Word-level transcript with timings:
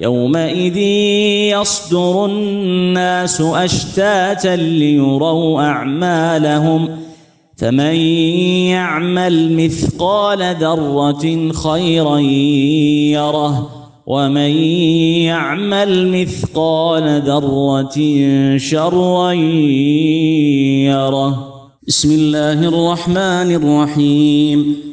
يومئذ 0.00 0.76
يصدر 1.56 2.26
الناس 2.26 3.40
أشتاتا 3.40 4.56
ليروا 4.56 5.62
أعمالهم 5.62 6.88
فمن 7.56 7.94
يعمل 8.74 9.56
مثقال 9.56 10.56
ذرة 10.60 11.52
خيرا 11.52 12.18
يره 12.18 13.70
ومن 14.06 14.50
يعمل 15.30 16.20
مثقال 16.20 17.22
ذرة 17.22 17.96
شرا 18.56 19.32
يره 20.92 21.50
بسم 21.88 22.10
الله 22.12 22.68
الرحمن 22.68 23.54
الرحيم 23.54 24.89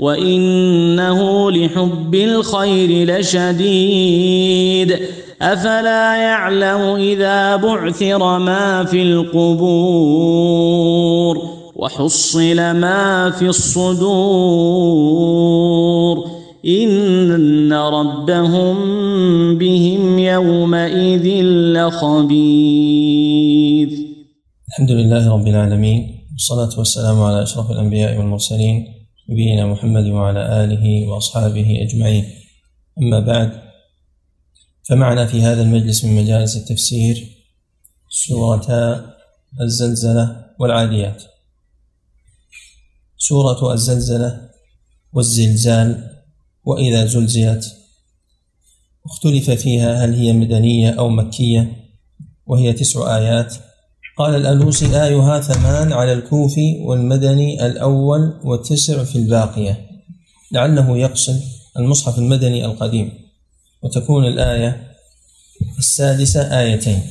وإنه 0.00 1.50
لحب 1.50 2.14
الخير 2.14 3.18
لشديد. 3.18 4.96
أفلا 5.42 6.16
يعلم 6.16 6.96
إذا 6.96 7.56
بعثر 7.56 8.38
ما 8.38 8.84
في 8.84 9.02
القبور 9.02 10.30
وحصل 11.76 12.56
ما 12.56 13.30
في 13.30 13.48
الصدور. 13.48 14.00
إن 16.66 17.72
ربهم 17.72 18.76
بهم 19.58 20.18
يومئذ 20.18 21.44
لخبير. 21.76 23.20
الحمد 24.68 24.90
لله 24.90 25.32
رب 25.34 25.46
العالمين 25.46 26.00
والصلاة 26.32 26.78
والسلام 26.78 27.22
على 27.22 27.42
أشرف 27.42 27.70
الأنبياء 27.70 28.18
والمرسلين 28.18 28.99
نبينا 29.30 29.66
محمد 29.66 30.06
وعلى 30.06 30.64
آله 30.64 31.08
وأصحابه 31.08 31.82
أجمعين. 31.82 32.24
أما 32.98 33.20
بعد 33.20 33.62
فمعنا 34.88 35.26
في 35.26 35.42
هذا 35.42 35.62
المجلس 35.62 36.04
من 36.04 36.22
مجالس 36.22 36.56
التفسير 36.56 37.28
سورة 38.08 38.66
الزلزلة 39.60 40.46
والعاديات. 40.58 41.22
سورة 43.16 43.72
الزلزلة 43.72 44.50
والزلزال 45.12 46.10
وإذا 46.64 47.06
زلزلت. 47.06 47.64
اختلف 49.06 49.50
فيها 49.50 50.04
هل 50.04 50.14
هي 50.14 50.32
مدنية 50.32 50.90
أو 50.90 51.08
مكية 51.08 51.76
وهي 52.46 52.72
تسع 52.72 53.16
آيات. 53.16 53.54
قال 54.18 54.34
الألوسي 54.34 55.02
آيها 55.02 55.40
ثمان 55.40 55.92
على 55.92 56.12
الكوفي 56.12 56.78
والمدني 56.80 57.66
الأول 57.66 58.40
وتسع 58.44 59.04
في 59.04 59.16
الباقية. 59.16 59.86
لعله 60.52 60.98
يقصد 60.98 61.40
المصحف 61.76 62.18
المدني 62.18 62.64
القديم. 62.64 63.12
وتكون 63.82 64.26
الآية 64.26 64.96
السادسة 65.78 66.60
آيتين. 66.60 67.02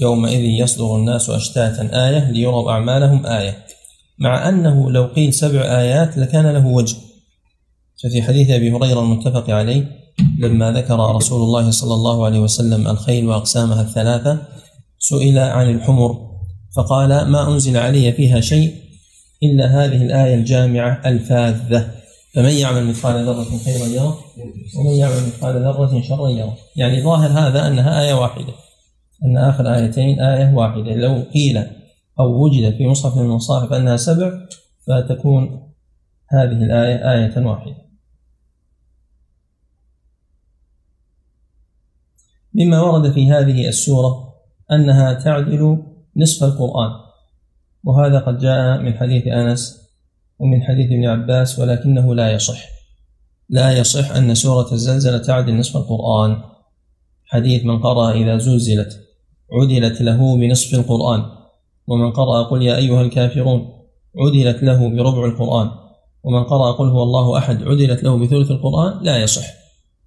يومئذ 0.00 0.40
يصدر 0.40 0.96
الناس 0.96 1.30
أشتاتا 1.30 2.08
آية 2.08 2.30
ليروا 2.30 2.72
أعمالهم 2.72 3.26
آية. 3.26 3.66
مع 4.18 4.48
أنه 4.48 4.90
لو 4.90 5.06
قيل 5.06 5.34
سبع 5.34 5.60
آيات 5.60 6.18
لكان 6.18 6.46
له 6.46 6.66
وجه. 6.66 6.96
ففي 8.02 8.22
حديث 8.22 8.50
أبي 8.50 8.72
هريرة 8.72 9.00
المتفق 9.00 9.50
عليه 9.50 9.98
لما 10.38 10.72
ذكر 10.72 11.16
رسول 11.16 11.42
الله 11.42 11.70
صلى 11.70 11.94
الله 11.94 12.26
عليه 12.26 12.38
وسلم 12.38 12.88
الخيل 12.88 13.26
وأقسامها 13.26 13.82
الثلاثة 13.82 14.38
سئل 14.98 15.38
عن 15.38 15.70
الحمر 15.70 16.28
فقال 16.76 17.28
ما 17.28 17.48
أنزل 17.48 17.76
علي 17.76 18.12
فيها 18.12 18.40
شيء 18.40 18.74
إلا 19.42 19.66
هذه 19.66 20.02
الآية 20.02 20.34
الجامعة 20.34 21.02
الفاذة 21.06 21.90
فمن 22.34 22.50
يعمل 22.50 22.86
مثقال 22.86 23.26
ذرة 23.26 23.58
خيرا 23.64 23.86
يره 23.86 24.18
ومن 24.78 24.90
يعمل 24.90 25.26
مثقال 25.26 25.62
ذرة 25.62 26.02
شرا 26.02 26.28
يره. 26.28 26.56
يعني 26.76 27.02
ظاهر 27.02 27.30
هذا 27.30 27.66
أنها 27.66 28.02
آية 28.02 28.14
واحدة 28.14 28.52
أن 29.24 29.36
آخر 29.38 29.74
آيتين 29.74 30.20
آية 30.20 30.54
واحدة. 30.54 30.94
لو 30.94 31.22
قيل 31.34 31.58
أو 32.20 32.44
وجد 32.44 32.76
في 32.76 32.86
مصحف 32.86 33.16
من 33.16 33.22
المصاحف 33.22 33.72
أنها 33.72 33.96
سبع 33.96 34.32
فتكون 34.86 35.72
هذه 36.30 36.64
الآية 36.64 37.12
آية 37.12 37.46
واحدة. 37.46 37.74
مما 42.54 42.80
ورد 42.80 43.12
في 43.12 43.30
هذه 43.30 43.68
السورة 43.68 44.27
أنها 44.72 45.12
تعدل 45.12 45.82
نصف 46.16 46.44
القرآن. 46.44 46.90
وهذا 47.84 48.18
قد 48.18 48.38
جاء 48.38 48.78
من 48.82 48.94
حديث 48.94 49.26
أنس 49.26 49.88
ومن 50.38 50.62
حديث 50.62 50.86
ابن 50.86 51.06
عباس 51.06 51.58
ولكنه 51.58 52.14
لا 52.14 52.32
يصح. 52.32 52.60
لا 53.48 53.78
يصح 53.78 54.16
أن 54.16 54.34
سورة 54.34 54.72
الزلزلة 54.72 55.18
تعدل 55.18 55.58
نصف 55.58 55.76
القرآن. 55.76 56.42
حديث 57.26 57.64
من 57.64 57.78
قرأ 57.78 58.12
إذا 58.12 58.38
زلزلت 58.38 59.00
عدلت 59.52 60.02
له 60.02 60.36
بنصف 60.36 60.74
القرآن. 60.74 61.22
ومن 61.88 62.12
قرأ 62.12 62.42
قل 62.42 62.62
يا 62.62 62.76
أيها 62.76 63.00
الكافرون 63.00 63.68
عدلت 64.18 64.62
له 64.62 64.88
بربع 64.88 65.24
القرآن. 65.24 65.70
ومن 66.24 66.44
قرأ 66.44 66.72
قل 66.72 66.88
هو 66.88 67.02
الله 67.02 67.38
أحد 67.38 67.62
عدلت 67.62 68.02
له 68.02 68.18
بثلث 68.18 68.50
القرآن 68.50 69.04
لا 69.04 69.16
يصح. 69.16 69.44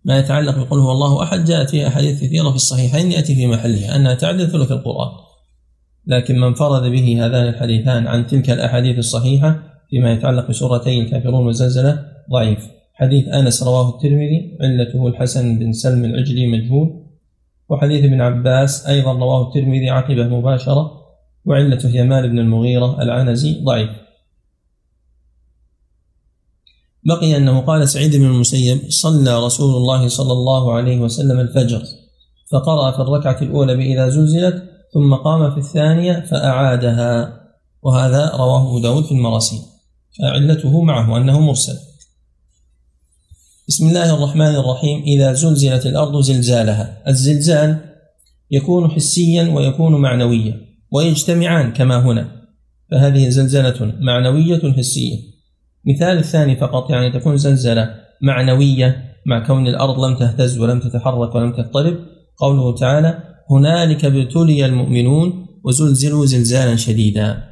ما 0.06 0.20
يتعلق 0.20 0.58
بقول 0.58 0.80
هو 0.80 0.92
الله 0.92 1.24
أحد 1.24 1.46
جاءت 1.46 1.70
فيها 1.70 1.88
احاديث 1.88 2.24
كثيرة 2.24 2.50
في 2.50 2.56
الصحيحين 2.56 3.12
يأتي 3.12 3.36
في 3.36 3.48
محلها 3.48 3.96
أنها 3.96 4.14
تعدل 4.14 4.48
ثلث 4.48 4.72
القرآن. 4.72 5.12
لكن 6.08 6.40
من 6.40 6.54
فرد 6.54 6.92
به 6.92 7.26
هذان 7.26 7.48
الحديثان 7.48 8.08
عن 8.08 8.28
تلك 8.28 8.50
الأحاديث 8.50 8.98
الصحيحة 8.98 9.60
فيما 9.90 10.14
يتعلق 10.14 10.50
بسورتي 10.50 11.00
الكافرون 11.02 11.46
والزلزلة 11.46 12.06
ضعيف. 12.32 12.68
حديث 12.94 13.28
أنس 13.28 13.64
رواه 13.64 13.90
الترمذي 13.90 14.58
علته 14.62 15.08
الحسن 15.08 15.60
بن 15.60 15.74
سلم 15.74 16.06
العجلي 16.06 16.48
مجهول. 16.48 17.04
وحديث 17.70 18.04
ابن 18.04 18.22
عباس 18.22 18.88
أيضا 18.88 19.14
رواه 19.14 19.48
الترمذي 19.48 19.90
عقبة 19.90 20.28
مباشرة. 20.28 20.92
وعلته 21.46 21.90
يمان 21.90 22.28
بن 22.28 22.40
المغيرة 22.40 23.02
العنزي 23.02 23.64
ضعيف. 23.64 23.90
بقي 27.04 27.38
أنه 27.38 27.62
قال 27.62 27.90
سعيد 27.90 28.16
بن 28.16 28.26
المسيب 28.26 28.82
صلى 28.90 29.46
رسول 29.46 29.76
الله 29.76 30.08
صلى 30.08 30.32
الله 30.32 30.74
عليه 30.74 31.00
وسلم 31.00 31.40
الفجر 31.40 31.84
فقرأ 32.52 32.92
في 32.92 33.00
الركعة 33.00 33.42
الأولى 33.42 33.76
بإذا 33.76 34.10
زلزلت 34.10 34.64
ثم 34.94 35.14
قام 35.14 35.52
في 35.52 35.58
الثانية 35.58 36.26
فأعادها 36.32 37.42
وهذا 37.84 38.32
رواه 38.36 38.68
أبو 38.68 38.80
داود 38.80 39.04
في 39.04 39.12
المراسيل. 39.12 39.60
فعلته 40.20 40.82
معه 40.82 41.18
أنه 41.18 41.40
مرسل. 41.40 41.78
بسم 43.68 43.88
الله 43.88 44.16
الرحمن 44.16 44.56
الرحيم. 44.56 45.04
إذا 45.04 45.34
زلزلت 45.34 45.86
الأرض 45.86 46.22
زلزالها. 46.22 47.04
الزلزال 47.08 47.78
يكون 48.52 48.92
حسيا 48.92 49.54
ويكون 49.56 50.02
معنويا 50.02 50.62
ويجتمعان 50.92 51.74
كما 51.74 52.06
هنا 52.06 52.32
فهذه 52.92 53.30
زلزلة 53.30 53.94
معنوية 54.00 54.74
حسية. 54.74 55.18
مثال 55.86 56.18
الثاني 56.18 56.56
فقط 56.56 56.90
يعني 56.90 57.12
تكون 57.12 57.38
زلزلة 57.38 57.96
معنوية 58.22 59.12
مع 59.26 59.48
كون 59.48 59.68
الأرض 59.68 60.00
لم 60.00 60.18
تهتز 60.18 60.60
ولم 60.60 60.80
تتحرك 60.80 61.36
ولم 61.36 61.54
تضطرب 61.54 61.98
قوله 62.38 62.76
تعالى 62.76 63.24
هنالك 63.52 64.06
ابتلي 64.06 64.66
المؤمنون 64.66 65.48
وزلزلوا 65.64 66.26
زلزالا 66.26 66.76
شديدا. 66.76 67.44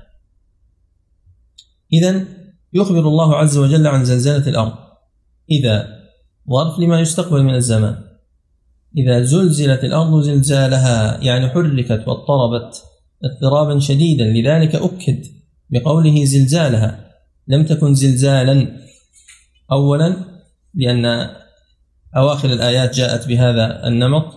إذا 1.93 2.25
يخبر 2.73 2.99
الله 2.99 3.35
عز 3.35 3.57
وجل 3.57 3.87
عن 3.87 4.05
زلزلة 4.05 4.47
الأرض. 4.47 4.73
إذا 5.51 5.87
ظرف 6.49 6.79
لما 6.79 6.99
يستقبل 6.99 7.43
من 7.43 7.55
الزمان. 7.55 7.95
إذا 8.97 9.23
زلزلت 9.23 9.83
الأرض 9.83 10.21
زلزالها 10.21 11.23
يعني 11.23 11.49
حركت 11.49 12.07
واضطربت 12.07 12.83
اضطرابا 13.23 13.79
شديدا 13.79 14.25
لذلك 14.25 14.75
أكد 14.75 15.25
بقوله 15.69 16.25
زلزالها. 16.25 17.08
لم 17.49 17.65
تكن 17.65 17.93
زلزالا 17.93 18.77
أولا 19.71 20.15
لأن 20.73 21.29
أواخر 22.17 22.49
الآيات 22.49 22.95
جاءت 22.95 23.27
بهذا 23.27 23.87
النمط 23.87 24.33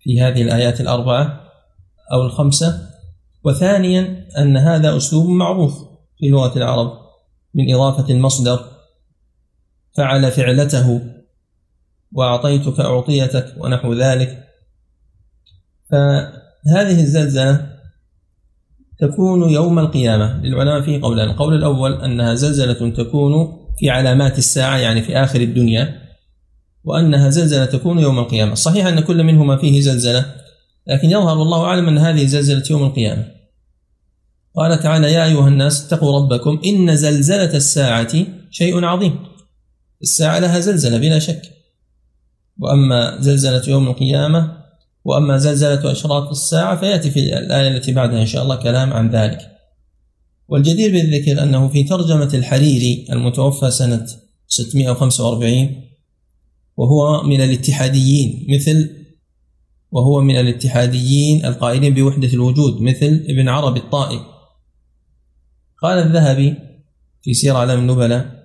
في 0.00 0.20
هذه 0.20 0.42
الآيات 0.42 0.80
الأربعة 0.80 1.50
أو 2.12 2.22
الخمسة. 2.22 2.88
وثانيا 3.44 4.28
أن 4.38 4.56
هذا 4.56 4.96
أسلوب 4.96 5.26
معروف 5.26 5.72
في 6.18 6.28
لغة 6.28 6.56
العرب 6.58 6.92
من 7.54 7.74
إضافة 7.74 8.14
المصدر 8.14 8.64
فعل 9.96 10.32
فعلته 10.32 11.00
وأعطيتك 12.12 12.80
أعطيتك 12.80 13.54
ونحو 13.56 13.94
ذلك. 13.94 14.44
فهذه 15.90 17.00
الزلزلة 17.00 17.77
تكون 19.00 19.50
يوم 19.50 19.78
القيامة. 19.78 20.40
للعلماء 20.42 20.80
فيه 20.80 21.02
قولان 21.02 21.30
القول 21.30 21.54
الأول 21.54 21.92
أنها 21.92 22.34
زلزلة 22.34 22.90
تكون 22.90 23.32
في 23.78 23.90
علامات 23.90 24.38
الساعة 24.38 24.76
يعني 24.76 25.02
في 25.02 25.16
آخر 25.16 25.40
الدنيا 25.40 26.02
وأنها 26.84 27.30
زلزلة 27.30 27.64
تكون 27.64 27.98
يوم 27.98 28.18
القيامة. 28.18 28.54
صحيح 28.54 28.86
أن 28.86 29.00
كل 29.00 29.22
منهما 29.22 29.56
فيه 29.56 29.80
زلزلة 29.80 30.34
لكن 30.86 31.10
يظهر 31.10 31.38
والله 31.38 31.64
أعلم 31.64 31.88
أن 31.88 31.98
هذه 31.98 32.26
زلزلة 32.26 32.62
يوم 32.70 32.84
القيامة. 32.84 33.24
قال 34.56 34.80
تعالى 34.82 35.12
يا 35.12 35.24
أيها 35.24 35.48
الناس 35.48 35.86
اتقوا 35.86 36.20
ربكم 36.20 36.60
إن 36.66 36.96
زلزلة 36.96 37.56
الساعة 37.56 38.26
شيء 38.50 38.84
عظيم. 38.84 39.18
الساعة 40.02 40.38
لها 40.38 40.60
زلزلة 40.60 40.98
بلا 40.98 41.18
شك. 41.18 41.42
وأما 42.58 43.16
زلزلة 43.20 43.62
يوم 43.68 43.88
القيامة 43.88 44.58
وأما 45.04 45.38
زلزلة 45.38 45.92
أشراط 45.92 46.28
الساعة 46.28 46.80
فيأتي 46.80 47.10
في 47.10 47.38
الآية 47.38 47.68
التي 47.68 47.92
بعدها 47.92 48.20
إن 48.20 48.26
شاء 48.26 48.42
الله 48.42 48.56
كلام 48.56 48.92
عن 48.92 49.10
ذلك. 49.10 49.38
والجدير 50.48 50.92
بالذكر 50.92 51.42
أنه 51.42 51.68
في 51.68 51.84
ترجمة 51.84 52.30
الحريري 52.34 53.06
المتوفى 53.12 53.70
سنة 53.70 54.06
645 54.46 55.84
وهو 56.76 57.22
من 57.22 57.40
الاتحاديين 57.40 58.46
مثل 58.50 58.90
وهو 59.90 60.20
من 60.20 60.36
الاتحاديين 60.36 61.44
القائلين 61.44 61.94
بوحدة 61.94 62.28
الوجود 62.28 62.80
مثل 62.80 63.24
ابن 63.28 63.48
عربي 63.48 63.80
الطائي. 63.80 64.20
قال 65.82 65.98
الذهبي 65.98 66.54
في 67.22 67.34
سير 67.34 67.56
علام 67.56 67.78
النبلاء 67.78 68.38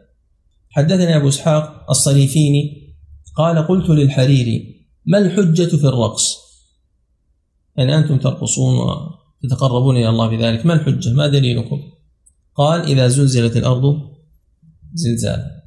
حدثني 0.69 1.15
أبو 1.15 1.27
إسحاق 1.27 1.85
الصريفيني 1.89 2.93
قال 3.35 3.67
قلت 3.67 3.89
للحريري 3.89 4.87
ما 5.05 5.17
الحجة 5.17 5.75
في 5.77 5.83
الرقص؟ 5.87 6.42
يعني 7.77 7.97
أنتم 7.97 8.17
ترقصون 8.17 8.75
وتتقربون 9.43 9.97
إلى 9.97 10.09
الله 10.09 10.27
بذلك 10.27 10.65
ما 10.65 10.73
الحجة؟ 10.73 11.13
ما 11.13 11.27
دليلكم؟ 11.27 11.81
قال 12.55 12.81
إذا 12.81 13.07
زلزلت 13.07 13.57
الأرض 13.57 14.13
زلزال 14.93 15.61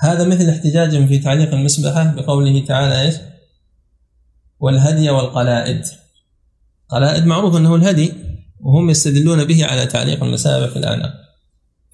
هذا 0.00 0.28
مثل 0.28 0.48
احتجاجهم 0.48 1.06
في 1.06 1.18
تعليق 1.18 1.54
المسبحة 1.54 2.14
بقوله 2.14 2.64
تعالى 2.64 3.02
إيش؟ 3.02 3.14
والهدي 4.60 5.10
والقلائد. 5.10 5.84
قلائد 6.88 7.26
معروف 7.26 7.56
أنه 7.56 7.74
الهدي 7.74 8.12
وهم 8.60 8.90
يستدلون 8.90 9.44
به 9.44 9.64
على 9.64 9.86
تعليق 9.86 10.24
المسابح 10.24 10.72
في 10.72 10.78
الأعناق 10.78 11.14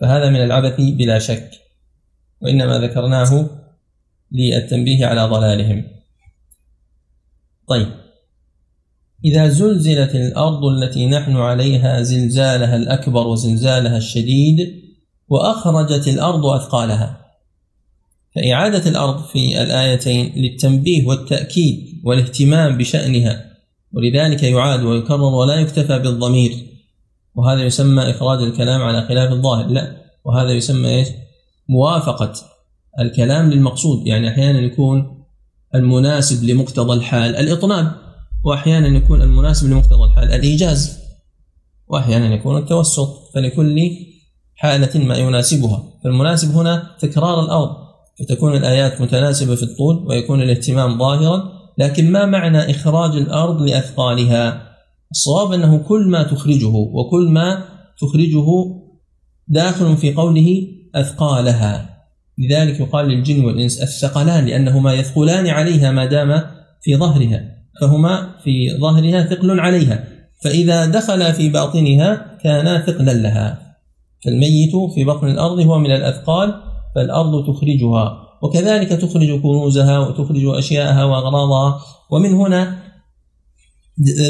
فهذا 0.01 0.31
من 0.31 0.45
العبث 0.45 0.75
بلا 0.81 1.19
شك. 1.19 1.51
وإنما 2.41 2.79
ذكرناه 2.79 3.51
للتنبيه 4.33 5.07
على 5.07 5.25
ضلالهم. 5.25 5.85
طيب. 7.69 7.89
إذا 9.25 9.49
زلزلت 9.49 10.15
الأرض 10.15 10.65
التي 10.65 11.07
نحن 11.07 11.37
عليها 11.37 12.03
زلزالها 12.03 12.77
الأكبر 12.77 13.27
وزلزالها 13.27 13.97
الشديد 13.97 14.85
وأخرجت 15.29 16.09
الأرض 16.09 16.47
أثقالها. 16.47 17.21
فإعادة 18.35 18.91
الأرض 18.91 19.25
في 19.25 19.63
الآيتين 19.63 20.33
للتنبيه 20.37 21.07
والتأكيد 21.07 22.01
والاهتمام 22.05 22.79
بشأنها 22.79 23.45
ولذلك 23.93 24.43
يعاد 24.43 24.83
ويكرر 24.83 25.35
ولا 25.35 25.55
يكتفى 25.55 25.99
بالضمير. 25.99 26.53
وهذا 27.35 27.63
يسمى 27.63 28.11
إخراج 28.11 28.43
الكلام 28.43 28.83
على 28.83 29.03
خلاف 29.03 29.33
الظاهر. 29.33 29.67
لا 29.67 29.97
وهذا 30.25 30.51
يسمى 30.51 30.89
إيش؟ 30.89 31.09
موافقة 31.69 32.33
الكلام 33.01 33.51
للمقصود. 33.51 34.07
يعني 34.07 34.29
أحيانا 34.29 34.59
يكون 34.59 35.14
المناسب 35.75 36.45
لمقتضى 36.45 36.93
الحال. 36.93 37.37
الإطناب 37.37 37.93
وأحيانا 38.45 38.87
يكون 38.87 39.23
المناسب 39.23 39.71
لمقتضى 39.71 40.05
الحال. 40.05 40.33
الإيجاز 40.33 40.99
وأحيانا 41.89 42.35
يكون 42.35 42.59
التوسط. 42.59 43.31
فلكل 43.35 43.91
حالة 44.55 45.05
ما 45.05 45.17
يناسبها. 45.17 45.83
فالمناسب 46.05 46.57
هنا 46.57 46.97
تكرار 47.01 47.45
الأرض. 47.45 47.77
فتكون 48.19 48.57
الآيات 48.57 49.01
متناسبة 49.01 49.55
في 49.55 49.63
الطول 49.63 50.07
ويكون 50.07 50.43
الاهتمام 50.43 50.99
ظاهرا. 50.99 51.53
لكن 51.79 52.13
ما 52.13 52.27
معنى 52.27 52.71
إخراج 52.71 53.17
الأرض 53.17 53.63
لأثقالها؟ 53.63 54.75
الصواب 55.11 55.53
أنه 55.53 55.79
كل 55.79 56.09
ما 56.11 56.23
تخرجه 56.23 56.67
وكل 56.75 57.29
ما 57.29 57.65
تخرجه 58.01 58.47
داخل 59.49 59.97
في 59.97 60.15
قوله 60.15 60.67
أثقالها. 60.95 61.94
لذلك 62.39 62.81
يقال 62.81 63.07
للجن 63.07 63.45
والإنس 63.45 63.83
الثقلان 63.83 64.47
لأنهما 64.47 64.95
يثقلان 64.95 65.47
عليها 65.47 65.91
ما 65.91 66.05
دام 66.05 66.45
في 66.83 66.97
ظهرها 66.97 67.55
فهما 67.81 68.31
في 68.45 68.79
ظهرها 68.81 69.23
ثقل 69.23 69.61
عليها 69.61 70.05
فإذا 70.45 70.87
دخل 70.87 71.33
في 71.33 71.49
باطنها 71.49 72.39
كانا 72.43 72.87
ثقلا 72.87 73.15
لها. 73.15 73.77
فالميت 74.25 74.73
في 74.95 75.05
بطن 75.05 75.29
الأرض 75.29 75.59
هو 75.59 75.79
من 75.79 75.91
الأثقال 75.91 76.55
فالأرض 76.95 77.47
تخرجها 77.47 78.19
وكذلك 78.43 78.89
تخرج 78.89 79.41
كنوزها 79.41 79.99
وتخرج 79.99 80.47
أشياءها 80.47 81.05
وأغراضها. 81.05 81.81
ومن 82.11 82.33
هنا 82.35 82.79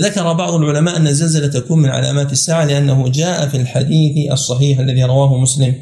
ذكر 0.02 0.32
بعض 0.32 0.54
العلماء 0.54 0.96
أن 0.96 1.06
الزلزلة 1.06 1.46
تكون 1.46 1.78
من 1.78 1.88
علامات 1.88 2.32
الساعة 2.32 2.64
لأنه 2.64 3.08
جاء 3.08 3.48
في 3.48 3.56
الحديث 3.56 4.32
الصحيح 4.32 4.78
الذي 4.78 5.04
رواه 5.04 5.38
مسلم. 5.38 5.74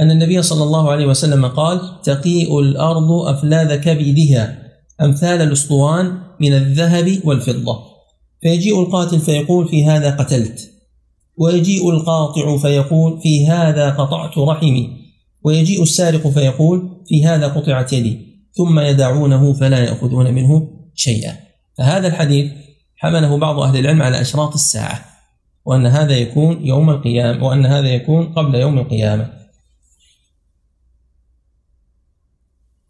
أن 0.00 0.10
النبي 0.10 0.42
صلى 0.42 0.64
الله 0.64 0.90
عليه 0.90 1.06
وسلم 1.06 1.46
قال 1.46 1.80
تقيء 2.02 2.60
الأرض 2.60 3.12
أفلاذ 3.12 3.76
كبدها 3.76 4.58
أمثال 5.00 5.42
الأسطوان 5.42 6.18
من 6.40 6.52
الذهب 6.52 7.20
والفضة. 7.24 7.78
فيجيء 8.42 8.80
القاتل 8.80 9.20
فيقول 9.20 9.68
في 9.68 9.84
هذا 9.84 10.10
قتلت. 10.10 10.70
ويجيء 11.36 11.90
القاطع 11.90 12.56
فيقول 12.56 13.20
في 13.20 13.46
هذا 13.46 13.90
قطعت 13.90 14.38
رحمي. 14.38 14.90
ويجيء 15.44 15.82
السارق 15.82 16.28
فيقول 16.28 17.04
في 17.08 17.26
هذا 17.26 17.46
قطعت 17.48 17.92
يدي. 17.92 18.18
ثم 18.52 18.80
يدعونه 18.80 19.52
فلا 19.52 19.78
يأخذون 19.78 20.34
منه 20.34 20.68
شيئا. 20.94 21.36
فهذا 21.78 22.06
الحديث 22.08 22.52
حمله 22.96 23.38
بعض 23.38 23.58
أهل 23.58 23.78
العلم 23.78 24.02
على 24.02 24.20
أشراط 24.20 24.54
الساعة 24.54 25.04
وأن 25.64 25.86
هذا 25.86 26.16
يكون 26.16 26.66
يوم 26.66 26.90
القيامة 26.90 27.46
وأن 27.46 27.66
هذا 27.66 27.88
يكون 27.88 28.32
قبل 28.32 28.54
يوم 28.54 28.78
القيامة. 28.78 29.39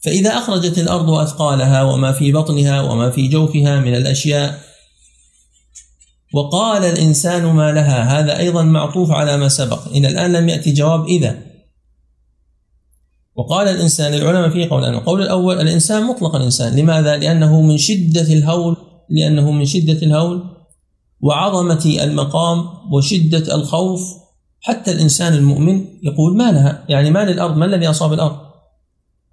فإذا 0.00 0.38
أخرجت 0.38 0.78
الأرض 0.78 1.10
أثقالها 1.10 1.82
وما 1.82 2.12
في 2.12 2.32
بطنها 2.32 2.80
وما 2.80 3.10
في 3.10 3.28
جوفها 3.28 3.80
من 3.80 3.94
الأشياء 3.94 4.60
وقال 6.34 6.84
الإنسان 6.84 7.46
ما 7.46 7.72
لها 7.72 8.20
هذا 8.20 8.38
أيضا 8.38 8.62
معطوف 8.62 9.10
على 9.10 9.36
ما 9.36 9.48
سبق. 9.48 9.88
إلى 9.88 10.08
الآن 10.08 10.32
لم 10.32 10.48
يأتي 10.48 10.72
جواب 10.72 11.06
إذا. 11.06 11.38
وقال 13.34 13.68
الإنسان 13.68 14.14
العلماء 14.14 14.50
فيه 14.50 14.70
قولان 14.70 14.94
القول 14.94 15.22
الأول 15.22 15.60
الإنسان 15.60 16.04
مطلق 16.04 16.36
الإنسان. 16.36 16.76
لماذا؟ 16.76 17.16
لأنه 17.16 17.62
من 17.62 17.78
شدة 17.78 18.32
الهول 18.32 18.76
لأنه 19.10 19.50
من 19.50 19.64
شدة 19.64 20.06
الهول 20.06 20.42
وعظمة 21.20 21.98
المقام 22.02 22.64
وشدة 22.92 23.54
الخوف. 23.54 24.00
حتى 24.60 24.92
الإنسان 24.92 25.34
المؤمن 25.34 25.84
يقول 26.02 26.36
ما 26.36 26.52
لها 26.52 26.84
يعني 26.88 27.10
ما 27.10 27.24
للأرض 27.24 27.56
ما 27.56 27.64
الذي 27.64 27.90
أصاب 27.90 28.12
الأرض؟ 28.12 28.49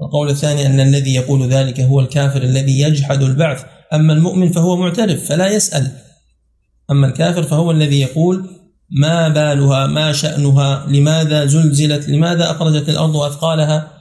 القول 0.02 0.30
الثاني 0.30 0.66
أن 0.66 0.80
الذي 0.80 1.14
يقول 1.14 1.50
ذلك 1.50 1.80
هو 1.80 2.00
الكافر 2.00 2.42
الذي 2.42 2.80
يجحد 2.80 3.22
البعث. 3.22 3.64
أما 3.94 4.14
المؤمن 4.14 4.52
فهو 4.52 4.76
معترف 4.76 5.30
فلا 5.30 5.48
يسأل. 5.48 5.92
أما 6.92 7.08
الكافر 7.08 7.44
فهو 7.44 7.72
الذي 7.72 8.02
يقول 8.02 8.50
ما 8.90 9.28
بالها 9.28 9.88
ما 9.88 10.12
شأنها 10.12 10.86
لماذا 10.88 11.46
زلزلت 11.46 12.10
لماذا 12.10 12.52
أخرجت 12.52 12.90
الأرض 12.90 13.18
أثقالها 13.18 13.92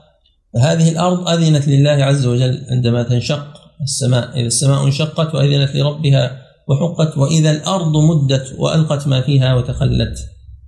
فهذه 0.54 0.88
الأرض 0.88 1.28
أذنت 1.28 1.68
لله 1.68 1.90
عز 2.04 2.26
وجل 2.26 2.66
عندما 2.70 3.02
تنشق 3.02 3.46
السماء. 3.82 4.38
إذا 4.38 4.46
السماء 4.46 4.84
انشقت 4.84 5.34
وأذنت 5.34 5.76
لربها 5.76 6.42
وحقت 6.68 7.18
وإذا 7.18 7.50
الأرض 7.50 7.96
مدت 7.96 8.54
وألقت 8.58 9.06
ما 9.06 9.20
فيها 9.20 9.54
وتخلت 9.54 10.18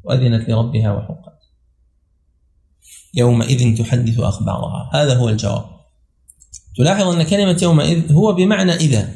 وأذنت 0.04 0.48
لربها 0.48 0.92
وحقت. 0.92 1.37
يومئذ 3.14 3.78
تحدث 3.78 4.20
أخبارها. 4.20 4.90
هذا 4.94 5.14
هو 5.16 5.28
الجواب. 5.28 5.64
تلاحظ 6.76 7.08
أن 7.08 7.22
كلمة 7.22 7.58
يومئذ 7.62 8.12
هو 8.12 8.32
بمعنى 8.32 8.72
إذا 8.72 9.08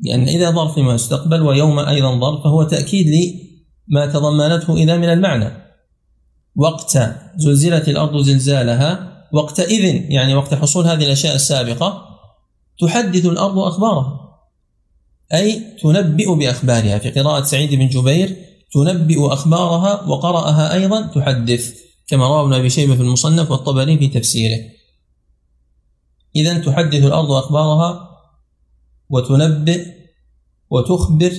لأن 0.00 0.28
إذا 0.28 0.50
ظرف 0.50 0.74
فيما 0.74 0.94
يستقبل 0.94 1.42
ويوم 1.42 1.78
أيضا 1.78 2.20
ظرف 2.20 2.44
فهو 2.44 2.62
تأكيد 2.62 3.06
لما 3.88 4.06
تضمنته 4.06 4.76
إذا 4.76 4.96
من 4.96 5.08
المعنى. 5.08 5.50
وقت 6.56 6.98
زلزلت 7.36 7.88
الأرض 7.88 8.22
زلزالها 8.22 9.12
وقتئذ 9.32 10.10
يعني 10.10 10.34
وقت 10.34 10.54
حصول 10.54 10.86
هذه 10.86 11.04
الأشياء 11.04 11.34
السابقة 11.34 12.02
تحدث 12.80 13.26
الأرض 13.26 13.58
أخبارها. 13.58 14.20
أي 15.34 15.62
تنبئ 15.82 16.34
بأخبارها. 16.34 16.98
في 16.98 17.10
قراءة 17.10 17.44
سعيد 17.44 17.74
بن 17.74 17.88
جبير 17.88 18.36
تنبئ 18.72 19.32
أخبارها 19.32 20.02
وقرأها 20.02 20.74
أيضا 20.74 21.06
تحدث. 21.06 21.85
كما 22.06 22.28
روى 22.28 22.42
ابن 22.42 22.52
أبي 22.52 22.70
شيبة 22.70 22.94
في 22.94 23.02
المصنف 23.02 23.50
والطبري 23.50 23.98
في 23.98 24.08
تفسيره. 24.08 24.60
إذا 26.36 26.58
تحدث 26.58 27.04
الأرض 27.04 27.30
أخبارها 27.30 28.10
وتنبئ 29.10 29.86
وتخبر 30.70 31.32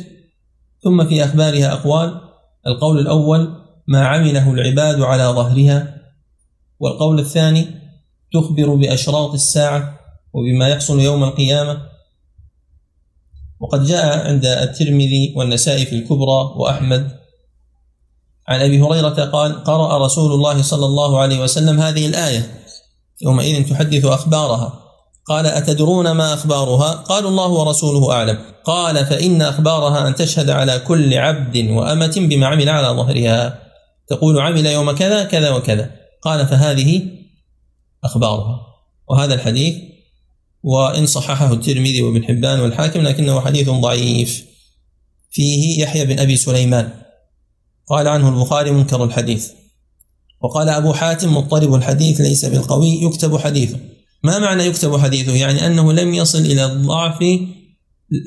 ثم 0.83 1.07
في 1.07 1.23
أخبارها 1.23 1.73
أقوال. 1.73 2.21
القول 2.67 2.99
الأول 2.99 3.55
ما 3.87 4.07
عمله 4.07 4.51
العباد 4.51 5.01
على 5.01 5.23
ظهرها. 5.23 6.01
والقول 6.79 7.19
الثاني 7.19 7.67
تخبر 8.33 8.75
بأشراط 8.75 9.33
الساعة 9.33 9.99
وبما 10.33 10.67
يحصل 10.67 10.99
يوم 10.99 11.23
القيامة. 11.23 11.81
وقد 13.59 13.83
جاء 13.83 14.27
عند 14.27 14.45
الترمذي 14.45 15.33
والنسائي 15.37 15.85
في 15.85 15.95
الكبرى 15.95 16.53
وأحمد 16.55 17.26
عن 18.47 18.61
أبي 18.61 18.81
هريرة 18.81 19.25
قال 19.25 19.63
قرأ 19.63 20.05
رسول 20.05 20.33
الله 20.33 20.61
صلى 20.61 20.85
الله 20.85 21.19
عليه 21.19 21.43
وسلم 21.43 21.79
هذه 21.79 22.07
الآية. 22.07 22.63
يومئذ 23.21 23.69
تحدث 23.69 24.05
أخبارها. 24.05 24.79
قال 25.25 25.45
أتدرون 25.45 26.11
ما 26.11 26.33
أخبارها؟ 26.33 26.91
قالوا 26.91 27.29
الله 27.29 27.47
ورسوله 27.47 28.11
أعلم. 28.11 28.39
قال 28.65 29.05
فإن 29.05 29.41
أخبارها 29.41 30.07
أن 30.07 30.15
تشهد 30.15 30.49
على 30.49 30.79
كل 30.79 31.13
عبد 31.13 31.57
وأمة 31.69 32.13
بما 32.17 32.47
عمل 32.47 32.69
على 32.69 32.87
ظهرها. 32.87 33.59
تقول 34.07 34.39
عمل 34.39 34.65
يوم 34.65 34.91
كذا 34.91 35.23
كذا 35.23 35.49
وكذا. 35.51 35.91
قال 36.21 36.47
فهذه 36.47 37.01
أخبارها. 38.03 38.59
وهذا 39.09 39.33
الحديث 39.33 39.75
وإن 40.63 41.05
صححه 41.05 41.53
الترمذي 41.53 42.01
وابن 42.01 42.23
حبان 42.23 42.59
والحاكم 42.59 43.01
لكنه 43.01 43.41
حديث 43.41 43.69
ضعيف. 43.69 44.45
فيه 45.31 45.83
يحيى 45.83 46.05
بن 46.05 46.19
أبي 46.19 46.37
سليمان. 46.37 47.06
قال 47.87 48.07
عنه 48.07 48.29
البخاري 48.29 48.71
منكر 48.71 49.03
الحديث. 49.03 49.49
وقال 50.41 50.69
أبو 50.69 50.93
حاتم 50.93 51.37
مضطرب 51.37 51.73
الحديث 51.73 52.21
ليس 52.21 52.45
بالقوي 52.45 52.89
يكتب 53.03 53.37
حديثه. 53.37 53.77
ما 54.23 54.39
معنى 54.39 54.63
يكتب 54.63 54.97
حديثه؟ 54.97 55.35
يعني 55.35 55.65
أنه 55.65 55.93
لم 55.93 56.13
يصل 56.13 56.39
إلى 56.39 56.65
الضعف 56.65 57.21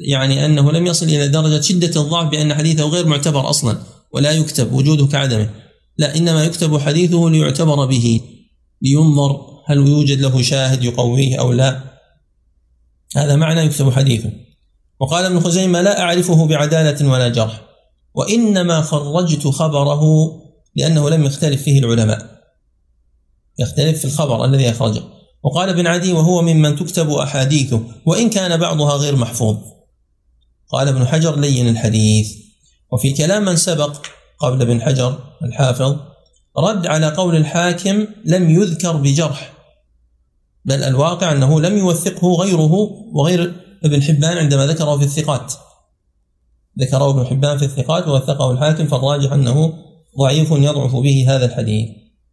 يعني 0.08 0.44
أنه 0.44 0.72
لم 0.72 0.86
يصل 0.86 1.06
إلى 1.06 1.28
درجة 1.28 1.60
شدة 1.60 2.00
الضعف 2.00 2.30
بأن 2.30 2.54
حديثه 2.54 2.84
غير 2.84 3.06
معتبر 3.06 3.50
أصلا 3.50 3.78
ولا 4.12 4.32
يكتب 4.32 4.72
وجوده 4.72 5.06
كعدمه 5.06 5.50
لا 5.98 6.16
إنما 6.16 6.44
يكتب 6.44 6.78
حديثه 6.78 7.30
ليعتبر 7.30 7.86
به. 7.86 8.20
لينظر 8.82 9.40
هل 9.66 9.76
يوجد 9.76 10.20
له 10.20 10.42
شاهد 10.42 10.84
يقويه 10.84 11.40
أو 11.40 11.52
لا. 11.52 11.80
هذا 13.16 13.36
معنى 13.36 13.60
يكتب 13.60 13.90
حديثه. 13.90 14.30
وقال 15.00 15.24
ابن 15.24 15.40
خزيمة 15.40 15.80
لا 15.80 16.00
أعرفه 16.00 16.46
بعدالة 16.46 17.08
ولا 17.08 17.28
جرح. 17.28 17.69
وإنما 18.14 18.82
خرجت 18.82 19.48
خبره 19.48 20.02
لأنه 20.76 21.10
لم 21.10 21.24
يختلف 21.24 21.62
فيه 21.62 21.78
العلماء. 21.78 22.40
يختلف 23.58 23.98
في 23.98 24.04
الخبر 24.04 24.44
الذي 24.44 24.70
أخرجه. 24.70 25.02
وقال 25.42 25.68
ابن 25.68 25.86
عدي 25.86 26.12
وهو 26.12 26.42
ممن 26.42 26.76
تكتب 26.76 27.10
أحاديثه 27.10 27.82
وإن 28.06 28.30
كان 28.30 28.60
بعضها 28.60 28.96
غير 28.96 29.16
محفوظ. 29.16 29.56
قال 30.72 30.88
ابن 30.88 31.06
حجر 31.06 31.38
لين 31.38 31.68
الحديث. 31.68 32.32
وفي 32.92 33.12
كلام 33.12 33.44
من 33.44 33.56
سبق 33.56 33.96
قبل 34.38 34.62
ابن 34.62 34.82
حجر 34.82 35.18
الحافظ 35.44 35.96
رد 36.58 36.86
على 36.86 37.08
قول 37.08 37.36
الحاكم 37.36 38.06
لم 38.24 38.50
يذكر 38.50 38.96
بجرح. 38.96 39.52
بل 40.64 40.82
الواقع 40.82 41.32
أنه 41.32 41.60
لم 41.60 41.78
يوثقه 41.78 42.34
غيره 42.34 42.72
وغير 43.12 43.54
ابن 43.84 44.02
حبان 44.02 44.38
عندما 44.38 44.66
ذكره 44.66 44.96
في 44.96 45.04
الثقات. 45.04 45.54
ذكره 46.80 47.10
ابن 47.10 47.26
حبان 47.26 47.58
في 47.58 47.64
الثقات 47.64 48.08
ووثقه 48.08 48.50
الحاكم 48.50 48.86
فالراجح 48.86 49.32
أنه 49.32 49.72
ضعيف 50.18 50.50
يضعف 50.50 50.96
به 50.96 51.24
هذا 51.28 51.44
الحديث. 51.44 51.88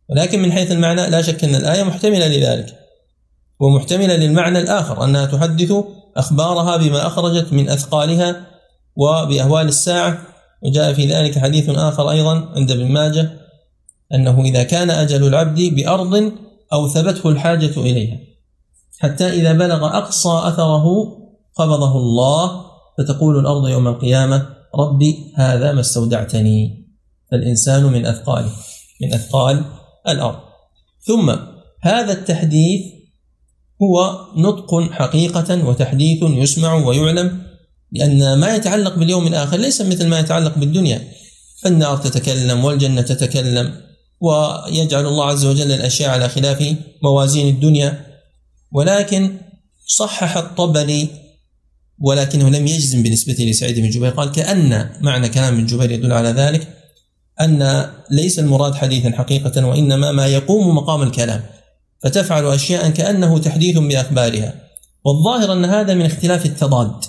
ولكن 0.09 0.41
من 0.41 0.51
حيث 0.51 0.71
المعنى 0.71 1.09
لا 1.09 1.21
شك 1.21 1.43
أن 1.43 1.55
الآية 1.55 1.83
محتملة 1.83 2.27
لذلك. 2.27 2.79
ومحتملة 3.59 4.15
للمعنى 4.15 4.59
الآخر 4.59 5.03
أنها 5.03 5.25
تحدث 5.25 5.73
أخبارها 6.17 6.77
بما 6.77 7.07
أخرجت 7.07 7.53
من 7.53 7.69
أثقالها 7.69 8.45
وبأهوال 8.95 9.67
الساعة. 9.67 10.17
وجاء 10.61 10.93
في 10.93 11.05
ذلك 11.05 11.39
حديث 11.39 11.69
آخر 11.69 12.11
أيضا 12.11 12.49
عند 12.55 12.71
ابن 12.71 12.91
ماجه 12.91 13.31
أنه 14.13 14.41
إذا 14.41 14.63
كان 14.63 14.89
أجل 14.89 15.27
العبد 15.27 15.61
بأرض 15.61 16.31
أو 16.73 16.87
ثبته 16.87 17.29
الحاجة 17.29 17.79
إليها 17.79 18.17
حتى 18.99 19.29
إذا 19.29 19.53
بلغ 19.53 19.97
أقصى 19.97 20.41
أثره 20.43 21.17
قبضه 21.55 21.97
الله 21.97 22.66
فتقول 22.97 23.39
الأرض 23.39 23.67
يوم 23.67 23.87
القيامة 23.87 24.49
ربي 24.75 25.33
هذا 25.35 25.71
ما 25.71 25.79
استودعتني. 25.79 26.87
فالإنسان 27.31 27.83
من 27.83 28.05
أثقاله 28.05 28.51
من 29.01 29.13
أثقال 29.13 29.65
الأرض. 30.07 30.39
ثم 31.01 31.35
هذا 31.81 32.13
التحديث 32.13 32.81
هو 33.81 34.19
نطق 34.35 34.91
حقيقة 34.91 35.67
وتحديث 35.67 36.23
يسمع 36.23 36.73
ويعلم 36.73 37.41
لأن 37.91 38.39
ما 38.39 38.55
يتعلق 38.55 38.95
باليوم 38.95 39.27
الآخر 39.27 39.57
ليس 39.57 39.81
مثل 39.81 40.07
ما 40.07 40.19
يتعلق 40.19 40.57
بالدنيا. 40.57 41.01
فالنار 41.61 41.97
تتكلم 41.97 42.65
والجنة 42.65 43.01
تتكلم 43.01 43.73
ويجعل 44.21 45.05
الله 45.05 45.25
عز 45.25 45.45
وجل 45.45 45.71
الأشياء 45.71 46.09
على 46.09 46.29
خلاف 46.29 46.75
موازين 47.03 47.55
الدنيا. 47.55 48.05
ولكن 48.71 49.37
صحح 49.87 50.37
الطبري 50.37 51.26
ولكنه 51.99 52.49
لم 52.49 52.67
يجزم 52.67 53.03
بالنسبة 53.03 53.33
لسعيد 53.33 53.79
بن 53.79 53.89
جبير. 53.89 54.09
قال 54.09 54.31
كأن 54.31 54.89
معنى 55.01 55.29
كلام 55.29 55.53
ابن 55.53 55.65
جبير 55.65 55.91
يدل 55.91 56.13
على 56.13 56.29
ذلك 56.29 56.67
أن 57.41 57.85
ليس 58.11 58.39
المراد 58.39 58.75
حديثا 58.75 59.11
حقيقة 59.11 59.65
وإنما 59.65 60.11
ما 60.11 60.27
يقوم 60.27 60.75
مقام 60.75 61.01
الكلام. 61.01 61.41
فتفعل 62.03 62.45
أشياء 62.45 62.89
كأنه 62.89 63.37
تحديث 63.37 63.77
بأخبارها. 63.77 64.53
والظاهر 65.05 65.53
أن 65.53 65.65
هذا 65.65 65.93
من 65.93 66.05
اختلاف 66.05 66.45
التضاد. 66.45 67.05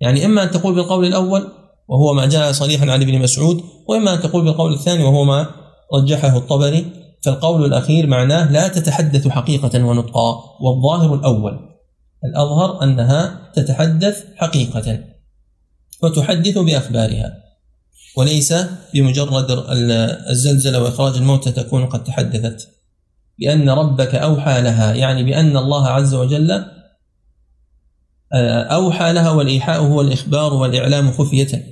يعني 0.00 0.24
إما 0.24 0.42
أن 0.42 0.50
تقول 0.50 0.74
بالقول 0.74 1.06
الأول 1.06 1.48
وهو 1.88 2.14
ما 2.14 2.26
جاء 2.26 2.52
صريحا 2.52 2.90
عن 2.90 3.02
ابن 3.02 3.18
مسعود 3.18 3.62
وإما 3.88 4.14
أن 4.14 4.20
تقول 4.20 4.44
بالقول 4.44 4.74
الثاني 4.74 5.04
وهو 5.04 5.24
ما 5.24 5.46
رجحه 5.94 6.36
الطبري. 6.36 6.86
فالقول 7.24 7.64
الأخير 7.64 8.06
معناه 8.06 8.52
لا 8.52 8.68
تتحدث 8.68 9.28
حقيقة 9.28 9.84
ونطقا 9.84 10.44
والظاهر 10.60 11.14
الأول. 11.14 11.71
الأظهر 12.24 12.82
أنها 12.82 13.50
تتحدث 13.54 14.24
حقيقة 14.36 15.04
وتحدث 16.02 16.58
بأخبارها 16.58 17.42
وليس 18.16 18.54
بمجرد 18.94 19.46
الزلزلة 20.30 20.82
وإخراج 20.82 21.16
الموتى 21.16 21.52
تكون 21.52 21.86
قد 21.86 22.04
تحدثت. 22.04 22.68
بأن 23.38 23.70
ربك 23.70 24.14
أوحى 24.14 24.60
لها 24.60 24.94
يعني 24.94 25.24
بأن 25.24 25.56
الله 25.56 25.88
عز 25.88 26.14
وجل 26.14 26.64
آه، 28.34 28.62
أوحى 28.62 29.12
لها 29.12 29.30
والإيحاء 29.30 29.80
هو 29.80 30.00
الإخبار 30.00 30.54
والإعلام 30.54 31.12
خفية. 31.12 31.66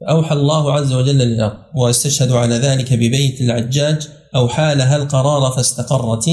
فأوحى 0.00 0.34
الله 0.34 0.72
عز 0.72 0.92
وجل 0.92 1.18
للأرض 1.18 1.56
واستشهد 1.74 2.32
على 2.32 2.54
ذلك 2.54 2.92
ببيت 2.92 3.40
العجاج 3.40 4.08
أوحى 4.34 4.74
لها 4.74 4.96
القرار 4.96 5.52
فاستقرت. 5.52 6.28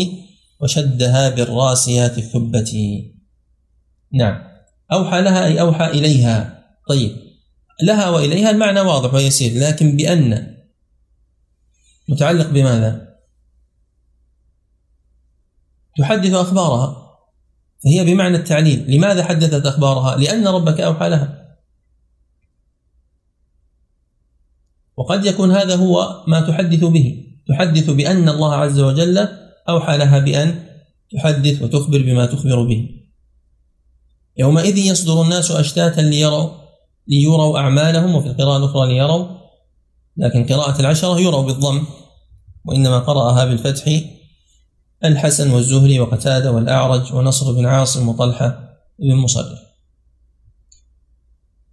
وشدها 0.59 1.29
بالراسيات 1.29 2.17
الثبة 2.17 3.03
نعم. 4.13 4.43
أوحى 4.91 5.21
لها 5.21 5.45
أي 5.45 5.62
أوحى 5.62 5.85
إليها. 5.85 6.65
طيب. 6.89 7.12
لها 7.83 8.09
وإليها 8.09 8.50
المعنى 8.50 8.81
واضح 8.81 9.13
ويسير 9.13 9.62
لكن 9.62 9.95
بأن. 9.95 10.57
متعلق 12.09 12.50
بماذا؟ 12.50 13.15
تحدث 15.97 16.33
أخبارها. 16.33 17.05
فهي 17.83 18.05
بمعنى 18.05 18.38
التعليل. 18.38 18.91
لماذا 18.91 19.24
حدثت 19.24 19.65
أخبارها؟ 19.65 20.15
لأن 20.15 20.47
ربك 20.47 20.81
أوحى 20.81 21.09
لها. 21.09 21.57
وقد 24.97 25.25
يكون 25.25 25.51
هذا 25.51 25.75
هو 25.75 26.24
ما 26.27 26.39
تحدث 26.41 26.83
به. 26.83 27.25
تحدث 27.47 27.89
بأن 27.89 28.29
الله 28.29 28.55
عز 28.55 28.79
وجل 28.79 29.45
أوحى 29.69 29.98
لها 29.98 30.19
بأن 30.19 30.65
تحدث 31.12 31.62
وتخبر 31.62 32.01
بما 32.01 32.25
تخبر 32.25 32.63
به. 32.63 32.89
يومئذ 34.38 34.77
يصدر 34.77 35.22
الناس 35.22 35.51
أشتاتا 35.51 36.01
ليروا 36.01 36.50
ليروا 37.07 37.60
أعمالهم 37.60 38.15
وفي 38.15 38.27
القراءة 38.27 38.57
الأخرى 38.57 38.88
ليروا. 38.88 39.25
لكن 40.17 40.45
قراءة 40.45 40.79
العشرة 40.79 41.19
يروا 41.19 41.41
بالضم 41.41 41.86
وإنما 42.65 43.00
قرأها 43.00 43.45
بالفتح 43.45 44.01
الحسن 45.05 45.51
والزهري 45.51 46.00
وقتادة 46.00 46.51
والأعرج 46.51 47.13
ونصر 47.13 47.51
بن 47.51 47.65
عاصم 47.65 48.10
وطلحة 48.10 48.77
بن 49.00 49.15
مصرف. 49.15 49.60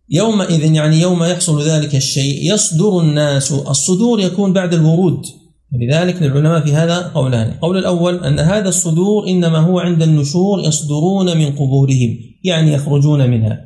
يومئذ 0.08 0.74
يعني 0.74 1.00
يوم 1.00 1.24
يحصل 1.24 1.62
ذلك 1.62 1.94
الشيء 1.94 2.52
يصدر 2.52 3.00
الناس 3.00 3.52
الصدور 3.52 4.20
يكون 4.20 4.52
بعد 4.52 4.74
الورود. 4.74 5.26
ولذلك 5.74 6.22
للعلماء 6.22 6.64
في 6.64 6.72
هذا 6.72 7.08
قولان. 7.08 7.50
القول 7.50 7.78
الأول 7.78 8.24
أن 8.24 8.38
هذا 8.38 8.68
الصدور 8.68 9.28
إنما 9.28 9.58
هو 9.58 9.78
عند 9.78 10.02
النشور 10.02 10.60
يصدرون 10.60 11.36
من 11.36 11.56
قبورهم 11.56 12.18
يعني 12.44 12.72
يخرجون 12.72 13.30
منها 13.30 13.60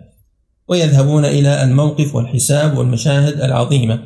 ويذهبون 0.68 1.24
إلى 1.24 1.62
الموقف 1.62 2.14
والحساب 2.14 2.78
والمشاهد 2.78 3.40
العظيمة. 3.40 4.02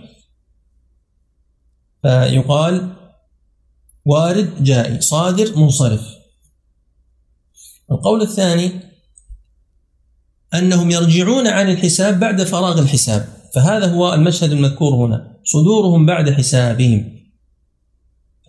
فيقال 2.02 2.92
وارد 4.04 4.64
جائي 4.64 5.00
صادر 5.00 5.58
منصرف. 5.58 6.00
القول 7.90 8.22
الثاني 8.22 8.72
أنهم 10.54 10.90
يرجعون 10.90 11.46
عن 11.46 11.70
الحساب 11.70 12.20
بعد 12.20 12.42
فراغ 12.42 12.78
الحساب. 12.80 13.28
فهذا 13.54 13.92
هو 13.92 14.14
المشهد 14.14 14.52
المذكور 14.52 14.94
هنا 14.94 15.36
صدورهم 15.44 16.06
بعد 16.06 16.30
حسابهم. 16.30 17.19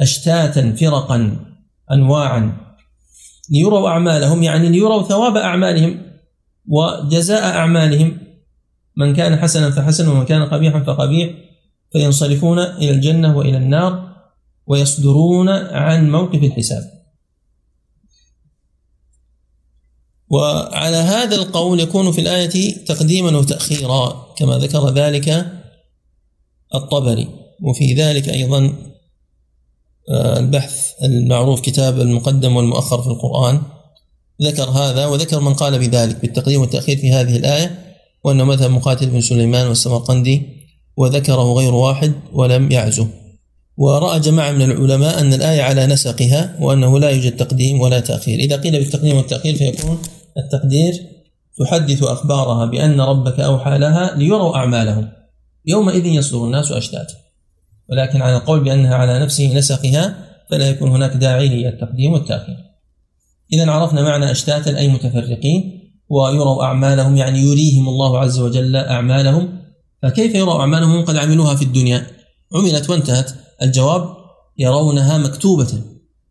أشتاتا 0.01 0.75
فرقا 0.75 1.37
أنواعا. 1.91 2.57
ليروا 3.49 3.89
أعمالهم 3.89 4.43
يعني 4.43 4.69
ليروا 4.69 5.03
ثواب 5.03 5.37
أعمالهم 5.37 6.01
وجزاء 6.67 7.43
أعمالهم. 7.43 8.17
من 8.97 9.15
كان 9.15 9.39
حسنا 9.39 9.71
فحسن 9.71 10.07
ومن 10.07 10.25
كان 10.25 10.45
قبيحا 10.45 10.79
فقبيح. 10.83 11.29
فينصرفون 11.91 12.59
إلى 12.59 12.91
الجنة 12.91 13.37
وإلى 13.37 13.57
النار 13.57 14.11
ويصدرون 14.67 15.49
عن 15.49 16.11
موقف 16.11 16.43
الحساب. 16.43 16.83
وعلى 20.29 20.97
هذا 20.97 21.35
القول 21.35 21.79
يكون 21.79 22.11
في 22.11 22.21
الآية 22.21 22.85
تقديما 22.85 23.37
وتأخيرا 23.37 24.33
كما 24.37 24.57
ذكر 24.57 24.89
ذلك 24.89 25.51
الطبري. 26.75 27.27
وفي 27.61 27.93
ذلك 27.93 28.29
أيضا 28.29 28.73
البحث 30.09 30.91
المعروف 31.03 31.61
كتاب 31.61 31.99
المقدم 31.99 32.55
والمؤخر 32.55 33.01
في 33.01 33.07
القرآن. 33.07 33.61
ذكر 34.41 34.63
هذا 34.63 35.05
وذكر 35.05 35.39
من 35.39 35.53
قال 35.53 35.79
بذلك 35.79 36.21
بالتقديم 36.21 36.61
والتأخير 36.61 36.97
في 36.97 37.11
هذه 37.11 37.35
الآية 37.35 37.95
وأنه 38.23 38.43
مذهب 38.43 38.71
مقاتل 38.71 39.09
بن 39.09 39.21
سليمان 39.21 39.67
والسمرقندي 39.67 40.41
وذكره 40.97 41.53
غير 41.53 41.73
واحد 41.73 42.13
ولم 42.33 42.71
يعزه. 42.71 43.07
ورأى 43.77 44.19
جماعة 44.19 44.51
من 44.51 44.61
العلماء 44.61 45.19
أن 45.21 45.33
الآية 45.33 45.61
على 45.61 45.85
نسقها 45.85 46.57
وأنه 46.59 46.99
لا 46.99 47.09
يوجد 47.09 47.37
تقديم 47.37 47.81
ولا 47.81 47.99
تأخير. 47.99 48.39
إذا 48.39 48.55
قيل 48.55 48.71
بالتقديم 48.71 49.17
والتأخير 49.17 49.55
فيكون 49.55 50.01
التقدير 50.37 50.93
تحدث 51.59 52.03
أخبارها 52.03 52.65
بأن 52.65 53.01
ربك 53.01 53.39
أوحى 53.39 53.77
لها 53.77 54.15
ليروا 54.15 54.55
أعمالهم. 54.55 55.09
يومئذ 55.65 56.05
يصدر 56.05 56.45
الناس 56.45 56.71
أشتاتا 56.71 57.20
ولكن 57.91 58.21
على 58.21 58.35
القول 58.35 58.63
بأنها 58.63 58.95
على 58.95 59.19
نفسه 59.19 59.57
نسقها 59.57 60.27
فلا 60.49 60.69
يكون 60.69 60.89
هناك 60.89 61.11
داعي 61.11 61.47
للتقديم 61.47 62.13
والتأخير. 62.13 62.55
إذا 63.53 63.71
عرفنا 63.71 64.01
معنى 64.01 64.31
أشتاتا 64.31 64.77
أي 64.77 64.87
متفرقين 64.87 65.81
ويروا 66.09 66.63
أعمالهم 66.63 67.17
يعني 67.17 67.39
يريهم 67.39 67.89
الله 67.89 68.19
عز 68.19 68.39
وجل 68.39 68.75
أعمالهم. 68.75 69.61
فكيف 70.01 70.35
يروا 70.35 70.59
أعمالهم؟ 70.59 71.05
قد 71.05 71.15
عملوها 71.15 71.55
في 71.55 71.61
الدنيا. 71.61 72.07
عملت 72.55 72.89
وانتهت. 72.89 73.31
الجواب 73.61 74.09
يرونها 74.57 75.17
مكتوبة. 75.17 75.71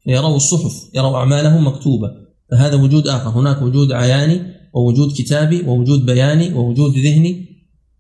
فيروا 0.05 0.37
الصحف 0.37 0.73
يروا 0.95 1.17
أعمالهم 1.17 1.67
مكتوبة. 1.67 2.11
فهذا 2.51 2.75
وجود 2.75 3.09
آخر. 3.09 3.31
هناك 3.31 3.63
وجود 3.63 3.93
عياني 3.93 4.43
ووجود 4.75 5.13
كتابي 5.13 5.63
ووجود 5.63 6.07
بياني 6.07 6.55
ووجود 6.55 6.99
ذهني. 6.99 7.47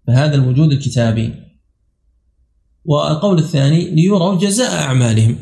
فهذا 0.07 0.35
الوجود 0.35 0.73
الكتابي. 0.73 1.50
والقول 2.84 3.38
الثاني 3.38 3.90
ليروا 3.90 4.34
جزاء 4.34 4.75
أعمالهم. 4.75 5.38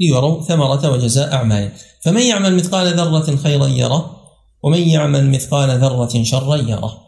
ليروا 0.00 0.42
ثمرة 0.42 0.90
وجزاء 0.90 1.32
أعمالهم. 1.32 1.70
فمن 2.04 2.22
يعمل 2.22 2.56
مثقال 2.56 2.96
ذرة 2.96 3.36
خيرا 3.36 3.66
يره 3.66 4.16
ومن 4.62 4.88
يعمل 4.88 5.30
مثقال 5.30 5.70
ذرة 5.70 6.22
شرا 6.22 6.56
يره. 6.56 6.98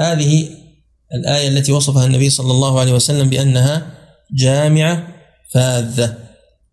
هذه 0.00 0.48
الآية 1.14 1.48
التي 1.48 1.72
وصفها 1.72 2.06
النبي 2.06 2.30
صلى 2.30 2.50
الله 2.50 2.80
عليه 2.80 2.92
وسلم 2.92 3.28
بأنها 3.28 3.94
جامعة 4.34 5.08
فاذة 5.50 6.18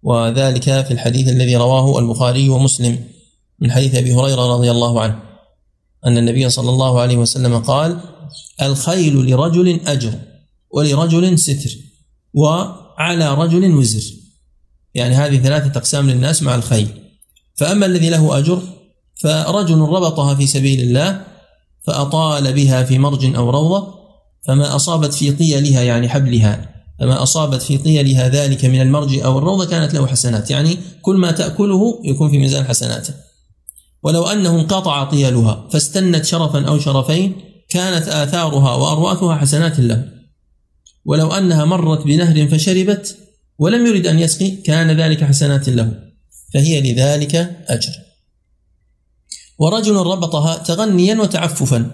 وذلك 0.04 0.64
في 0.64 0.92
الحديث 0.92 1.28
الذي 1.28 1.56
رواه 1.56 2.00
البخاري 2.00 2.50
ومسلم 2.50 3.00
من 3.60 3.72
حديث 3.72 3.96
أبي 3.96 4.14
هريرة 4.14 4.56
رضي 4.56 4.72
الله 4.72 5.02
عنه. 5.02 5.20
أن 6.06 6.18
النبي 6.18 6.50
صلى 6.50 6.70
الله 6.70 7.02
عليه 7.02 7.18
وسلم 7.18 7.58
قال 7.58 8.00
الخيل 8.62 9.16
لرجل 9.16 9.80
أجر 9.88 10.14
ولرجل 10.72 11.40
ستر. 11.40 11.70
وعلى 12.34 13.34
رجل 13.34 13.76
وزر. 13.76 14.14
يعني 14.94 15.16
هذه 15.16 15.38
ثلاثة 15.38 15.80
أقسام 15.80 16.10
للناس 16.10 16.44
مع 16.44 16.56
الخيل. 16.56 16.88
فأما 17.56 17.86
الذي 17.86 18.10
له 18.10 18.38
أجر 18.38 18.62
فرجل 19.22 19.80
ربطها 19.80 20.36
في 20.36 20.48
سبيل 20.48 20.80
الله 20.80 21.22
فأطال 21.84 22.54
بها 22.54 22.84
في 22.84 23.00
مرج 23.00 23.36
أو 23.36 23.50
روضة 23.50 23.94
فما 24.48 24.76
أصابت 24.76 25.14
في 25.14 25.32
طيلها 25.32 25.82
يعني 25.82 26.10
حبلها 26.10 26.70
فما 27.00 27.24
أصابت 27.24 27.62
في 27.62 27.78
طيلها 27.78 28.30
ذلك 28.30 28.66
من 28.66 28.82
المرج 28.82 29.20
أو 29.20 29.38
الروضة 29.38 29.66
كانت 29.66 29.94
له 29.94 30.08
حسنات. 30.08 30.52
يعني 30.52 30.78
كل 31.02 31.16
ما 31.16 31.32
تأكله 31.32 32.02
يكون 32.04 32.30
في 32.30 32.38
ميزان 32.38 32.66
حسناته. 32.66 33.14
ولو 34.04 34.24
أنه 34.24 34.50
انقطع 34.50 35.04
طيلها 35.04 35.68
فاستنت 35.72 36.26
شرفا 36.26 36.68
أو 36.68 36.80
شرفين 36.80 37.36
كانت 37.70 38.08
آثارها 38.08 38.76
وأرواثها 38.76 39.36
حسنات 39.36 39.80
له. 39.80 40.23
ولو 41.06 41.32
أنها 41.32 41.66
مرت 41.66 42.06
بنهر 42.06 42.48
فشربت 42.48 43.18
ولم 43.60 43.86
يرد 43.86 44.08
أن 44.08 44.20
يسقي 44.20 44.52
كان 44.52 45.02
ذلك 45.02 45.24
حسنات 45.24 45.70
له. 45.70 45.94
فهي 46.54 46.82
لذلك 46.82 47.36
أجر. 47.68 47.92
ورجل 49.60 49.96
ربطها 49.96 50.58
تغنيا 50.58 51.16
وتعففا. 51.16 51.92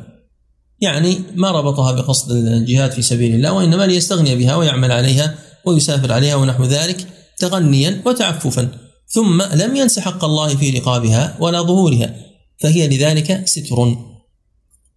يعني 0.81 1.17
ما 1.35 1.51
ربطها 1.51 1.91
بقصد 1.91 2.31
الجهاد 2.31 2.91
في 2.91 3.01
سبيل 3.01 3.35
الله 3.35 3.53
وإنما 3.53 3.87
ليستغني 3.87 4.35
بها 4.35 4.55
ويعمل 4.55 4.91
عليها 4.91 5.35
ويسافر 5.65 6.11
عليها 6.13 6.35
ونحو 6.35 6.63
ذلك 6.63 7.07
تغنيا 7.37 8.01
وتعففا. 8.05 8.69
ثم 9.07 9.41
لم 9.41 9.75
ينس 9.75 9.99
حق 9.99 10.25
الله 10.25 10.55
في 10.55 10.69
رقابها 10.69 11.37
ولا 11.39 11.61
ظهورها. 11.61 12.15
فهي 12.59 12.87
لذلك 12.87 13.47
ستر. 13.47 14.08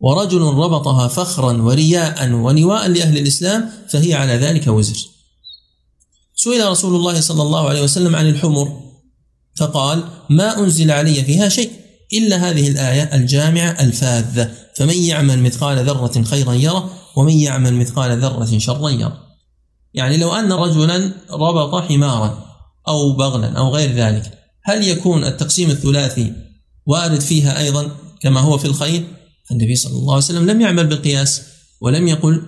ورجل 0.02 0.40
ربطها 0.40 1.08
فخرا 1.08 1.62
ورياء 1.62 2.32
ونواء 2.32 2.88
لأهل 2.88 3.18
الإسلام 3.18 3.70
فهي 3.88 4.14
على 4.14 4.32
ذلك 4.32 4.66
وزر. 4.66 4.96
سئل 6.34 6.70
رسول 6.70 6.96
الله 6.96 7.20
صلى 7.20 7.42
الله 7.42 7.68
عليه 7.68 7.82
وسلم 7.82 8.16
عن 8.16 8.28
الحمر 8.28 8.80
فقال 9.56 10.04
ما 10.30 10.58
أنزل 10.58 10.90
علي 10.90 11.14
فيها 11.14 11.48
شيء 11.48 11.70
إلا 12.12 12.36
هذه 12.36 12.68
الآية 12.68 13.14
الجامعة 13.14 13.70
الفاذة 13.70 14.50
فمن 14.76 14.94
يعمل 14.94 15.42
مثقال 15.42 15.86
ذرة 15.86 16.22
خيرا 16.22 16.52
يره 16.52 16.90
ومن 17.16 17.32
يعمل 17.32 17.74
مثقال 17.74 18.20
ذرة 18.20 18.58
شرا 18.58 18.90
يره. 18.90 19.18
يعني 19.94 20.16
لو 20.16 20.34
أن 20.34 20.52
رجلا 20.52 21.12
ربط 21.30 21.82
حمارا 21.82 22.46
أو 22.88 23.12
بغلا 23.12 23.58
أو 23.58 23.68
غير 23.68 23.92
ذلك 23.92 24.38
هل 24.64 24.88
يكون 24.88 25.24
التقسيم 25.24 25.70
الثلاثي 25.70 26.32
وارد 26.86 27.20
فيها 27.20 27.58
أيضا 27.58 27.90
كما 28.20 28.40
هو 28.40 28.58
في 28.58 28.64
الخيل 28.64 29.04
النبي 29.52 29.76
صلى 29.76 29.92
الله 29.92 30.14
عليه 30.14 30.24
وسلم 30.24 30.50
لم 30.50 30.60
يعمل 30.60 30.86
بالقياس 30.86 31.42
ولم 31.80 32.08
يقل 32.08 32.42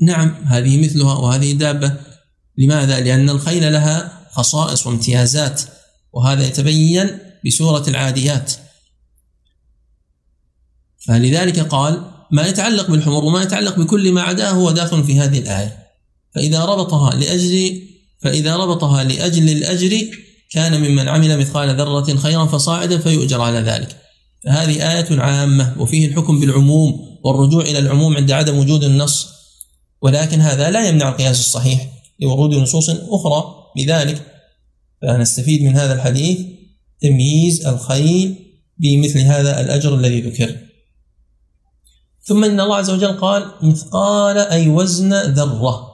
نعم 0.00 0.34
هذه 0.44 0.84
مثلها 0.84 1.14
وهذه 1.14 1.52
دابة. 1.52 1.96
لماذا؟ 2.58 3.00
لأن 3.00 3.30
الخيل 3.30 3.72
لها 3.72 4.26
خصائص 4.32 4.86
وامتيازات 4.86 5.62
وهذا 6.12 6.46
يتبين 6.46 7.18
بسورة 7.46 7.88
العاديات. 7.88 8.52
فلذلك 11.06 11.60
قال 11.60 12.10
ما 12.30 12.46
يتعلق 12.46 12.90
بالحمر 12.90 13.24
وما 13.24 13.42
يتعلق 13.42 13.78
بكل 13.78 14.12
ما 14.12 14.22
عداه 14.22 14.50
هو 14.50 14.70
داخل 14.70 15.04
في 15.04 15.20
هذه 15.20 15.38
الآية. 15.38 15.78
فإذا 16.34 16.64
ربطها 16.64 17.14
لأجل 17.14 17.82
فإذا 18.20 18.56
ربطها 18.56 19.04
لأجل 19.04 19.48
الأجر 19.48 20.06
كان 20.50 20.80
ممن 20.80 21.08
عمل 21.08 21.38
مثقال 21.38 21.76
ذرة 21.76 22.16
خيرا 22.16 22.46
فصاعدا 22.46 22.98
فيؤجر 22.98 23.40
على 23.40 23.58
ذلك. 23.58 24.07
فهذه 24.44 24.92
آية 24.92 25.20
عامة 25.20 25.74
وفيه 25.78 26.06
الحكم 26.06 26.40
بالعموم 26.40 27.18
والرجوع 27.24 27.62
إلى 27.62 27.78
العموم 27.78 28.16
عند 28.16 28.30
عدم 28.30 28.58
وجود 28.58 28.84
النص. 28.84 29.28
ولكن 30.02 30.40
هذا 30.40 30.70
لا 30.70 30.88
يمنع 30.88 31.08
القياس 31.08 31.40
الصحيح 31.40 31.88
لورود 32.20 32.54
نصوص 32.54 32.90
أخرى 32.90 33.54
لذلك. 33.78 34.22
فنستفيد 35.02 35.62
من 35.62 35.76
هذا 35.76 35.94
الحديث. 35.94 36.38
تمييز 37.00 37.66
الخيل 37.66 38.34
بمثل 38.78 39.18
هذا 39.18 39.60
الأجر 39.60 39.94
الذي 39.94 40.20
ذكر. 40.20 40.56
ثم 42.22 42.44
إن 42.44 42.60
الله 42.60 42.76
عز 42.76 42.90
وجل 42.90 43.12
قال 43.12 43.50
مثقال 43.62 44.38
أي 44.38 44.68
وزن 44.68 45.14
ذرة 45.14 45.88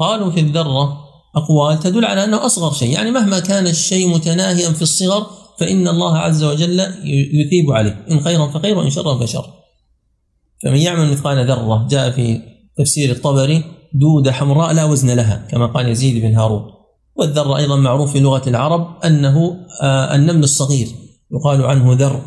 قالوا 0.00 0.30
في 0.30 0.40
الذرة 0.40 0.98
أقوال 1.36 1.80
تدل 1.80 2.04
على 2.04 2.24
أنه 2.24 2.46
أصغر 2.46 2.72
شيء. 2.72 2.92
يعني 2.92 3.10
مهما 3.10 3.40
كان 3.40 3.66
الشيء 3.66 4.08
متناهيا 4.08 4.70
في 4.70 4.82
الصغر 4.82 5.45
فإن 5.58 5.88
الله 5.88 6.18
عز 6.18 6.44
وجل 6.44 6.80
يثيب 7.32 7.70
عليه. 7.70 8.06
إن 8.10 8.20
خيرا 8.20 8.46
فخير 8.46 8.78
وإن 8.78 8.90
شرا 8.90 9.18
فشر. 9.18 9.44
فمن 10.62 10.76
يعمل 10.76 11.12
مثقال 11.12 11.46
ذرة 11.46 11.86
جاء 11.90 12.10
في 12.10 12.40
تفسير 12.78 13.10
الطبري 13.10 13.64
دودة 13.94 14.32
حمراء 14.32 14.72
لا 14.72 14.84
وزن 14.84 15.10
لها 15.10 15.46
كما 15.50 15.66
قال 15.66 15.88
يزيد 15.88 16.22
بن 16.22 16.36
هارون. 16.36 16.62
والذرة 17.16 17.56
أيضا 17.56 17.76
معروف 17.76 18.12
في 18.12 18.20
لغة 18.20 18.48
العرب 18.48 19.04
أنه 19.04 19.56
آه، 19.82 20.14
النمل 20.14 20.44
الصغير 20.44 20.88
يقال 21.32 21.64
عنه 21.64 21.92
ذر. 21.92 22.20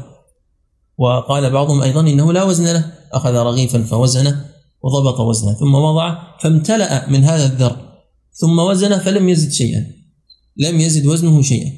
وقال 0.99 1.49
بعضهم 1.49 1.81
أيضا 1.81 2.01
إنه 2.01 2.33
لا 2.33 2.43
وزن 2.43 2.73
له 2.73 2.93
أخذ 3.13 3.33
رغيفا 3.33 3.83
فوزنه 3.83 4.45
وضبط 4.83 5.19
وزنه 5.19 5.53
ثم 5.53 5.75
وضعه 5.75 6.37
فامتلأ 6.41 7.09
من 7.09 7.23
هذا 7.23 7.45
الذر 7.45 7.75
ثم 8.31 8.59
وزنه 8.59 8.97
فلم 8.97 9.29
يزد 9.29 9.51
شيئا 9.51 9.85
لم 10.57 10.79
يزد 10.79 11.05
وزنه 11.05 11.41
شيئا. 11.41 11.71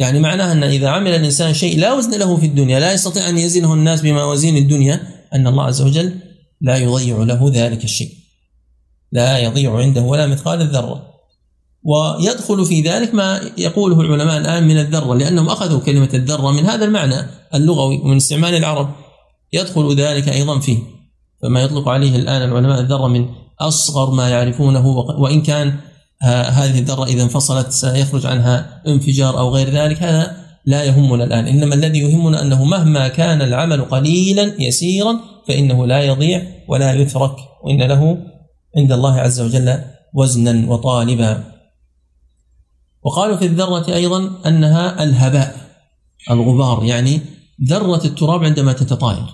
يعني 0.00 0.20
معناه 0.20 0.52
أن 0.52 0.64
إذا 0.64 0.88
عمل 0.88 1.10
الإنسان 1.10 1.54
شيء 1.54 1.78
لا 1.78 1.92
وزن 1.92 2.18
له 2.18 2.36
في 2.36 2.46
الدنيا 2.46 2.80
لا 2.80 2.92
يستطيع 2.92 3.28
أن 3.28 3.38
يزنه 3.38 3.74
الناس 3.74 4.00
بموازين 4.00 4.56
الدنيا 4.56 5.00
أن 5.34 5.46
الله 5.46 5.64
عز 5.64 5.82
وجل 5.82 6.14
لا 6.60 6.76
يضيع 6.76 7.16
له 7.16 7.50
ذلك 7.54 7.84
الشيء. 7.84 8.10
لا 9.12 9.38
يضيع 9.38 9.76
عنده 9.76 10.00
ولا 10.00 10.26
مثقال 10.26 10.60
الذرة 10.60 11.10
ويدخل 11.82 12.66
في 12.66 12.80
ذلك 12.80 13.14
ما 13.14 13.40
يقوله 13.58 14.00
العلماء 14.00 14.38
الآن 14.38 14.68
من 14.68 14.78
الذرة 14.78 15.14
لأنهم 15.14 15.48
أخذوا 15.48 15.80
كلمة 15.80 16.08
الذرة 16.14 16.50
من 16.50 16.66
هذا 16.66 16.84
المعنى 16.84 17.26
اللغوي 17.54 17.96
ومن 17.96 18.16
استعمال 18.16 18.54
العرب. 18.54 18.90
يدخل 19.52 19.94
ذلك 19.96 20.28
أيضا 20.28 20.58
فيه. 20.60 20.78
فما 21.42 21.62
يطلق 21.62 21.88
عليه 21.88 22.16
الآن 22.16 22.42
العلماء 22.42 22.80
الذرة 22.80 23.08
من 23.08 23.28
أصغر 23.60 24.10
ما 24.10 24.28
يعرفونه 24.28 24.86
وإن 25.18 25.42
كان 25.42 25.76
هذه 26.22 26.78
الذرة 26.78 27.04
إذا 27.04 27.22
انفصلت 27.22 27.72
سيخرج 27.72 28.26
عنها 28.26 28.82
انفجار 28.86 29.38
أو 29.38 29.54
غير 29.54 29.70
ذلك. 29.70 30.02
هذا 30.02 30.36
لا 30.66 30.84
يهمنا 30.84 31.24
الآن. 31.24 31.46
إنما 31.46 31.74
الذي 31.74 31.98
يهمنا 31.98 32.42
أنه 32.42 32.64
مهما 32.64 33.08
كان 33.08 33.42
العمل 33.42 33.84
قليلا 33.84 34.62
يسيرا 34.62 35.20
فإنه 35.48 35.86
لا 35.86 36.02
يضيع 36.02 36.42
ولا 36.68 36.92
يترك. 36.92 37.36
وإن 37.64 37.82
له 37.82 38.18
عند 38.76 38.92
الله 38.92 39.20
عز 39.20 39.40
وجل 39.40 39.80
وزنا 40.14 40.70
وطالبا. 40.70 41.44
وقالوا 43.02 43.36
في 43.36 43.46
الذرة 43.46 43.94
أيضا 43.94 44.30
أنها 44.46 45.02
الهباء 45.02 45.56
الغبار. 46.30 46.84
يعني 46.84 47.20
ذرة 47.68 48.04
التراب 48.04 48.44
عندما 48.44 48.72
تتطاير. 48.72 49.26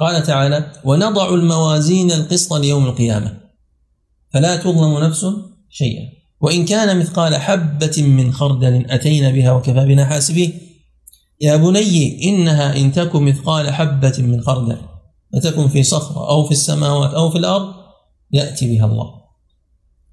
قال 0.00 0.22
تعالى 0.22 0.72
ونضع 0.84 1.34
الموازين 1.34 2.12
القسط 2.12 2.52
ليوم 2.52 2.86
القيامة. 2.86 3.47
فلا 4.32 4.56
تظلم 4.56 4.98
نفس 4.98 5.26
شيئا. 5.70 6.02
وإن 6.40 6.64
كان 6.64 6.98
مثقال 6.98 7.36
حبة 7.36 8.02
من 8.02 8.32
خردل 8.32 8.86
أتينا 8.90 9.30
بها 9.30 9.52
وكفى 9.52 9.84
بنا 9.84 10.06
حاسبين. 10.06 10.60
يا 11.40 11.56
بني 11.56 12.24
إنها 12.24 12.76
إن 12.76 12.92
تك 12.92 13.16
مثقال 13.16 13.70
حبة 13.70 14.14
من 14.18 14.40
خردل 14.40 14.76
فتكن 15.32 15.68
في 15.68 15.82
صخرة 15.82 16.30
أو 16.30 16.44
في 16.44 16.52
السماوات 16.52 17.14
أو 17.14 17.30
في 17.30 17.38
الأرض 17.38 17.74
يأتي 18.32 18.76
بها 18.76 18.86
الله. 18.86 19.14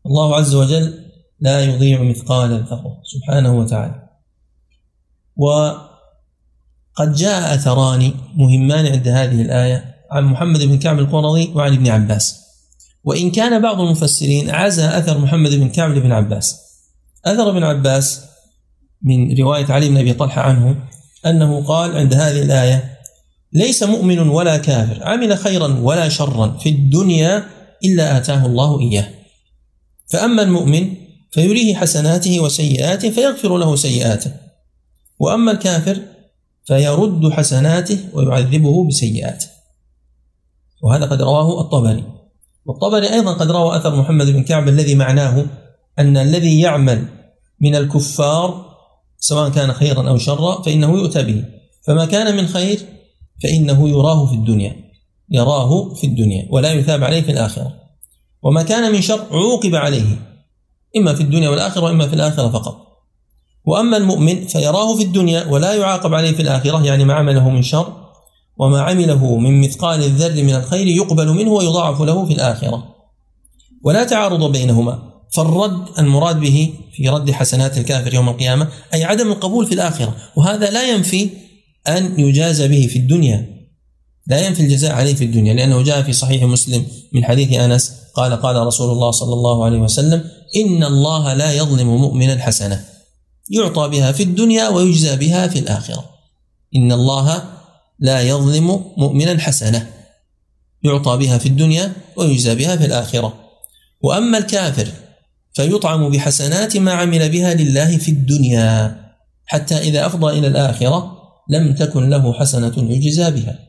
الله 0.05 0.35
عز 0.35 0.55
وجل 0.55 1.05
لا 1.39 1.63
يضيع 1.63 2.01
مثقال 2.01 2.51
الذرة 2.51 3.01
سبحانه 3.03 3.59
وتعالى. 3.59 4.09
وقد 5.37 7.13
جاء 7.13 7.55
أثران 7.55 8.13
مهمان 8.35 8.85
عند 8.85 9.07
هذه 9.07 9.41
الآية 9.41 9.95
عن 10.11 10.23
محمد 10.23 10.61
بن 10.61 10.79
كعب 10.79 10.99
القرظي 10.99 11.51
وعن 11.55 11.73
ابن 11.73 11.87
عباس. 11.87 12.44
وإن 13.05 13.31
كان 13.31 13.61
بعض 13.61 13.81
المفسرين 13.81 14.49
عزى 14.49 14.85
أثر 14.85 15.17
محمد 15.17 15.51
بن 15.51 15.69
كعب 15.69 15.93
بن 15.93 16.11
عباس. 16.11 16.55
أثر 17.25 17.49
ابن 17.49 17.63
عباس 17.63 18.21
من 19.01 19.37
رواية 19.37 19.65
علي 19.65 19.89
بن 19.89 19.97
أبي 19.97 20.13
طلحة 20.13 20.41
عنه 20.41 20.75
أنه 21.25 21.63
قال 21.63 21.97
عند 21.97 22.13
هذه 22.13 22.41
الآية 22.41 22.97
ليس 23.53 23.83
مؤمن 23.83 24.19
ولا 24.19 24.57
كافر 24.57 25.03
عمل 25.03 25.37
خيرا 25.37 25.79
ولا 25.79 26.09
شرا 26.09 26.57
في 26.57 26.69
الدنيا 26.69 27.45
إلا 27.85 28.17
آتاه 28.17 28.45
الله 28.45 28.79
إياه. 28.79 29.07
فأما 30.07 30.41
المؤمن 30.41 30.93
فيريه 31.31 31.75
حسناته 31.75 32.39
وسيئاته 32.39 33.09
فيغفر 33.09 33.57
له 33.57 33.75
سيئاته 33.75 34.31
وأما 35.19 35.51
الكافر 35.51 36.01
فيرد 36.65 37.31
حسناته 37.31 37.99
ويعذبه 38.13 38.87
بسيئاته. 38.87 39.47
وهذا 40.83 41.05
قد 41.05 41.21
رواه 41.21 41.61
الطبري. 41.61 42.03
والطبري 42.65 43.13
أيضا 43.13 43.33
قد 43.33 43.51
روى 43.51 43.77
أثر 43.77 43.95
محمد 43.95 44.25
بن 44.25 44.43
كعب 44.43 44.67
الذي 44.67 44.95
معناه 44.95 45.45
أن 45.99 46.17
الذي 46.17 46.59
يعمل 46.59 47.05
من 47.61 47.75
الكفار 47.75 48.65
سواء 49.19 49.49
كان 49.49 49.73
خيرا 49.73 50.09
أو 50.09 50.17
شرا 50.17 50.61
فإنه 50.61 50.93
يؤتى 50.97 51.23
به. 51.23 51.43
فما 51.87 52.05
كان 52.05 52.37
من 52.37 52.47
خير 52.47 52.79
فإنه 53.43 53.89
يراه 53.89 54.25
في 54.25 54.33
الدنيا 54.33 54.75
يراه 55.29 55.93
في 55.93 56.07
الدنيا 56.07 56.47
ولا 56.51 56.73
يثاب 56.73 57.03
عليه 57.03 57.21
في 57.21 57.31
الآخرة. 57.31 57.73
وما 58.43 58.63
كان 58.63 58.91
من 58.91 59.01
شر 59.01 59.25
عوقب 59.31 59.75
عليه 59.75 60.05
إما 60.97 61.13
في 61.13 61.21
الدنيا 61.21 61.49
والآخرة 61.49 61.83
وإما 61.83 62.07
في 62.07 62.13
الآخرة 62.13 62.49
فقط. 62.49 62.85
وأما 63.65 63.97
المؤمن 63.97 64.47
فيراه 64.47 64.95
في 64.95 65.03
الدنيا 65.03 65.45
ولا 65.45 65.73
يعاقب 65.73 66.13
عليه 66.13 66.31
في 66.31 66.41
الآخرة 66.41 66.85
يعني 66.85 67.05
ما 67.05 67.13
عمله 67.13 67.49
من 67.49 67.61
شر 67.61 68.04
وما 68.57 68.81
عمله 68.81 69.37
من 69.37 69.61
مثقال 69.61 70.03
الذر 70.03 70.43
من 70.43 70.55
الخير 70.55 70.87
يقبل 70.87 71.27
منه 71.27 71.51
ويضاعف 71.51 72.01
له 72.01 72.25
في 72.25 72.33
الآخرة. 72.33 72.95
ولا 73.83 74.03
تعارض 74.03 74.51
بينهما. 74.51 74.99
فالرد 75.33 75.99
المراد 75.99 76.39
به 76.39 76.73
في 76.93 77.09
رد 77.09 77.31
حسنات 77.31 77.77
الكافر 77.77 78.13
يوم 78.13 78.29
القيامة 78.29 78.67
أي 78.93 79.03
عدم 79.03 79.31
القبول 79.31 79.65
في 79.65 79.73
الآخرة. 79.73 80.15
وهذا 80.35 80.69
لا 80.69 80.95
ينفي 80.95 81.29
أن 81.87 82.19
يجازى 82.19 82.67
به 82.67 82.87
في 82.87 82.99
الدنيا. 82.99 83.55
لا 84.27 84.47
ينفي 84.47 84.63
الجزاء 84.63 84.91
عليه 84.91 85.13
في 85.13 85.23
الدنيا 85.23 85.53
لأنه 85.53 85.81
جاء 85.81 86.01
في 86.01 86.13
صحيح 86.13 86.43
مسلم 86.43 86.85
من 87.13 87.25
حديث 87.25 87.53
أنس 87.53 87.93
قال 88.15 88.33
قال 88.41 88.55
رسول 88.55 88.91
الله 88.91 89.11
صلى 89.11 89.33
الله 89.33 89.65
عليه 89.65 89.77
وسلم 89.77 90.23
إن 90.55 90.83
الله 90.83 91.33
لا 91.33 91.53
يظلم 91.53 91.87
مؤمنا 91.87 92.41
حسنة 92.41 92.85
يعطى 93.49 93.89
بها 93.89 94.11
في 94.11 94.23
الدنيا 94.23 94.69
ويجزى 94.69 95.15
بها 95.15 95.47
في 95.47 95.59
الآخرة. 95.59 96.05
إن 96.75 96.91
الله 96.91 97.43
لا 97.99 98.21
يظلم 98.21 98.67
مؤمنا 98.97 99.39
حسنة. 99.39 99.87
يعطى 100.83 101.17
بها 101.17 101.37
في 101.37 101.45
الدنيا 101.45 101.93
ويجزى 102.17 102.55
بها 102.55 102.75
في 102.75 102.85
الآخرة. 102.85 103.33
وأما 104.01 104.37
الكافر 104.37 104.87
فيطعم 105.53 106.09
بحسنات 106.09 106.77
ما 106.77 106.93
عمل 106.93 107.29
بها 107.29 107.53
لله 107.53 107.97
في 107.97 108.11
الدنيا 108.11 108.95
حتى 109.45 109.77
إذا 109.77 110.05
أفضى 110.05 110.39
إلى 110.39 110.47
الآخرة 110.47 111.17
لم 111.49 111.75
تكن 111.75 112.09
له 112.09 112.33
حسنة 112.33 112.73
يجزى 112.77 113.31
بها. 113.31 113.59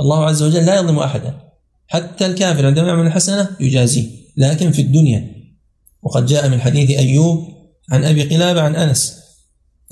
الله 0.00 0.24
عز 0.24 0.42
وجل 0.42 0.66
لا 0.66 0.74
يظلم 0.74 0.98
أحدا. 0.98 1.38
حتى 1.88 2.26
الكافر 2.26 2.66
عندما 2.66 2.88
يعمل 2.88 3.06
الحسنة 3.06 3.48
يجازيه 3.60 4.08
لكن 4.36 4.72
في 4.72 4.82
الدنيا. 4.82 5.36
وقد 6.02 6.26
جاء 6.26 6.48
من 6.48 6.60
حديث 6.60 6.90
أيوب 6.90 7.48
عن 7.90 8.04
أبي 8.04 8.22
قلابة 8.22 8.62
عن 8.62 8.76
أنس 8.76 9.18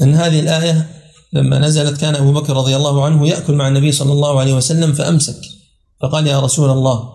أن 0.02 0.14
هذه 0.14 0.40
الآية 0.40 0.86
لما 1.34 1.58
نزلت 1.58 2.00
كان 2.00 2.14
أبو 2.14 2.32
بكر 2.32 2.56
رضي 2.56 2.76
الله 2.76 3.04
عنه 3.04 3.28
يأكل 3.28 3.54
مع 3.54 3.68
النبي 3.68 3.92
صلى 3.92 4.12
الله 4.12 4.40
عليه 4.40 4.54
وسلم 4.54 4.92
فأمسك. 4.92 5.40
فقال 6.02 6.26
يا 6.26 6.40
رسول 6.40 6.70
الله 6.70 7.12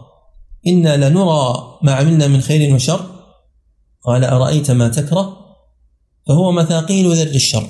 إنا 0.67 1.09
لنرى 1.09 1.77
ما 1.83 1.93
عملنا 1.93 2.27
من 2.27 2.41
خير 2.41 2.75
وشر. 2.75 3.05
قال 4.05 4.23
أرأيت 4.23 4.71
ما 4.71 4.87
تكره؟ 4.87 5.37
فهو 6.27 6.51
مثاقيل 6.51 7.15
ذر 7.15 7.35
الشر. 7.35 7.67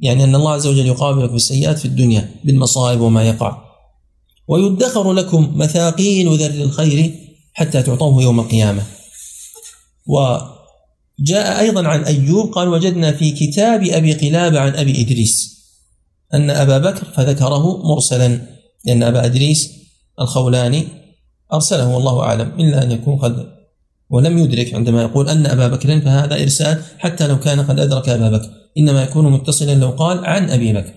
يعني 0.00 0.24
أن 0.24 0.34
الله 0.34 0.52
عز 0.52 0.66
وجل 0.66 0.86
يقابلك 0.86 1.30
بالسيئات 1.30 1.78
في 1.78 1.84
الدنيا 1.84 2.34
بالمصائب 2.44 3.00
وما 3.00 3.28
يقع. 3.28 3.62
ويدخر 4.48 5.12
لكم 5.12 5.58
مثاقيل 5.58 6.38
ذر 6.38 6.64
الخير 6.64 7.14
حتى 7.52 7.82
تعطوه 7.82 8.22
يوم 8.22 8.40
القيامة. 8.40 8.82
وجاء 10.06 11.60
أيضا 11.60 11.88
عن 11.88 12.04
أيوب 12.04 12.52
قال 12.52 12.68
وجدنا 12.68 13.12
في 13.12 13.30
كتاب 13.30 13.84
أبي 13.84 14.12
قلابة 14.12 14.60
عن 14.60 14.74
أبي 14.74 15.00
إدريس. 15.00 15.59
أن 16.34 16.50
أبا 16.50 16.78
بكر 16.78 17.04
فذكره 17.04 17.86
مرسلا 17.86 18.40
لأن 18.84 19.02
أبا 19.02 19.24
إدريس 19.24 19.70
الخولاني 20.20 20.88
أرسله 21.52 21.94
والله 21.94 22.20
أعلم 22.20 22.52
إلا 22.58 22.82
أن 22.82 22.90
يكون 22.90 23.16
قد 23.16 23.46
ولم 24.10 24.38
يدرك 24.38 24.74
عندما 24.74 25.02
يقول 25.02 25.28
أن 25.28 25.46
أبا 25.46 25.68
بكر 25.68 26.00
فهذا 26.00 26.42
إرسال 26.42 26.82
حتى 26.98 27.26
لو 27.26 27.40
كان 27.40 27.60
قد 27.60 27.78
أدرك 27.80 28.08
أبا 28.08 28.30
بكر 28.30 28.48
إنما 28.78 29.02
يكون 29.02 29.32
متصلا 29.32 29.74
لو 29.74 29.90
قال 29.90 30.24
عن 30.24 30.50
أبي 30.50 30.72
بكر. 30.72 30.94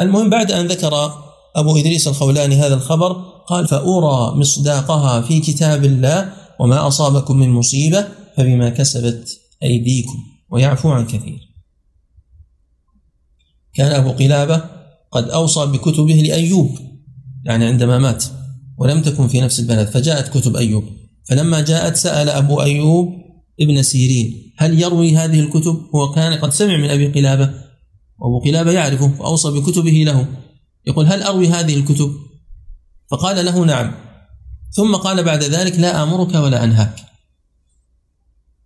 المهم 0.00 0.30
بعد 0.30 0.52
أن 0.52 0.66
ذكر 0.66 1.12
أبو 1.56 1.76
إدريس 1.78 2.08
الخولاني 2.08 2.54
هذا 2.54 2.74
الخبر 2.74 3.12
قال 3.46 3.68
فأرى 3.68 4.36
مصداقها 4.36 5.20
في 5.20 5.40
كتاب 5.40 5.84
الله 5.84 6.32
وما 6.60 6.86
أصابكم 6.86 7.36
من 7.36 7.50
مصيبة 7.50 8.06
فبما 8.36 8.68
كسبت 8.68 9.28
أيديكم 9.62 10.18
ويعفو 10.50 10.90
عن 10.90 11.06
كثير. 11.06 11.47
كان 13.78 13.92
أبو 13.92 14.12
قلابة 14.12 14.64
قد 15.12 15.30
أوصى 15.30 15.66
بكتبه 15.66 16.14
لأيوب 16.14 16.78
يعني 17.44 17.64
عندما 17.64 17.98
مات 17.98 18.24
ولم 18.78 19.02
تكن 19.02 19.28
في 19.28 19.40
نفس 19.40 19.60
البلد 19.60 19.88
فجاءت 19.88 20.28
كتب 20.38 20.56
أيوب. 20.56 20.84
فلما 21.24 21.60
جاءت 21.60 21.96
سأل 21.96 22.28
أبو 22.28 22.62
أيوب 22.62 23.14
ابن 23.60 23.82
سيرين 23.82 24.52
هل 24.56 24.80
يروي 24.80 25.16
هذه 25.16 25.40
الكتب؟ 25.40 25.80
هو 25.94 26.12
كان 26.12 26.32
قد 26.32 26.52
سمع 26.52 26.76
من 26.76 26.90
أبي 26.90 27.06
قلابة. 27.06 27.50
وأبو 28.18 28.40
قلابة 28.44 28.72
يعرفه 28.72 29.08
فأوصى 29.08 29.50
بكتبه 29.50 29.90
له. 29.90 30.26
يقول 30.86 31.06
هل 31.06 31.22
أروي 31.22 31.48
هذه 31.48 31.74
الكتب؟ 31.74 32.12
فقال 33.10 33.44
له 33.44 33.64
نعم. 33.64 33.94
ثم 34.72 34.96
قال 34.96 35.24
بعد 35.24 35.42
ذلك 35.42 35.78
لا 35.78 36.02
آمرك 36.02 36.34
ولا 36.34 36.64
أنهاك. 36.64 36.94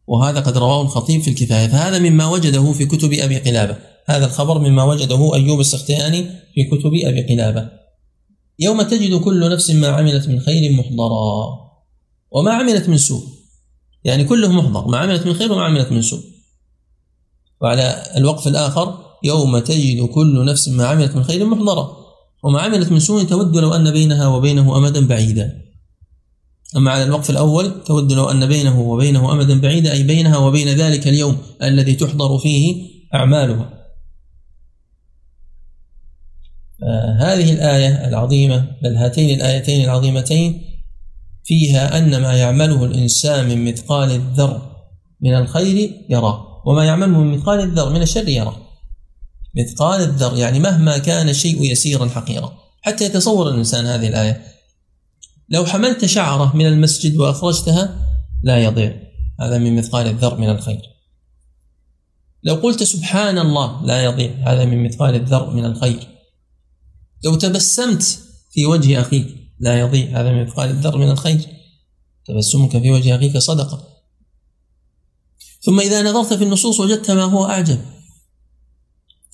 وهذا 0.06 0.40
قد 0.40 0.58
رواه 0.58 0.82
الخطيب 0.82 1.22
في 1.22 1.30
الكفاية. 1.30 1.66
فهذا 1.68 1.98
مما 1.98 2.26
وجده 2.26 2.72
في 2.72 2.86
كتب 2.86 3.12
أبي 3.12 3.38
قلابة. 3.38 3.91
هذا 4.16 4.26
الخبر 4.26 4.58
مما 4.58 4.84
وجده 4.84 5.34
أيوب 5.34 5.60
السختياني 5.60 6.26
في 6.54 6.64
كتب 6.64 6.92
أبي 7.04 7.22
قلابة. 7.22 7.68
يوم 8.58 8.82
تجد 8.82 9.20
كل 9.20 9.52
نفس 9.52 9.70
ما 9.70 9.88
عملت 9.88 10.28
من 10.28 10.40
خير 10.40 10.72
محضرا. 10.72 11.46
وما 12.30 12.52
عملت 12.52 12.88
من 12.88 12.98
سوء. 12.98 13.22
يعني 14.04 14.24
كله 14.24 14.52
محضر. 14.52 14.88
ما 14.88 14.98
عملت 14.98 15.26
من 15.26 15.34
خير 15.34 15.52
وما 15.52 15.64
عملت 15.64 15.92
من 15.92 16.02
سوء. 16.02 16.20
وعلى 17.60 18.02
الوقف 18.16 18.48
الآخر 18.48 18.98
يوم 19.24 19.58
تجد 19.58 20.02
كل 20.02 20.44
نفس 20.44 20.68
ما 20.68 20.86
عملت 20.86 21.16
من 21.16 21.24
خير 21.24 21.46
محضرا. 21.46 21.96
وما 22.44 22.60
عملت 22.60 22.92
من 22.92 23.00
سوء 23.00 23.22
تود 23.22 23.56
لو 23.56 23.74
أن 23.74 23.90
بينها 23.90 24.26
وبينه 24.26 24.76
أمدا 24.76 25.06
بعيدا. 25.06 25.62
أما 26.76 26.90
على 26.90 27.02
الوقف 27.04 27.30
الأول 27.30 27.84
تود 27.84 28.12
لو 28.12 28.30
أن 28.30 28.46
بينه 28.46 28.80
وبينه 28.80 29.32
أمدا 29.32 29.60
بعيدا 29.60 29.92
أي 29.92 30.02
بينها 30.02 30.36
وبين 30.36 30.68
ذلك 30.68 31.08
اليوم 31.08 31.38
الذي 31.62 31.94
تحضر 31.94 32.38
فيه 32.38 32.92
أعمالها. 33.14 33.81
هذه 37.20 37.52
الآية 37.52 38.08
العظيمة 38.08 38.66
بل 38.82 38.96
هاتين 38.96 39.36
الآيتين 39.36 39.84
العظيمتين 39.84 40.62
فيها 41.44 41.98
أن 41.98 42.22
ما 42.22 42.32
يعمله 42.32 42.84
الإنسان 42.84 43.48
من 43.48 43.64
مثقال 43.64 44.10
الذر 44.10 44.62
من 45.20 45.34
الخير 45.34 46.04
يراه 46.08 46.62
وما 46.66 46.84
يعمله 46.84 47.18
من 47.18 47.36
مثقال 47.36 47.60
الذر 47.60 47.92
من 47.92 48.02
الشر 48.02 48.28
يراه 48.28 48.56
مثقال 49.54 50.00
الذر 50.00 50.36
يعني 50.36 50.58
مهما 50.58 50.98
كان 50.98 51.28
الشيء 51.28 51.72
يسيرا 51.72 52.08
حقيرا. 52.08 52.52
حتى 52.82 53.04
يتصور 53.04 53.48
الإنسان 53.48 53.86
هذه 53.86 54.08
الآية. 54.08 54.42
لو 55.48 55.66
حملت 55.66 56.04
شعرة 56.04 56.56
من 56.56 56.66
المسجد 56.66 57.16
وأخرجتها 57.16 57.96
لا 58.42 58.58
يضيع. 58.58 58.94
هذا 59.40 59.58
من 59.58 59.76
مثقال 59.76 60.06
الذر 60.06 60.38
من 60.38 60.50
الخير. 60.50 60.80
لو 62.44 62.54
قلت 62.54 62.82
سبحان 62.82 63.38
الله 63.38 63.86
لا 63.86 64.04
يضيع. 64.04 64.30
هذا 64.46 64.64
من 64.64 64.84
مثقال 64.84 65.14
الذر 65.14 65.50
من 65.50 65.64
الخير. 65.64 66.08
لو 67.24 67.34
تبسمت 67.34 68.18
في 68.50 68.66
وجه 68.66 69.00
أخيك 69.00 69.26
لا 69.60 69.80
يضيع 69.80 70.20
هذا 70.20 70.32
من 70.32 70.44
مثقال 70.44 70.70
الذر 70.70 70.98
من 70.98 71.10
الخير. 71.10 71.46
تبسمك 72.26 72.82
في 72.82 72.90
وجه 72.90 73.16
أخيك 73.16 73.38
صدقة. 73.38 73.88
ثم 75.62 75.80
إذا 75.80 76.02
نظرت 76.02 76.34
في 76.34 76.44
النصوص 76.44 76.80
وجدت 76.80 77.10
ما 77.10 77.22
هو 77.22 77.46
أعجب. 77.46 77.78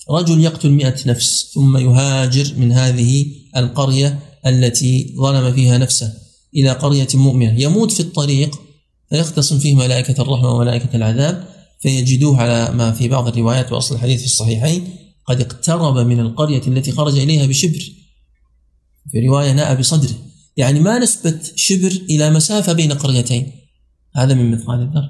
رجل 0.09 0.39
يقتل 0.39 0.69
مئة 0.69 0.95
نفس 1.05 1.51
ثم 1.53 1.77
يهاجر 1.77 2.53
من 2.57 2.71
هذه 2.71 3.25
القرية 3.57 4.19
التي 4.45 5.15
ظلم 5.17 5.53
فيها 5.53 5.77
نفسه 5.77 6.13
إلى 6.55 6.71
قرية 6.71 7.07
مؤمنة. 7.13 7.61
يموت 7.61 7.91
في 7.91 7.99
الطريق 7.99 8.61
فيختصم 9.09 9.59
فيه 9.59 9.75
ملائكة 9.75 10.21
الرحمة 10.21 10.51
وملائكة 10.51 10.95
العذاب 10.95 11.47
فيجدوه 11.81 12.41
على 12.41 12.71
ما 12.75 12.91
في 12.91 13.07
بعض 13.07 13.27
الروايات 13.27 13.71
وأصل 13.71 13.95
الحديث 13.95 14.19
في 14.19 14.25
الصحيحين. 14.25 15.08
قد 15.29 15.41
اقترب 15.41 15.97
من 15.97 16.19
القرية 16.19 16.67
التي 16.67 16.91
خرج 16.91 17.19
إليها 17.19 17.45
بشبر. 17.45 17.91
في 19.11 19.27
رواية 19.27 19.51
ناء 19.51 19.79
بصدره. 19.79 20.15
يعني 20.57 20.79
ما 20.79 20.99
نسبة 20.99 21.39
شبر 21.55 21.91
إلى 22.09 22.29
مسافة 22.29 22.73
بين 22.73 22.91
قريتين؟ 22.91 23.51
هذا 24.15 24.33
من 24.33 24.51
مثقال 24.51 24.81
الذر. 24.81 25.09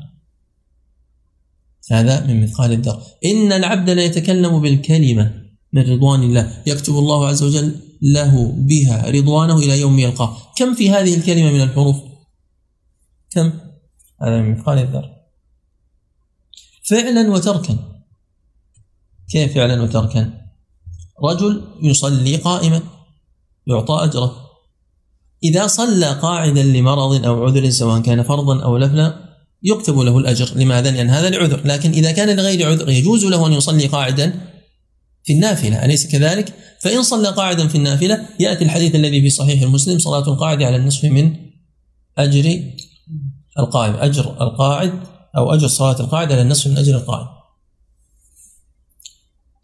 هذا 1.92 2.26
من 2.28 2.44
مثقال 2.44 2.72
الذر. 2.72 3.02
إن 3.26 3.52
العبد 3.52 3.90
لا 3.90 4.04
يتكلم 4.04 4.62
بالكلمة 4.62 5.46
من 5.74 5.82
رضوان 5.82 6.24
الله. 6.24 6.64
يكتب 6.68 6.94
الله 6.94 7.28
عز 7.28 7.44
وجل 7.44 7.76
له 8.02 8.52
بها 8.58 9.10
رضوانه 9.10 9.58
إلى 9.58 9.80
يوم 9.80 10.00
يلقاه. 10.00 10.38
كم 10.58 10.76
في 10.76 10.90
هذه 10.90 11.16
الكلمة 11.16 11.52
من 11.52 11.62
الحروف؟ 11.62 11.96
كم؟ 13.32 13.52
هذا 14.22 14.42
من 14.42 14.52
مثقال 14.52 14.78
الذر. 14.78 15.10
فعلا 16.90 17.32
وتركا. 17.32 17.99
كيف 19.32 19.54
فعلا 19.54 19.82
وتركا 19.82 20.34
رجل 21.24 21.64
يصلي 21.84 22.36
قائما 22.36 22.82
يعطى 23.68 24.00
أجره. 24.04 24.36
إذا 25.44 25.68
صلى 25.68 26.06
قاعدا 26.06 26.64
لمرض 26.64 27.26
أو 27.26 27.46
عذر 27.46 27.70
سواء 27.70 28.02
كان 28.02 28.24
فرضا 28.24 28.64
أو 28.64 28.78
نفلا 28.78 29.30
يكتب 29.64 30.00
له 30.00 30.18
الأجر. 30.18 30.50
لماذا؟ 30.56 30.92
لأن 30.92 31.10
هذا 31.10 31.30
لعذر 31.30 31.62
لكن 31.66 31.92
إذا 31.92 32.12
كان 32.12 32.38
لغير 32.38 32.70
عذر 32.70 32.90
يجوز 32.90 33.26
له 33.26 33.48
أن 33.48 33.54
يصلي 33.54 33.88
قاعدا 33.88 34.40
في 35.24 35.34
النافلة. 35.34 35.86
أليس 35.86 36.08
كذلك؟ 36.08 36.54
فإن 36.82 37.04
صلى 37.04 37.28
قاعدا 37.28 37.68
في 37.68 37.76
النافلة 37.76 38.26
يأتي 38.40 38.64
الحديث 38.64 38.96
الذي 38.96 39.22
في 39.22 39.30
صحيح 39.30 39.62
المسلم 39.62 40.00
صلاة 40.00 40.28
القاعد 40.28 40.64
على 40.64 40.76
النصف 40.76 41.06
من 41.06 41.36
أجر 42.18 42.64
القائم 43.60 43.94
أجر 43.94 44.42
القاعد 44.42 44.94
أو 45.38 45.54
أجر 45.54 45.68
صلاة 45.68 46.00
القاعد 46.00 46.32
على 46.32 46.42
النصف 46.42 46.68
من 46.68 46.78
أجر 46.78 46.96
القائم 46.96 47.39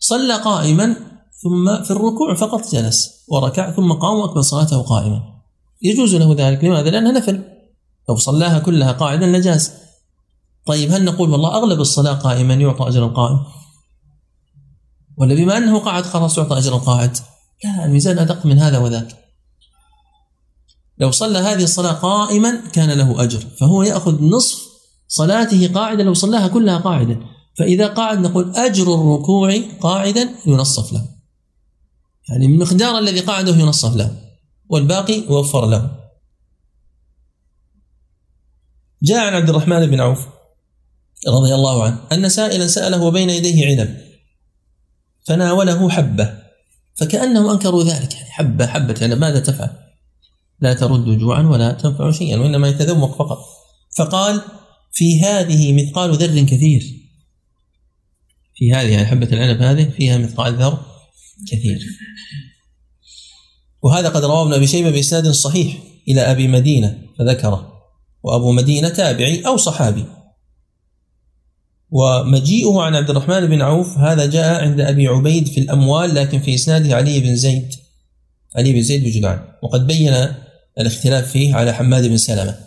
صلى 0.06 0.36
قائما 0.36 0.96
ثم 1.44 1.84
في 1.84 1.91
الركوع 1.91 2.36
فقط 2.36 2.72
جلس 2.72 3.26
وركع 3.28 3.72
ثم 3.72 3.94
قام 3.94 4.20
وأكمل 4.20 4.44
صلاته 4.44 4.82
قائما. 4.82 5.22
يجوز 5.82 6.15
له 6.15 6.36
ذلك. 6.38 6.63
لماذا؟ 6.63 6.89
لأنها 6.89 7.12
نفل. 7.12 7.44
لو 8.10 8.15
صلاها 8.15 8.60
كلها 8.60 8.91
قاعدا 8.91 9.26
لجاز. 9.26 9.72
طيب 10.65 10.91
هل 10.91 11.06
نقول 11.06 11.30
والله 11.30 11.56
أغلب 11.56 11.82
الصلاة 11.82 12.13
قائما 12.13 12.54
يعطى 12.54 12.88
أجر 12.88 13.06
القائم؟ 13.06 13.39
ولا 15.18 15.36
بما 15.36 15.58
أنه 15.58 15.80
قاعد 15.80 16.04
خلاص 16.06 16.38
يعطى 16.38 16.58
أجر 16.58 16.76
القاعد؟ 16.76 17.18
لا 17.63 17.86
الميزان 17.86 18.20
أدق 18.20 18.46
من 18.46 18.60
هذا 18.60 18.78
وذاك. 18.78 19.26
لو 20.98 21.12
صلى 21.12 21.39
هذه 21.39 21.63
الصلاة 21.63 21.91
قائما 21.91 22.62
كان 22.74 22.91
له 22.91 23.24
أجر 23.24 23.39
فهو 23.39 23.84
يأخذ 23.84 24.24
نصف 24.24 24.65
صلاته 25.08 25.74
قاعدة 25.74 26.04
لو 26.04 26.13
صلاها 26.13 26.48
كلها 26.48 26.78
قاعدة. 26.78 27.35
فإذا 27.58 27.88
قاعد 27.88 28.20
نقول 28.20 28.56
أجر 28.56 28.96
الركوع 28.96 29.58
قاعدا 29.82 30.30
ينصف 30.46 30.94
له. 30.94 31.08
يعني 32.30 32.48
من 32.48 32.60
مقدار 32.60 32.98
الذي 32.98 33.20
قاعدة 33.20 33.56
ينصف 33.56 33.96
له 33.96 34.22
والباقي 34.70 35.13
يوفر 35.13 35.65
له. 35.65 35.91
جاء 39.04 39.28
عن 39.28 39.34
عبد 39.34 39.50
الرحمن 39.50 39.86
بن 39.86 40.00
عوف 40.00 40.28
رضي 41.28 41.56
الله 41.56 41.84
عنه 41.84 42.00
أن 42.12 42.30
سائلا 42.30 42.68
سأله 42.68 43.04
وبين 43.04 43.30
يديه 43.30 43.65
عنب 43.65 43.98
فناوله 45.24 45.89
حبة 45.89 46.39
فكأنهم 46.96 47.50
أنكروا 47.50 47.84
ذلك. 47.84 48.13
يعني 48.13 48.30
حبة 48.30 48.68
حبة 48.68 48.96
عنب 49.02 49.18
ماذا 49.18 49.39
تفعل؟ 49.39 49.70
لا 50.60 50.74
ترد 50.74 51.06
جوعا 51.06 51.44
ولا 51.44 51.72
تنفع 51.72 52.12
شيئا 52.12 52.38
وإنما 52.38 52.68
يتذوق 52.68 53.18
فقط. 53.18 53.39
فقال 53.98 54.41
في 54.91 55.22
هذه 55.22 55.74
مثقال 55.74 56.13
ذر 56.13 56.44
كثير. 56.44 57.05
في 58.56 58.74
هذه 58.74 58.88
يعني 58.88 59.06
حبة 59.06 59.28
العنب 59.32 59.62
هذه 59.62 59.89
فيها 59.89 60.18
مثقال 60.18 60.56
ذر 60.56 60.86
كثير. 61.52 61.80
وهذا 63.82 64.10
قد 64.10 64.26
رواه 64.26 64.44
ابن 64.44 64.54
أبي 64.54 64.68
شيبة 64.68 64.89
بإسناد 64.89 65.28
صحيح 65.28 65.78
إلى 66.08 66.22
أبي 66.22 66.48
مدينة 66.48 66.98
فذكره 67.20 67.72
وأبو 68.24 68.52
مدينة 68.52 68.89
تابعي 68.89 69.48
أو 69.48 69.58
صحابي. 69.58 70.06
ومجيئه 71.89 72.82
عن 72.82 72.96
عبد 72.96 73.10
الرحمن 73.10 73.46
بن 73.46 73.62
عوف 73.62 73.98
هذا 73.98 74.26
جاء 74.26 74.63
عند 74.63 74.80
أبي 74.80 75.08
عبيد 75.08 75.48
في 75.48 75.60
الأموال 75.60 76.15
لكن 76.15 76.39
في 76.39 76.56
إسناده 76.56 76.96
علي 76.96 77.20
بن 77.20 77.36
زيد 77.36 77.76
علي 78.56 78.74
بن 78.74 78.82
زيد 78.82 79.04
بجدعان. 79.04 79.39
وقد 79.63 79.88
بين 79.88 80.13
الاختلاف 80.80 81.32
فيه 81.32 81.56
على 81.56 81.74
حماد 81.74 82.08
بن 82.08 82.18
سلمة. 82.18 82.58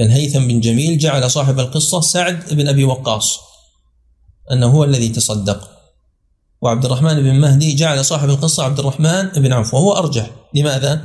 الهيثم 0.00 0.48
بن 0.48 0.60
جميل 0.60 0.98
جعل 0.98 1.30
صاحب 1.30 1.60
القصة 1.60 2.00
سعد 2.00 2.54
بن 2.54 2.68
أبي 2.68 2.84
وقاص. 2.84 3.49
أنه 4.52 4.66
هو 4.66 4.84
الذي 4.84 5.08
تصدق. 5.08 5.70
وعبد 6.62 6.84
الرحمن 6.84 7.22
بن 7.22 7.40
مهدي 7.40 7.74
جعل 7.74 8.04
صاحب 8.04 8.30
القصة 8.30 8.64
عبد 8.64 8.78
الرحمن 8.78 9.28
بن 9.28 9.52
عوف 9.52 9.74
وهو 9.74 9.92
أرجح. 9.92 10.30
لماذا؟ 10.54 11.04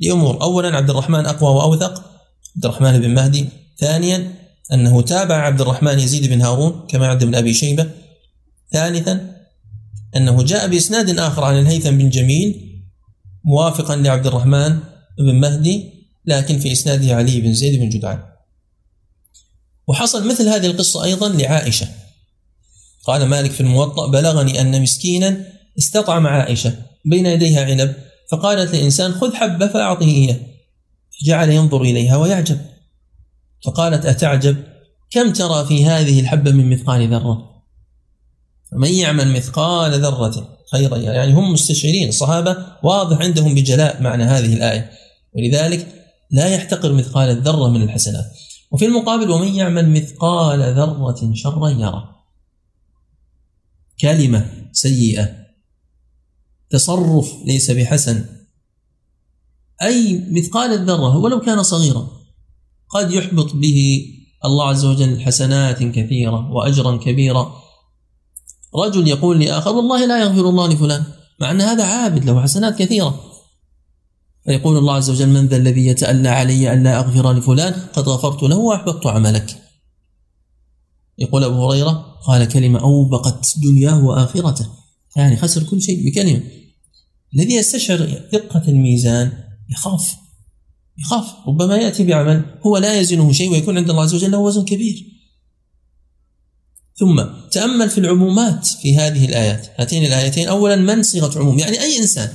لأمور. 0.00 0.42
اولا 0.42 0.76
عبد 0.76 0.90
الرحمن 0.90 1.26
أقوى 1.26 1.50
وأوثق. 1.50 2.04
عبد 2.56 2.64
الرحمن 2.64 3.00
بن 3.00 3.14
مهدي. 3.14 3.48
ثانيا 3.78 4.34
أنه 4.72 5.02
تابع 5.02 5.34
عبد 5.34 5.60
الرحمن 5.60 5.98
يزيد 5.98 6.26
بن 6.26 6.42
هارون 6.42 6.86
كما 6.88 7.06
عند 7.06 7.22
ابن 7.22 7.34
أبي 7.34 7.54
شيبة. 7.54 7.90
ثالثا 8.72 9.36
أنه 10.16 10.42
جاء 10.42 10.68
بإسناد 10.68 11.18
آخر 11.18 11.44
عن 11.44 11.58
الهيثم 11.58 11.98
بن 11.98 12.10
جميل 12.10 12.82
موافقا 13.44 13.96
لعبد 13.96 14.26
الرحمن 14.26 14.78
بن 15.18 15.40
مهدي 15.40 15.92
لكن 16.26 16.58
في 16.58 16.72
إسناده 16.72 17.14
علي 17.14 17.40
بن 17.40 17.54
زيد 17.54 17.80
بن 17.80 17.88
جدعان. 17.88 18.22
وحصل 19.88 20.28
مثل 20.28 20.48
هذه 20.48 20.66
القصة 20.66 21.04
أيضا 21.04 21.28
لعائشة. 21.28 21.88
قال 23.06 23.26
مالك 23.26 23.50
في 23.50 23.60
الموطأ 23.60 24.06
بلغني 24.06 24.60
أن 24.60 24.82
مسكينا 24.82 25.44
استطعم 25.78 26.26
عائشة 26.26 26.72
بين 27.04 27.26
يديها 27.26 27.64
عنب 27.64 27.94
فقالت 28.32 28.74
لإنسان 28.74 29.12
خذ 29.12 29.34
حبة 29.34 29.66
فأعطه 29.66 30.06
إياه 30.06 30.36
فجعل 31.20 31.50
ينظر 31.50 31.82
إليها 31.82 32.16
ويعجب. 32.16 32.58
فقالت 33.66 34.06
أتعجب؟ 34.06 34.56
كم 35.10 35.32
ترى 35.32 35.64
في 35.64 35.84
هذه 35.84 36.20
الحبة 36.20 36.50
من 36.50 36.70
مثقال 36.70 37.08
ذرة؟ 37.08 37.52
فمن 38.72 38.92
يعمل 38.92 39.32
مثقال 39.32 40.00
ذرة 40.00 40.48
خيرا 40.72 40.96
يعني 40.96 41.32
هم 41.32 41.52
مستشعرين 41.52 42.08
الصحابة 42.08 42.56
واضح 42.82 43.18
عندهم 43.18 43.54
بجلاء 43.54 44.02
معنى 44.02 44.24
هذه 44.24 44.54
الآية. 44.54 44.90
ولذلك 45.36 45.86
لا 46.30 46.46
يحتقر 46.46 46.92
مثقال 46.92 47.30
الذرة 47.30 47.68
من 47.68 47.82
الحسنات. 47.82 48.24
وفي 48.70 48.86
المقابل 48.86 49.30
ومن 49.30 49.54
يعمل 49.54 49.88
مثقال 49.88 50.60
ذرة 50.60 51.30
شرا 51.34 51.68
يرى. 51.68 52.21
كلمة 54.02 54.50
سيئة. 54.72 55.28
تصرف 56.70 57.32
ليس 57.46 57.70
بحسن. 57.70 58.24
أي 59.82 60.26
مثقال 60.30 60.72
الذرة 60.72 61.16
ولو 61.16 61.40
كان 61.40 61.62
صغيرا 61.62 62.08
قد 62.88 63.10
يحبط 63.10 63.52
به 63.54 64.06
الله 64.44 64.68
عز 64.68 64.84
وجل 64.84 65.20
حسنات 65.20 65.82
كثيرة 65.82 66.52
وأجرا 66.52 66.96
كبيرا 66.96 67.52
رجل 68.74 69.08
يقول 69.08 69.40
لآخر 69.40 69.70
والله 69.70 70.06
لا 70.06 70.22
يغفر 70.22 70.48
الله 70.48 70.68
لفلان 70.68 71.04
مع 71.40 71.50
أن 71.50 71.60
هذا 71.60 71.84
عابد 71.84 72.24
له 72.24 72.42
حسنات 72.42 72.78
كثيرة. 72.78 73.20
فيقول 74.44 74.78
الله 74.78 74.94
عز 74.94 75.10
وجل 75.10 75.28
من 75.28 75.46
ذا 75.46 75.56
الذي 75.56 75.86
يتألى 75.86 76.28
علي 76.28 76.72
ألا 76.72 76.98
أغفر 76.98 77.32
لفلان 77.32 77.72
قد 77.72 78.08
غفرت 78.08 78.42
له 78.42 78.56
وأحبطت 78.56 79.06
عملك. 79.06 79.61
يقول 81.18 81.44
أبو 81.44 81.70
هريرة 81.70 82.16
قال 82.26 82.48
كلمة 82.48 82.80
أوبقت 82.80 83.54
دنياه 83.62 84.04
وآخرته. 84.04 84.66
يعني 85.16 85.36
خسر 85.36 85.62
كل 85.62 85.82
شيء 85.82 86.06
بكلمة. 86.06 86.42
الذي 87.34 87.54
يستشعر 87.54 87.98
دقة 88.32 88.62
الميزان 88.68 89.32
يخاف. 89.70 90.16
يخاف. 90.98 91.26
ربما 91.48 91.76
يأتي 91.76 92.04
بعمل 92.04 92.44
هو 92.66 92.76
لا 92.76 93.00
يزنه 93.00 93.32
شيء 93.32 93.50
ويكون 93.50 93.78
عند 93.78 93.90
الله 93.90 94.02
عز 94.02 94.14
وجل 94.14 94.30
له 94.30 94.38
وزن 94.38 94.64
كبير. 94.64 95.06
ثم 96.96 97.24
تأمل 97.50 97.90
في 97.90 97.98
العمومات 97.98 98.66
في 98.66 98.96
هذه 98.96 99.24
الآيات. 99.24 99.66
هاتين 99.78 100.04
الآيتين. 100.04 100.48
أولا 100.48 100.76
من 100.76 101.02
صيغة 101.02 101.38
عموم؟ 101.38 101.58
يعني 101.58 101.80
أي 101.80 101.98
إنسان. 101.98 102.32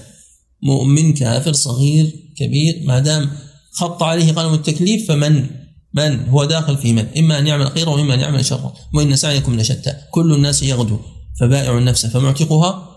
مؤمن 0.63 1.13
كافر 1.13 1.53
صغير 1.53 2.13
كبير 2.37 2.83
ما 2.85 2.99
دام 2.99 3.29
خط 3.71 4.03
عليه 4.03 4.31
قلم 4.31 4.53
التكليف 4.53 5.07
فمن 5.07 5.49
من 5.93 6.30
هو 6.30 6.45
داخل 6.45 6.78
في 6.78 6.93
من؟ 6.93 7.08
إما 7.17 7.39
أن 7.39 7.47
يعمل 7.47 7.71
خيرا 7.71 7.89
وإما 7.89 8.13
أن 8.13 8.19
يعمل 8.19 8.45
شرا. 8.45 8.73
وإن 8.93 9.15
سعيكم 9.15 9.60
لشتى. 9.60 9.93
كل 10.12 10.34
الناس 10.34 10.63
يغدو 10.63 11.00
فبائع 11.39 11.78
النفس 11.78 12.06
فمعتقها 12.06 12.89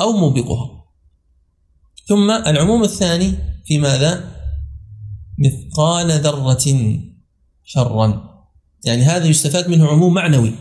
أو 0.00 0.12
موبقها. 0.12 0.70
ثم 2.08 2.30
العموم 2.30 2.82
الثاني 2.82 3.34
في 3.64 3.78
ماذا؟ 3.78 4.24
مثقال 5.38 6.10
ذرة 6.10 6.98
شرا. 7.64 8.32
يعني 8.84 9.02
هذا 9.02 9.26
يستفاد 9.26 9.68
منه 9.68 9.88
عموم 9.88 10.14
معنوي. 10.14 10.54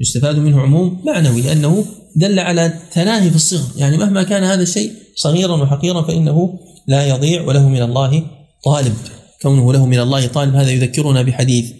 يستفاد 0.00 0.38
منه 0.38 0.60
عموم 0.60 1.02
معنوي 1.06 1.42
لأنه 1.42 1.84
دل 2.16 2.38
على 2.38 2.80
تناهي 2.92 3.30
في 3.30 3.36
الصغر. 3.36 3.70
يعني 3.76 3.96
مهما 3.96 4.22
كان 4.22 4.44
هذا 4.44 4.62
الشيء 4.62 4.92
صغيرا 5.16 5.62
وحقيرا 5.62 6.02
فإنه 6.02 6.58
لا 6.86 7.06
يضيع 7.06 7.42
وله 7.42 7.68
من 7.68 7.82
الله 7.82 8.26
طالب. 8.64 8.96
كونه 9.42 9.72
له 9.72 9.86
من 9.86 10.00
الله 10.00 10.26
طالب 10.26 10.54
هذا 10.54 10.70
يذكرنا 10.70 11.22
بحديث 11.22 11.72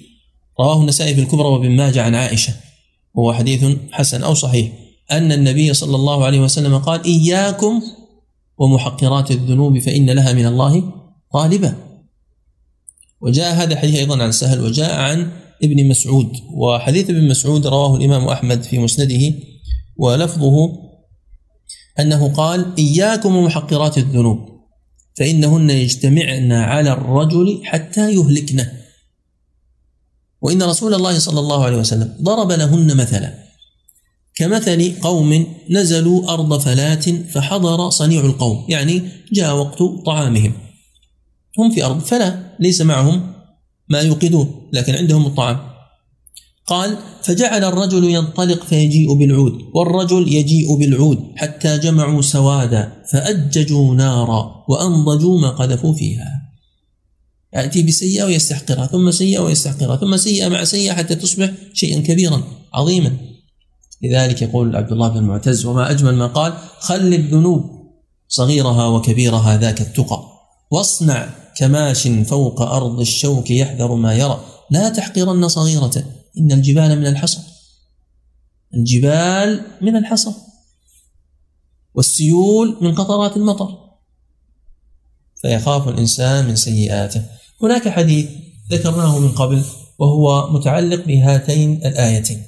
رواه 0.60 0.80
النسائي 0.80 1.14
في 1.14 1.20
الكبرى 1.20 1.48
وابن 1.48 1.70
ماجه 1.70 2.02
عن 2.02 2.14
عائشة 2.14 2.54
وهو 3.14 3.32
حديث 3.32 3.76
حسن 3.90 4.22
أو 4.22 4.34
صحيح. 4.34 4.72
أن 5.10 5.32
النبي 5.32 5.74
صلى 5.74 5.96
الله 5.96 6.24
عليه 6.24 6.40
وسلم 6.40 6.78
قال 6.78 7.04
إياكم 7.04 7.82
ومحقرات 8.58 9.30
الذنوب 9.30 9.78
فإن 9.78 10.10
لها 10.10 10.32
من 10.32 10.46
الله 10.46 10.92
طالبة. 11.32 11.74
وجاء 13.20 13.54
هذا 13.54 13.72
الحديث 13.72 13.96
أيضا 13.96 14.22
عن 14.22 14.32
سهل 14.32 14.60
وجاء 14.60 15.00
عن 15.00 15.30
ابن 15.62 15.88
مسعود 15.88 16.32
وحديث 16.54 17.10
ابن 17.10 17.28
مسعود 17.28 17.66
رواه 17.66 17.96
الإمام 17.96 18.28
أحمد 18.28 18.62
في 18.62 18.78
مسنده 18.78 19.34
ولفظه 19.96 20.72
أنه 22.00 22.32
قال 22.32 22.74
إياكم 22.78 23.36
ومحقرات 23.36 23.98
الذنوب. 23.98 24.53
فإنهن 25.14 25.70
يجتمعن 25.70 26.52
على 26.52 26.92
الرجل 26.92 27.60
حتى 27.64 28.14
يهلكنه 28.14 28.72
وإن 30.40 30.62
رسول 30.62 30.94
الله 30.94 31.18
صلى 31.18 31.40
الله 31.40 31.64
عليه 31.64 31.76
وسلم 31.76 32.16
ضرب 32.22 32.52
لهن 32.52 32.96
مثلا. 32.96 33.34
كمثل 34.34 35.00
قوم 35.00 35.46
نزلوا 35.70 36.32
أرض 36.34 36.60
فلات 36.60 37.10
فحضر 37.10 37.90
صنيع 37.90 38.24
القوم 38.24 38.66
يعني 38.68 39.02
جاء 39.32 39.56
وقت 39.56 39.82
طعامهم. 40.06 40.52
هم 41.58 41.74
في 41.74 41.84
أرض 41.84 41.98
فلا 42.00 42.56
ليس 42.60 42.80
معهم 42.80 43.32
ما 43.88 44.00
يوقدون 44.00 44.70
لكن 44.72 44.94
عندهم 44.94 45.26
الطعام. 45.26 45.73
قال 46.66 46.96
فجعل 47.22 47.64
الرجل 47.64 48.04
ينطلق 48.04 48.64
فيجيء 48.64 49.14
بالعود 49.14 49.58
والرجل 49.74 50.32
يجيء 50.32 50.74
بالعود 50.74 51.18
حتى 51.36 51.78
جمعوا 51.78 52.22
سوادا 52.22 52.92
فأججوا 53.12 53.94
نارا 53.94 54.64
وأنضجوا 54.68 55.40
ما 55.40 55.50
قذفوا 55.50 55.94
فيها. 55.94 56.44
يأتي 57.54 57.82
بسيئة 57.82 58.24
ويستحقرها 58.24 58.86
ثم 58.86 59.10
سيئة 59.10 59.38
ويستحقرها 59.38 59.96
ثم 59.96 60.16
سيئة 60.16 60.48
مع 60.48 60.64
سيئة 60.64 60.92
حتى 60.92 61.14
تصبح 61.14 61.50
شيئا 61.74 62.00
كبيرا 62.00 62.42
عظيما. 62.74 63.16
لذلك 64.02 64.42
يقول 64.42 64.76
عبد 64.76 64.92
الله 64.92 65.08
بن 65.08 65.16
المعتز 65.16 65.66
وما 65.66 65.90
أجمل 65.90 66.14
ما 66.14 66.26
قال 66.26 66.52
خل 66.78 67.14
الذنوب 67.14 67.70
صغيرها 68.28 68.86
وكبيرها 68.86 69.58
ذاك 69.58 69.80
التقى 69.80 70.22
واصنع 70.70 71.28
كماش 71.56 72.08
فوق 72.08 72.62
أرض 72.62 73.00
الشوك 73.00 73.50
يحذر 73.50 73.94
ما 73.94 74.14
يرى 74.14 74.40
لا 74.70 74.88
تحقرن 74.88 75.48
صغيرة. 75.48 76.04
إن 76.38 76.52
الجبال 76.52 76.98
من 76.98 77.06
الحصى. 77.06 77.38
الجبال 78.74 79.60
من 79.82 79.96
الحصى. 79.96 80.30
والسيول 81.94 82.76
من 82.80 82.94
قطرات 82.94 83.36
المطر. 83.36 83.78
فيخاف 85.42 85.88
الإنسان 85.88 86.46
من 86.48 86.56
سيئاته. 86.56 87.22
هناك 87.62 87.88
حديث 87.88 88.30
ذكرناه 88.72 89.18
من 89.18 89.28
قبل 89.28 89.64
وهو 89.98 90.50
متعلق 90.50 91.04
بهاتين 91.04 91.86
الآيتين. 91.86 92.42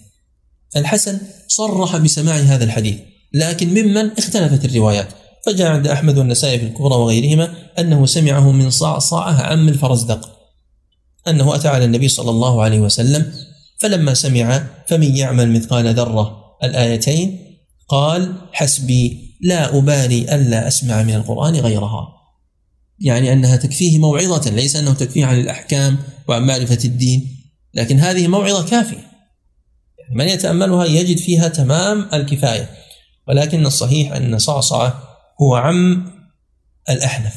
الحسن 0.76 1.18
صرح 1.48 1.96
بسماع 1.96 2.36
هذا 2.36 2.64
الحديث 2.64 2.98
لكن 3.32 3.68
ممن 3.68 4.10
اختلفت 4.18 4.64
الروايات. 4.64 5.08
فجاء 5.46 5.68
عند 5.68 5.86
أحمد 5.86 6.18
والنسائي 6.18 6.58
في 6.58 6.66
الكبرى 6.66 6.94
وغيرهما 6.94 7.54
أنه 7.78 8.06
سمعه 8.06 8.52
من 8.52 8.70
صعصعة 8.70 9.42
عم 9.42 9.68
الفرزدق 9.68 10.38
أنه 11.28 11.54
أتى 11.54 11.68
على 11.68 11.84
النبي 11.84 12.08
صلى 12.08 12.30
الله 12.30 12.62
عليه 12.62 12.80
وسلم 12.80 13.32
فلما 13.78 14.14
سمع 14.14 14.66
فمن 14.88 15.16
يعمل 15.16 15.52
مثقال 15.52 15.94
ذرة 15.94 16.56
الآيتين 16.64 17.38
قال 17.88 18.34
حسبي 18.52 19.36
لا 19.40 19.78
أبالي 19.78 20.34
ألا 20.34 20.68
أسمع 20.68 21.02
من 21.02 21.14
القرآن 21.14 21.56
غيرها. 21.56 22.08
يعني 23.00 23.32
أنها 23.32 23.56
تكفيه 23.56 23.98
موعظة 23.98 24.50
ليس 24.50 24.76
أنه 24.76 24.94
تكفيه 24.94 25.26
عن 25.26 25.40
الأحكام 25.40 25.98
وعن 26.28 26.46
معرفة 26.46 26.78
الدين 26.84 27.36
لكن 27.74 28.00
هذه 28.00 28.28
موعظة 28.28 28.68
كافية. 28.68 29.06
من 30.14 30.28
يتأملها 30.28 30.84
يجد 30.84 31.18
فيها 31.18 31.48
تمام 31.48 32.08
الكفاية. 32.12 32.70
ولكن 33.28 33.66
الصحيح 33.66 34.12
أن 34.12 34.38
صعصعة 34.38 35.02
هو 35.42 35.54
عم 35.54 36.12
الأحنف. 36.90 37.34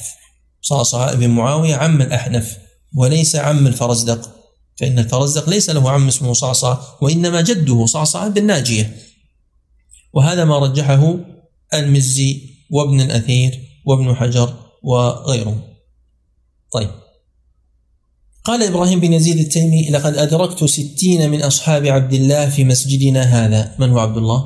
صعصع 0.62 1.13
بن 1.13 1.30
معاوية 1.30 1.75
عم 1.75 2.02
الأحنف 2.02 2.58
وليس 2.95 3.36
عم 3.36 3.67
الفرزدق. 3.67 4.38
فإن 4.80 5.00
الفرزدق 5.00 5.50
ليس 5.50 5.70
له 5.70 5.92
عم 5.92 6.08
اسمه 6.08 6.34
صعصع 6.34 6.78
وإنما 7.02 7.42
جده 7.42 7.86
صعصع 7.86 8.28
بن 8.28 8.46
ناجية 8.46 8.96
وهذا 10.13 10.46
ما 10.46 10.60
رجحه 10.60 11.20
المزي 11.74 12.42
وابن 12.70 13.02
الأثير 13.02 13.60
وابن 13.86 14.15
حجر 14.15 14.54
وغيره 14.84 15.63
طيب. 16.74 16.89
قال 18.44 18.63
إبراهيم 18.63 19.00
بن 19.00 19.13
يزيد 19.13 19.38
التيمي 19.38 19.89
لقد 19.89 20.18
أدركت 20.18 20.63
ستين 20.63 21.30
من 21.30 21.42
أصحاب 21.42 21.86
عبد 21.86 22.13
الله 22.13 22.50
في 22.50 22.63
مسجدنا 22.63 23.22
هذا. 23.22 23.76
من 23.80 23.89
هو 23.89 24.00
عبد 24.00 24.18
الله؟ 24.18 24.38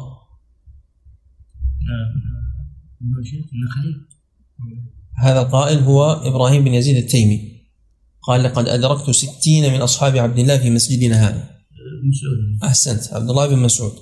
نعم. 1.89 2.24
هذا 5.17 5.41
القائل 5.41 5.80
هو 5.80 6.12
إبراهيم 6.12 6.63
بن 6.63 6.73
يزيد 6.73 6.98
التيمي. 6.98 7.52
قال 8.24 8.44
لقد 8.44 8.67
أدركت 8.67 9.12
ستين 9.12 9.74
من 9.74 9.82
أصحاب 9.82 10.17
عبد 10.17 10.40
الله 10.40 10.58
في 10.58 10.69
مسجدنا 10.69 11.28
هذا. 11.28 11.50
مسعود. 12.04 12.63
أحسنت. 12.63 13.13
عبد 13.13 13.30
الله 13.30 13.48
بن 13.48 13.60
مسعود. 13.60 13.94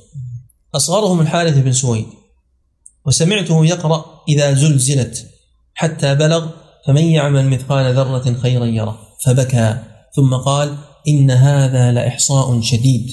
أصغرهم 0.75 1.21
الحارث 1.21 1.57
بن 1.57 1.71
سويد. 1.71 2.05
وسمعته 3.05 3.65
يقرأ 3.65 4.05
إذا 4.29 4.53
زلزلت 4.53 5.29
حتى 5.73 6.15
بلغ 6.15 6.49
فمن 6.87 7.03
يعمل 7.03 7.49
مثقال 7.49 7.95
ذرة 7.95 8.33
خيرا 8.41 8.65
يره. 8.65 8.99
فبكى. 9.25 9.83
ثم 10.15 10.35
قال 10.35 10.77
إن 11.07 11.31
هذا 11.31 11.91
لإحصاء 11.91 12.61
شديد. 12.61 13.11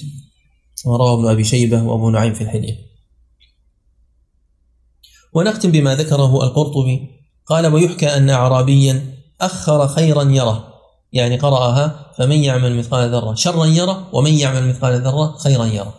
كما 0.85 0.97
رواه 0.97 1.15
ابن 1.15 1.29
أبي 1.29 1.45
شيبة 1.45 1.83
وأبو 1.83 2.11
نعيم 2.11 2.35
في 2.35 2.45
الحلية 2.45 2.89
ونختم 5.35 5.73
بما 5.73 5.95
ذكره 5.95 6.45
القرطبي. 6.45 7.09
قال 7.47 7.67
ويحكى 7.67 8.07
أن 8.07 8.31
أعرابيا 8.31 9.15
أخر 9.41 9.89
خيرا 9.89 10.23
يره. 10.23 10.78
يعني 11.13 11.37
قرأها 11.37 12.13
فمن 12.19 12.45
يعمل 12.45 12.77
مثقال 12.77 13.11
ذرة 13.11 13.35
شرا 13.35 13.65
يره 13.65 14.15
ومن 14.15 14.35
يعمل 14.35 14.69
مثقال 14.69 15.03
ذرة 15.03 15.37
خيرا 15.39 15.65
يره. 15.65 15.95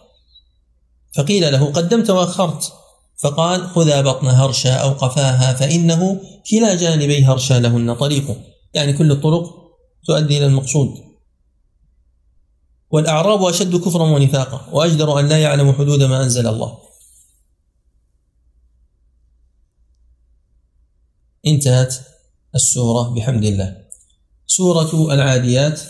فقيل 1.15 1.51
له 1.51 1.71
قدمت 1.71 2.09
وأخرت. 2.09 2.73
فقال 3.17 3.69
خذا 3.69 4.01
بطن 4.01 4.27
هرشا 4.27 4.73
أو 4.75 4.89
قفاها 4.89 5.53
فإنه 5.53 6.21
كلا 6.51 6.75
جانبي 6.75 7.25
هرشا 7.25 7.53
لهن 7.53 7.95
طريق. 7.95 8.37
يعني 8.73 8.93
كل 8.93 9.11
الطرق 9.11 9.55
تؤدي 10.05 10.37
إلى 10.37 10.45
المقصود. 10.45 10.89
والأعراب 12.91 13.43
أشد 13.43 13.75
كفرا 13.75 14.03
ونفاقا 14.03 14.69
وأجدر 14.71 15.19
أن 15.19 15.27
لا 15.27 15.37
يعلم 15.37 15.73
حدود 15.73 16.03
ما 16.03 16.23
أنزل 16.23 16.47
الله. 16.47 16.77
انتهت 21.47 21.95
السورة 22.55 23.09
بحمد 23.09 23.45
الله. 23.45 23.88
سورة 24.51 25.13
العاديات 25.13 25.81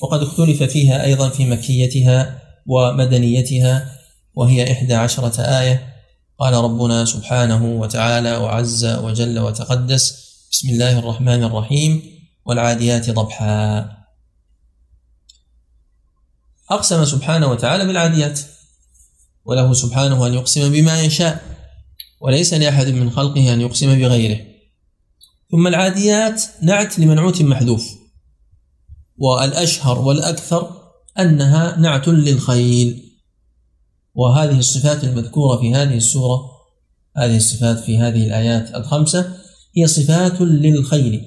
وقد 0.00 0.22
اختلف 0.22 0.62
فيها 0.62 1.04
أيضا 1.04 1.28
في 1.28 1.44
مكيتها 1.44 2.42
ومدنيتها 2.66 3.98
وهي 4.34 4.72
إحدى 4.72 4.94
عشرة 4.94 5.40
آية. 5.40 5.94
قال 6.38 6.54
ربنا 6.54 7.04
سبحانه 7.04 7.64
وتعالى 7.64 8.36
وعز 8.36 8.84
وجل 8.84 9.38
وتقدس. 9.38 10.26
بسم 10.50 10.68
الله 10.68 10.98
الرحمن 10.98 11.44
الرحيم. 11.44 12.02
والعاديات 12.44 13.10
ضبحا. 13.10 13.88
أقسم 16.70 17.04
سبحانه 17.04 17.46
وتعالى 17.46 17.86
بالعاديات 17.86 18.40
وله 19.44 19.72
سبحانه 19.72 20.26
أن 20.26 20.34
يقسم 20.34 20.72
بما 20.72 21.02
يشاء 21.02 21.44
وليس 22.20 22.54
لأحد 22.54 22.86
من 22.86 23.10
خلقه 23.10 23.52
أن 23.52 23.60
يقسم 23.60 23.98
بغيره. 23.98 24.40
ثم 25.50 25.66
العاديات 25.66 26.42
نعت 26.62 26.98
لمنعوت 26.98 27.42
محذوف. 27.42 27.95
والأشهر 29.18 29.98
والأكثر 29.98 30.70
أنها 31.18 31.76
نعت 31.76 32.08
للخيل. 32.08 33.02
وهذه 34.14 34.58
الصفات 34.58 35.04
المذكورة 35.04 35.56
في 35.56 35.74
هذه 35.74 35.96
السورة 35.96 36.40
هذه 37.16 37.36
الصفات 37.36 37.78
في 37.78 37.98
هذه 37.98 38.26
الآيات 38.26 38.74
الخمسة 38.74 39.36
هي 39.76 39.86
صفات 39.86 40.40
للخيل. 40.40 41.22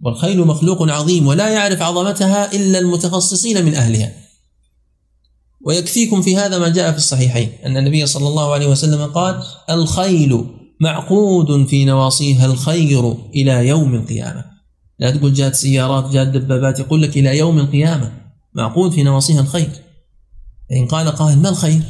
والخيل 0.00 0.40
مخلوق 0.40 0.90
عظيم 0.90 1.26
ولا 1.26 1.48
يعرف 1.48 1.82
عظمتها 1.82 2.52
إلا 2.52 2.78
المتخصصين 2.78 3.64
من 3.64 3.74
أهلها. 3.74 4.12
ويكفيكم 5.64 6.22
في 6.22 6.36
هذا 6.36 6.58
ما 6.58 6.68
جاء 6.68 6.90
في 6.90 6.98
الصحيحين 6.98 7.52
أن 7.66 7.76
النبي 7.76 8.06
صلى 8.06 8.28
الله 8.28 8.52
عليه 8.52 8.66
وسلم 8.66 9.06
قال 9.06 9.42
الخيل 9.70 10.44
معقود 10.80 11.66
في 11.66 11.84
نواصيها 11.84 12.46
الخير 12.46 13.12
إلى 13.34 13.68
يوم 13.68 13.94
القيامة. 13.94 14.51
لا 15.02 15.10
تقول 15.10 15.34
جاءت 15.34 15.54
سيارات 15.54 16.12
جاءت 16.12 16.28
دبابات 16.28 16.80
يقول 16.80 17.02
لك 17.02 17.16
إلى 17.16 17.38
يوم 17.38 17.58
القيامة. 17.58 18.12
معقود 18.54 18.92
في 18.92 19.02
نواصيها 19.02 19.40
الخير. 19.40 19.70
فإن 20.70 20.86
قال 20.86 21.08
قائل 21.08 21.38
ما 21.38 21.48
الخير؟ 21.48 21.82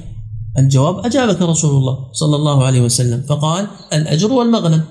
الجواب 0.59 1.07
أجابك 1.07 1.43
رسول 1.43 1.71
الله 1.71 2.13
صلى 2.13 2.37
الله 2.37 2.65
عليه 2.65 2.81
وسلم 2.81 3.23
فقال 3.23 3.67
الأجر 3.93 4.33
والمغنم. 4.33 4.85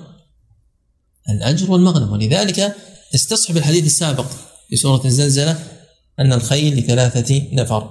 الأجر 1.28 1.70
والمغنم. 1.70 2.12
ولذلك 2.12 2.76
استصحب 3.14 3.56
الحديث 3.56 3.86
السابق 3.86 4.26
في 4.68 4.76
سورة 4.76 5.04
الزلزلة 5.04 5.58
أن 6.20 6.32
الخيل 6.32 6.78
لثلاثة 6.78 7.42
نفر. 7.52 7.90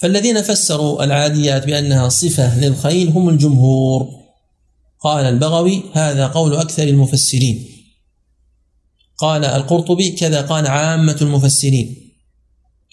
فالذين 0.00 0.42
فسروا 0.42 1.04
العاديات 1.04 1.66
بأنها 1.66 2.08
صفة 2.08 2.60
للخيل 2.60 3.08
هم 3.08 3.28
الجمهور. 3.28 4.08
قال 5.00 5.24
البغوي 5.24 5.82
هذا 5.92 6.26
قول 6.26 6.56
أكثر 6.56 6.82
المفسرين. 6.82 7.77
قال 9.18 9.44
القرطبي 9.44 10.10
كذا 10.10 10.40
قال 10.40 10.66
عامة 10.66 11.16
المفسرين. 11.22 12.14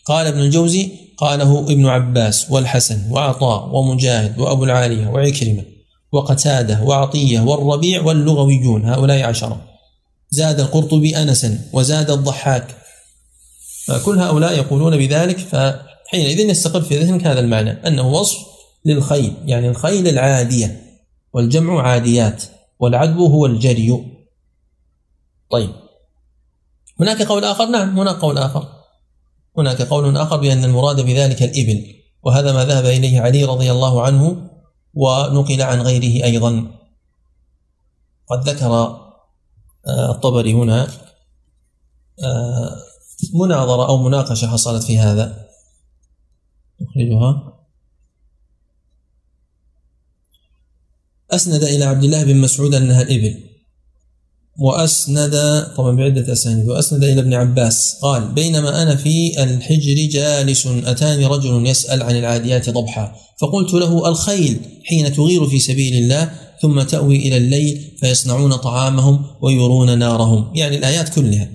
قال 0.06 0.28
ابن 0.28 0.40
الجوزي 0.40 0.92
قاله 1.18 1.60
ابن 1.60 1.86
عباس 1.86 2.52
والحسن 2.52 3.12
وعطاء 3.12 3.76
ومجاهد 3.76 4.40
وأبو 4.40 4.64
العالية 4.64 5.08
وعكرمة 5.08 5.64
وقتادة 6.12 6.84
وعطية 6.84 7.40
والربيع 7.40 8.02
واللغويون 8.02 8.86
هؤلاء 8.86 9.24
عشرة. 9.24 9.62
زاد 10.30 10.60
القرطبي 10.60 11.18
أنسا 11.18 11.60
وزاد 11.74 12.10
الضحاك. 12.10 12.68
فكل 13.86 14.20
هؤلاء 14.20 14.58
يقولون 14.58 14.98
بذلك 14.98 15.38
فحينئذ 15.38 16.40
يستقر 16.40 16.82
في 16.82 16.98
ذهنك 16.98 17.28
هذا 17.28 17.40
المعنى 17.40 17.72
أنه 17.88 18.08
وصف 18.08 18.38
للخيل 18.86 19.34
يعني 19.46 19.70
الخيل 19.70 20.08
العادية 20.08 20.82
والجمع 21.34 21.82
عاديات 21.82 22.44
والعدو 22.80 23.26
هو 23.26 23.46
الجري. 23.46 24.04
طيب. 25.52 25.85
هناك 27.00 27.22
قول 27.22 27.44
آخر؟ 27.44 27.66
نعم 27.66 28.00
هناك 28.00 28.16
قول 28.16 28.38
آخر. 28.38 28.68
هناك 29.58 29.82
قول 29.82 30.18
آخر 30.18 30.38
بأن 30.38 30.64
المراد 30.64 31.02
بذلك 31.02 31.44
الإبل 31.44 31.96
وهذا 32.24 32.54
ما 32.54 32.66
ذهب 32.66 32.86
إليه 32.86 33.22
علي 33.22 33.44
رضي 33.44 33.72
الله 33.72 34.02
عنه 34.02 34.50
ونقل 34.94 35.62
عن 35.62 35.82
غيره 35.82 36.26
أيضا. 36.26 36.72
قد 38.28 38.50
ذكر 38.50 38.72
آه، 39.88 40.12
الطبري 40.12 40.54
هنا 40.54 40.88
آه، 42.24 42.76
مناظرة 43.34 43.88
أو 43.88 43.98
مناقشة 43.98 44.48
حصلت 44.48 44.84
في 44.84 45.00
هذا. 45.00 45.46
نخرجها 46.82 47.54
أسند 51.32 51.64
إلى 51.64 51.86
عبد 51.86 52.04
الله 52.04 52.24
بن 52.24 52.38
مسعود 52.38 52.74
أنها 52.74 53.02
الإبل. 53.02 53.55
وأسند 54.60 55.66
طبعا 55.78 55.96
بعدة 55.96 56.34
أسانيد 56.34 56.68
وأسند 56.68 57.04
إلى 57.04 57.22
ابن 57.22 57.34
عباس 57.34 57.96
قال 58.02 58.28
بينما 58.28 58.82
أنا 58.82 58.96
في 58.96 59.44
الحجر 59.44 59.94
جالس 60.12 60.68
أتاني 60.68 61.26
رجل 61.26 61.68
يسأل 61.68 62.04
عن 62.04 62.16
العاديات 62.16 62.70
ضبحا 62.70 63.16
فقلت 63.42 63.74
له 63.74 64.10
الخيل 64.10 64.60
حين 64.86 65.14
تغير 65.14 65.48
في 65.48 65.60
سبيل 65.60 65.96
الله 65.96 66.32
ثم 66.62 66.82
تأوي 66.82 67.16
إلى 67.16 67.38
الليل 67.38 67.98
فيصنعون 68.00 68.56
طعامهم 68.56 69.26
ويرون 69.42 70.00
نارهم. 70.00 70.56
يعني 70.56 70.78
الآيات 70.78 71.10
كلها. 71.10 71.50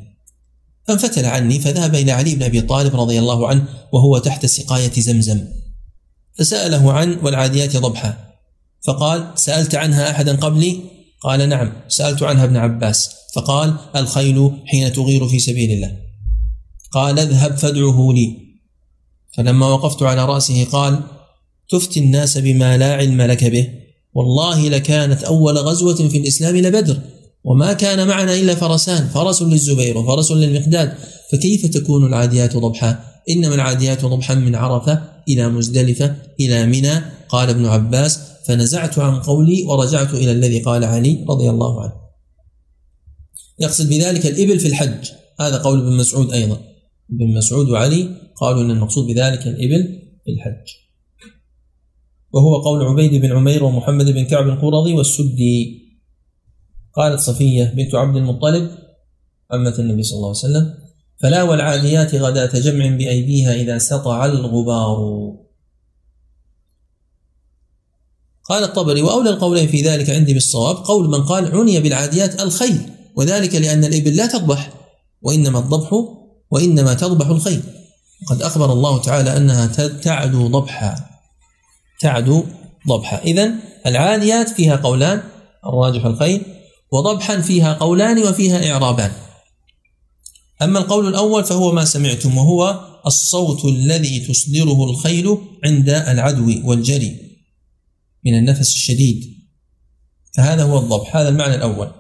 فانفتل 0.89 1.25
عني 1.25 1.59
فذهب 1.59 1.95
إلى 1.95 2.13
علي 2.13 2.35
بن 2.35 2.43
أبي 2.43 2.61
طالب 2.61 2.97
رضي 2.97 3.19
الله 3.19 3.49
عنه 3.49 3.65
وهو 3.93 4.19
تحت 4.19 4.47
سقاية 4.47 4.93
زمزم 4.93 5.45
فسأله 6.39 6.93
عن 6.93 7.19
والعاديات 7.23 7.77
ضبحا 7.77 8.17
فقال 8.87 9.27
سألت 9.35 9.75
عنها 9.75 10.11
أحدا 10.11 10.37
قبلي؟ 10.37 10.81
قال 11.21 11.49
نعم 11.49 11.73
سألت 11.89 12.23
عنها 12.23 12.45
ابن 12.45 12.57
عباس 12.57 13.11
فقال 13.35 13.75
الخيل 13.97 14.51
حين 14.67 14.93
تغير 14.93 15.29
في 15.29 15.39
سبيل 15.39 15.71
الله. 15.71 15.97
قال 16.93 17.19
اذهب 17.19 17.57
فادعه 17.57 18.13
لي. 18.13 18.37
فلما 19.37 19.67
وقفت 19.67 20.03
على 20.03 20.25
رأسه 20.25 20.65
قال 20.65 21.01
تفتي 21.71 22.01
الناس 22.01 22.39
بما 22.39 22.79
لا 22.79 22.95
علم 22.95 23.23
لك 23.23 23.45
به. 23.45 23.69
والله 24.15 24.69
لكانت 24.69 25.23
أول 25.23 25.59
غزوة 25.59 26.09
في 26.09 26.19
الإسلام 26.19 26.57
لبدر 26.57 27.01
وما 27.45 27.73
كان 27.73 28.09
معنا 28.09 28.35
إلا 28.35 28.55
فرسان 28.55 29.09
فرس 29.09 29.43
للزبير 29.43 29.99
وفرس 29.99 30.33
للمقداد. 30.33 30.95
فكيف 31.33 31.67
تكون 31.67 32.07
العاديات 32.07 32.57
ضبحا؟ 32.57 33.05
إنما 33.31 33.55
العاديات 33.55 34.05
ضبحا 34.05 34.35
من 34.35 34.55
عرفة 34.55 35.03
إلى 35.29 35.49
مزدلفة 35.49 36.17
إلى 36.41 36.67
منى 36.67 37.03
قال 37.29 37.49
ابن 37.49 37.67
عباس. 37.67 38.30
فنزعت 38.47 38.99
عن 38.99 39.21
قولي 39.21 39.63
ورجعت 39.63 40.15
إلى 40.15 40.33
الذي 40.33 40.61
قال 40.61 40.85
علي 40.85 41.25
رضي 41.29 41.51
الله 41.51 41.83
عنه. 41.83 41.93
يقصد 43.59 43.89
بذلك 43.89 44.27
الإبل 44.27 44.61
في 44.61 44.69
الحج. 44.69 45.11
هذا 45.41 45.59
قول 45.59 45.81
ابن 45.81 45.97
مسعود 45.97 46.33
أيضا. 46.33 46.61
ابن 47.13 47.35
مسعود 47.35 47.71
وعلي 47.71 48.09
قالوا 48.41 48.63
أن 48.63 48.71
المقصود 48.71 49.07
بذلك 49.07 49.47
الإبل 49.47 49.99
في 50.25 50.31
الحج. 50.31 50.67
وهو 52.33 52.63
قول 52.63 52.83
عبيد 52.83 53.21
بن 53.21 53.33
عمير 53.33 53.65
ومحمد 53.65 54.07
بن 54.07 54.25
كعب 54.25 54.49
القرظي 54.49 54.93
والسدي. 54.93 55.81
قالت 56.95 57.21
صفية 57.21 57.65
بنت 57.65 57.95
عبد 57.95 58.17
المطلب 58.17 58.71
عمة 59.51 59.75
النبي 59.79 60.03
صلى 60.03 60.17
الله 60.17 60.29
عليه 60.29 60.39
وسلم 60.39 60.75
فلا 61.23 61.43
والعاديات 61.43 62.15
غداة 62.15 62.61
جمع 62.61 62.97
بأيديها 62.97 63.55
إذا 63.55 63.79
سطع 63.79 64.25
الغبار. 64.25 64.97
قال 68.51 68.65
الطبري 68.65 69.03
وأولى 69.03 69.31
القولين 69.31 69.69
في 69.69 69.83
ذلك 69.83 70.11
عندي 70.11 70.35
بالصواب 70.35 70.77
قول 70.77 71.09
من 71.09 71.25
قال 71.25 71.57
عني 71.57 71.81
بالعاديات 71.81 72.41
الخيل 72.41 72.81
وذلك 73.17 73.55
لأن 73.55 73.85
الإبل 73.85 74.17
لا 74.17 74.27
تضبح 74.27 74.71
وإنما 75.23 75.59
الضبح 75.59 76.05
وإنما 76.51 76.95
تضبح 76.95 77.27
الخيل. 77.27 77.63
وقد 78.23 78.43
أخبر 78.43 78.73
الله 78.73 79.01
تعالى 79.01 79.37
أنها 79.37 79.67
تعدو 79.89 80.47
ضبحا. 80.47 80.95
تعدو 82.01 82.45
ضبحا. 82.89 83.19
إذا 83.19 83.53
العاديات 83.87 84.49
فيها 84.49 84.77
قولان 84.77 85.23
الراجح 85.67 86.05
الخيل 86.05 86.43
وضبحا 86.93 87.41
فيها 87.41 87.73
قولان 87.73 88.23
وفيها 88.23 88.73
إعرابان. 88.73 89.13
أما 90.63 90.79
القول 90.79 91.09
الأول 91.09 91.45
فهو 91.45 91.73
ما 91.73 91.85
سمعتم 91.85 92.39
وهو 92.39 92.81
الصوت 93.07 93.65
الذي 93.65 94.21
تصدره 94.21 94.91
الخيل 94.91 95.39
عند 95.65 95.89
العدو 95.89 96.53
والجري. 96.65 97.30
من 98.25 98.39
النفس 98.39 98.75
الشديد. 98.75 99.41
فهذا 100.37 100.65
هو 100.65 100.79
الضبح 100.79 101.17
هذا 101.17 101.29
المعنى 101.29 101.55
الأول. 101.55 101.93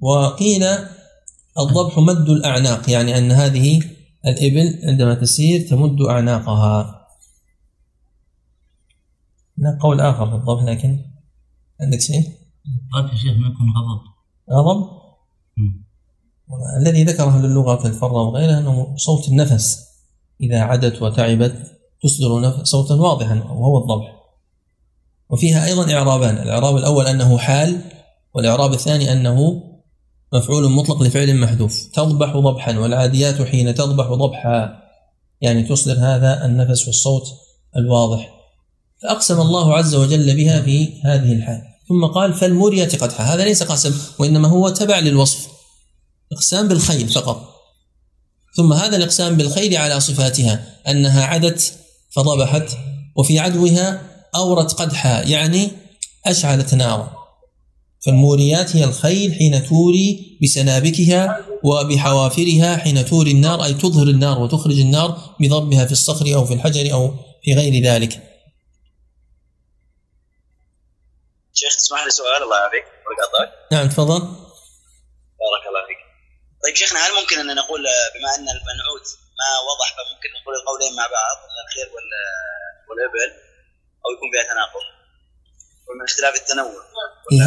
وقيل 0.00 0.64
الضبح 1.58 1.98
مد 1.98 2.28
الأعناق 2.28 2.90
يعني 2.90 3.18
أن 3.18 3.32
هذه 3.32 3.82
الإبل 4.26 4.80
عندما 4.84 5.14
تسير 5.14 5.68
تمد 5.68 6.00
أعناقها. 6.00 7.06
هناك 9.58 9.82
قول 9.82 10.00
آخر 10.00 10.30
في 10.30 10.34
الضبط 10.34 10.62
لكن 10.62 11.04
عندك 11.80 12.00
شيء؟ 12.00 12.28
الضبط 12.66 13.12
يا 13.12 13.18
شيخ 13.18 13.36
ما 13.38 13.48
يكون 13.48 13.66
غضب. 13.76 14.00
غضب؟ 14.50 14.98
الذي 16.80 17.04
ذكره 17.04 17.38
للغة 17.38 17.82
كالفر 17.82 18.12
وغيرها 18.12 18.58
أنه 18.58 18.96
صوت 18.96 19.28
النفس 19.28 19.88
إذا 20.40 20.60
عدت 20.60 21.02
وتعبت 21.02 21.78
تصدر 22.02 22.64
صوتا 22.64 22.94
واضحا 22.94 23.34
وهو 23.34 23.78
الضبح. 23.78 24.17
وفيها 25.30 25.66
أيضا 25.66 25.92
إعرابان. 25.92 26.38
الإعراب 26.38 26.76
الأول 26.76 27.06
أنه 27.06 27.38
حال 27.38 27.80
والإعراب 28.34 28.72
الثاني 28.72 29.12
أنه 29.12 29.62
مفعول 30.32 30.70
مطلق 30.70 31.02
لفعل 31.02 31.36
محذوف. 31.36 31.88
تضبح 31.94 32.36
ضبحا 32.36 32.78
والعاديات 32.78 33.42
حين 33.42 33.74
تضبح 33.74 34.06
ضبحا. 34.06 34.82
يعني 35.40 35.62
تصدر 35.62 35.98
هذا 35.98 36.44
النفس 36.44 36.86
والصوت 36.86 37.24
الواضح. 37.76 38.30
فأقسم 39.02 39.40
الله 39.40 39.74
عز 39.74 39.94
وجل 39.94 40.36
بها 40.36 40.62
في 40.62 41.02
هذه 41.04 41.32
الحال. 41.32 41.62
ثم 41.88 42.06
قال 42.06 42.34
فالموريات 42.34 43.02
قدحا. 43.02 43.24
هذا 43.24 43.44
ليس 43.44 43.62
قسم 43.62 43.94
وإنما 44.18 44.48
هو 44.48 44.68
تبع 44.68 44.98
للوصف. 44.98 45.48
إقسام 46.32 46.68
بالخيل 46.68 47.08
فقط. 47.08 47.58
ثم 48.56 48.72
هذا 48.72 48.96
الإقسام 48.96 49.36
بالخيل 49.36 49.76
على 49.76 50.00
صفاتها 50.00 50.64
أنها 50.88 51.24
عدت 51.24 51.72
فضبحت 52.10 52.76
وفي 53.16 53.38
عدوها 53.38 54.00
أورت 54.34 54.72
قدحا 54.72 55.22
يعني 55.22 55.70
أشعلت 56.26 56.74
نارا. 56.74 57.18
فالموريات 58.06 58.76
هي 58.76 58.84
الخيل 58.84 59.34
حين 59.34 59.68
توري 59.68 60.38
بسنابكها 60.42 61.46
وبحوافرها 61.64 62.76
حين 62.76 63.04
توري 63.04 63.30
النار 63.30 63.64
أي 63.64 63.74
تظهر 63.74 64.06
النار 64.06 64.38
وتخرج 64.38 64.78
النار 64.78 65.36
بضربها 65.40 65.84
في 65.84 65.92
الصخر 65.92 66.34
أو 66.34 66.44
في 66.44 66.54
الحجر 66.54 66.92
أو 66.92 67.14
في 67.42 67.54
غير 67.54 67.84
ذلك. 67.84 68.10
شيخ 71.54 71.76
تسمح 71.76 72.04
لي 72.04 72.10
سؤال؟ 72.10 72.42
الله 72.42 72.56
يعافيك. 72.56 72.84
نعم 73.72 73.88
تفضل. 73.88 74.20
بارك 74.20 75.64
الله 75.68 75.82
فيك. 75.88 76.00
طيب 76.64 76.74
شيخنا 76.74 76.98
هل 77.06 77.12
ممكن 77.20 77.38
أن 77.38 77.56
نقول 77.56 77.80
بما 78.14 78.30
أن 78.36 78.46
المنعوت 78.56 79.06
ما 79.40 79.50
وضح 79.68 79.88
فممكن 79.96 80.28
نقول 80.40 80.54
القولين 80.60 80.96
مع 80.96 81.06
بعض 81.18 81.36
الخير 81.64 81.88
والإبل؟ 82.88 83.47
أو 84.08 84.14
يكون 84.16 84.28
فيها 84.32 84.44
تناقض. 84.52 84.84
ومن 85.88 86.04
اختلاف 86.08 86.34
التنوع. 86.42 86.88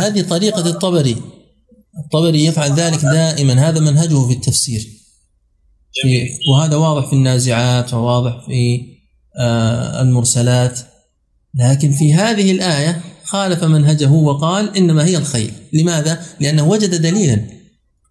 هذه 0.01 0.29
طريقة 0.29 0.69
الطبري. 0.69 1.17
الطبري 2.05 2.45
يفعل 2.45 2.71
ذلك 2.73 2.99
دائما. 2.99 3.69
هذا 3.69 3.79
منهجه 3.79 4.27
في 4.27 4.33
التفسير. 4.33 4.87
في 6.01 6.29
وهذا 6.51 6.75
واضح 6.75 7.09
في 7.09 7.13
النازعات 7.13 7.93
وواضح 7.93 8.45
في 8.45 8.81
آه 9.39 10.01
المرسلات. 10.01 10.79
لكن 11.59 11.91
في 11.91 12.13
هذه 12.13 12.51
الآية 12.51 13.01
خالف 13.23 13.63
منهجه 13.63 14.11
وقال 14.11 14.77
إنما 14.77 15.05
هي 15.05 15.17
الخيل 15.17 15.53
لماذا؟ 15.73 16.25
لأنه 16.39 16.69
وجد 16.69 17.01
دليلا. 17.01 17.61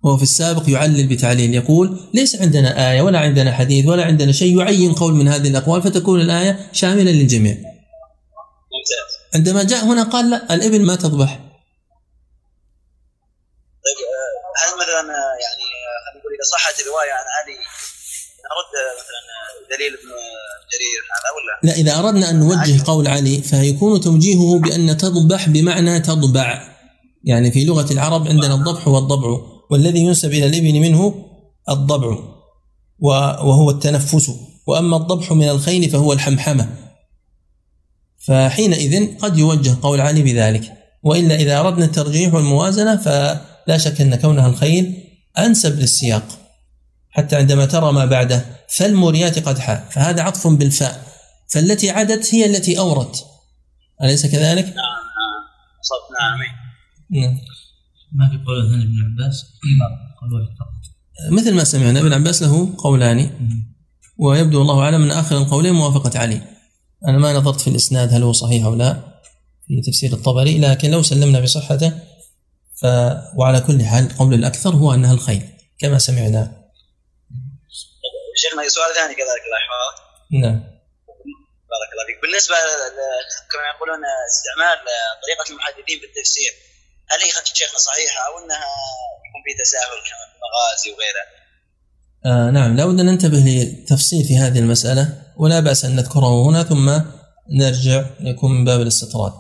وهو 0.02 0.16
في 0.16 0.22
السابق 0.22 0.70
يعلل 0.70 1.06
بتعليل. 1.06 1.54
يقول 1.54 2.00
ليس 2.14 2.40
عندنا 2.40 2.92
آية 2.92 3.02
ولا 3.02 3.18
عندنا 3.18 3.52
حديث 3.52 3.86
ولا 3.86 4.04
عندنا 4.04 4.32
شيء 4.32 4.58
يعين 4.58 4.92
قول 4.92 5.14
من 5.14 5.28
هذه 5.28 5.48
الأقوال 5.48 5.82
فتكون 5.82 6.20
الآية 6.20 6.68
شاملة 6.72 7.10
للجميع. 7.10 7.69
عندما 9.34 9.62
جاء 9.62 9.84
هنا 9.84 10.02
قال 10.02 10.30
لا 10.30 10.54
الإبل 10.54 10.82
ما 10.82 10.96
تضبح 10.96 11.30
طيب 13.84 13.98
آه، 14.06 14.32
هل 14.60 14.78
مثلا 14.82 15.00
آه، 15.00 15.34
يعني 15.44 15.66
آه، 15.80 15.98
خلينا 16.04 16.20
نقول 16.20 16.32
إذا 16.34 16.44
صحت 16.52 16.80
الرواية 16.80 17.12
عن 17.12 17.26
علي 17.36 17.58
نرد 18.50 18.72
مثلا 19.00 19.20
دليل 19.76 19.92
ابن 19.92 20.10
جرير 20.72 21.00
هذا 21.14 21.30
ولا؟ 21.36 21.54
لا 21.62 21.80
إذا 21.80 21.98
أردنا 21.98 22.30
أن 22.30 22.40
نوجه 22.40 22.84
قول 22.90 23.08
علي 23.08 23.42
فيكون 23.42 24.00
توجيهه 24.00 24.58
بأن 24.58 24.96
تضبح 24.96 25.48
بمعنى 25.48 26.00
تضبع. 26.00 26.70
يعني 27.24 27.52
في 27.52 27.64
لغة 27.64 27.92
العرب 27.92 28.28
عندنا 28.28 28.54
الضبح 28.54 28.88
والضبع 28.88 29.28
والذي 29.70 29.98
ينسب 29.98 30.32
إلى 30.32 30.46
الإبل 30.46 30.80
منه 30.80 31.24
الضبع 31.68 32.18
وهو 33.00 33.70
التنفس. 33.70 34.30
وأما 34.66 34.96
الضبح 34.96 35.32
من 35.32 35.48
الخيل 35.48 35.90
فهو 35.90 36.12
الحمحمة. 36.12 36.79
فحينئذ 38.26 39.18
قد 39.18 39.38
يوجه 39.38 39.76
قول 39.82 40.00
علي 40.00 40.22
بذلك. 40.22 40.72
وإلا 41.02 41.34
إذا 41.34 41.60
أردنا 41.60 41.84
الترجيح 41.84 42.34
والموازنة 42.34 42.96
فلا 42.96 43.78
شك 43.78 44.00
أن 44.00 44.14
كونها 44.14 44.48
الخيل 44.48 45.04
أنسب 45.38 45.78
للسياق. 45.78 46.24
حتى 47.10 47.36
عندما 47.36 47.64
ترى 47.66 47.92
ما 47.92 48.04
بعده 48.04 48.44
فالموريات 48.68 49.48
قدحا 49.48 49.76
فهذا 49.90 50.22
عطف 50.22 50.46
بالفاء. 50.46 51.06
فالتي 51.48 51.90
عدت 51.90 52.34
هي 52.34 52.46
التي 52.46 52.78
أورت. 52.78 53.24
أليس 54.02 54.26
كذلك؟ 54.26 54.64
نعم 54.64 54.74
نعم. 54.74 55.40
صوت 55.82 56.04
نعم 56.20 56.40
نعم. 57.22 57.38
ما 58.12 58.28
في 58.28 58.44
قول 58.46 58.70
ثاني 58.70 58.84
ابن 58.84 59.22
عباس؟ 59.22 59.44
قول 60.20 60.48
مثل 61.30 61.54
ما 61.54 61.64
سمعنا 61.64 62.00
ابن 62.00 62.12
عباس 62.12 62.42
له 62.42 62.74
قولان. 62.78 63.30
ويبدو 64.18 64.62
الله 64.62 64.80
أعلم 64.80 65.02
أن 65.02 65.10
آخر 65.10 65.38
القولين 65.38 65.72
موافقة 65.72 66.18
علي. 66.18 66.42
أنا 67.08 67.18
ما 67.18 67.32
نظرت 67.32 67.60
في 67.60 67.70
الإسناد 67.70 68.14
هل 68.14 68.22
هو 68.22 68.32
صحيح 68.32 68.64
أو 68.64 68.74
لا 68.74 68.96
في 69.66 69.90
تفسير 69.90 70.12
الطبري 70.12 70.58
لكن 70.58 70.90
لو 70.90 71.02
سلمنا 71.02 71.40
بصحته 71.40 71.92
ف 72.80 72.84
وعلى 73.36 73.60
كل 73.60 73.84
حال 73.84 74.10
القول 74.10 74.34
الأكثر 74.34 74.70
هو 74.70 74.94
أنها 74.94 75.12
الخير 75.12 75.42
كما 75.80 75.98
سمعنا. 75.98 76.42
شيخنا 78.36 78.68
سؤال 78.68 78.94
ثاني 78.94 79.14
كذلك 79.14 79.44
الأحوال 79.50 79.94
نعم. 80.42 80.58
بارك 81.72 81.90
الله 81.92 82.06
فيك. 82.06 82.22
بالنسبة 82.22 82.54
كما 83.50 83.64
يقولون 83.74 84.00
استعمال 84.32 84.78
طريقة 85.22 85.46
المحدثين 85.50 85.98
في 86.00 86.06
التفسير 86.06 86.52
هل 87.10 87.18
هي 87.20 87.30
شيخنا 87.54 87.78
صحيحة 87.78 88.20
أو 88.26 88.38
أنها 88.38 88.70
يكون 89.26 89.40
في 89.46 89.52
تساهل 89.62 89.98
كما 90.08 90.24
في 90.30 90.34
المغازي 90.36 90.90
وغيرها؟ 90.92 91.39
آه 92.26 92.50
نعم 92.50 92.76
لابد 92.76 93.00
أن 93.00 93.06
ننتبه 93.06 93.38
لتفصيل 93.38 94.24
في 94.24 94.38
هذه 94.38 94.58
المسألة 94.58 95.14
ولا 95.36 95.60
بأس 95.60 95.84
أن 95.84 95.96
نذكره 95.96 96.48
هنا 96.48 96.62
ثم 96.62 96.90
نرجع 97.52 98.04
يكون 98.20 98.50
من 98.52 98.64
باب 98.64 98.80
الاستطراد 98.80 99.32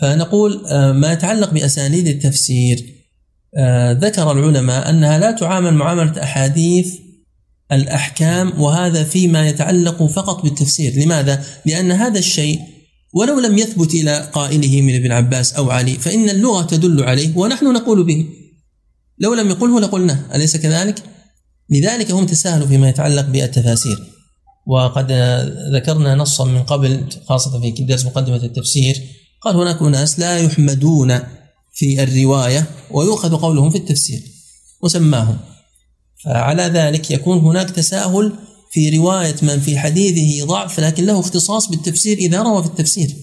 فنقول 0.00 0.66
آه 0.66 0.92
ما 0.92 1.12
يتعلق 1.12 1.50
بأسانيد 1.50 2.06
التفسير 2.06 2.94
آه 3.58 3.92
ذكر 3.92 4.32
العلماء 4.32 4.90
أنها 4.90 5.18
لا 5.18 5.30
تعامل 5.30 5.74
معاملة 5.74 6.22
أحاديث 6.22 6.94
الأحكام 7.72 8.60
وهذا 8.60 9.04
فيما 9.04 9.48
يتعلق 9.48 10.06
فقط 10.06 10.42
بالتفسير 10.42 10.92
لماذا؟ 11.04 11.44
لأن 11.66 11.92
هذا 11.92 12.18
الشيء 12.18 12.60
ولو 13.14 13.40
لم 13.40 13.58
يثبت 13.58 13.94
إلى 13.94 14.30
قائله 14.32 14.82
من 14.82 14.94
ابن 14.94 15.12
عباس 15.12 15.54
أو 15.54 15.70
علي 15.70 15.94
فإن 15.94 16.30
اللغة 16.30 16.62
تدل 16.62 17.02
عليه 17.02 17.36
ونحن 17.36 17.72
نقول 17.72 18.04
به 18.04 18.26
لو 19.18 19.34
لم 19.34 19.50
يقله 19.50 19.80
لقلناه 19.80 20.18
أليس 20.34 20.56
كذلك؟ 20.56 21.02
لذلك 21.70 22.10
هم 22.10 22.26
تساهلوا 22.26 22.66
فيما 22.66 22.88
يتعلق 22.88 23.26
بالتفاسير. 23.26 23.98
وقد 24.66 25.12
ذكرنا 25.74 26.14
نصا 26.14 26.44
من 26.44 26.62
قبل 26.62 27.04
خاصة 27.28 27.60
في 27.60 27.70
درس 27.70 28.04
مقدمة 28.04 28.36
التفسير. 28.36 28.96
قال 29.40 29.56
هناك 29.56 29.82
أناس 29.82 30.18
لا 30.18 30.38
يحمدون 30.38 31.18
في 31.74 32.02
الرواية 32.02 32.70
ويؤخذ 32.90 33.36
قولهم 33.36 33.70
في 33.70 33.78
التفسير 33.78 34.22
وسماهم. 34.82 35.38
فعلى 36.24 36.62
ذلك 36.62 37.10
يكون 37.10 37.38
هناك 37.38 37.70
تساهل 37.70 38.32
في 38.72 38.98
رواية 38.98 39.36
من 39.42 39.60
في 39.60 39.78
حديثه 39.78 40.46
ضعف 40.46 40.80
لكن 40.80 41.06
له 41.06 41.20
اختصاص 41.20 41.68
بالتفسير 41.68 42.18
إذا 42.18 42.42
روى 42.42 42.62
في 42.62 42.68
التفسير. 42.68 43.16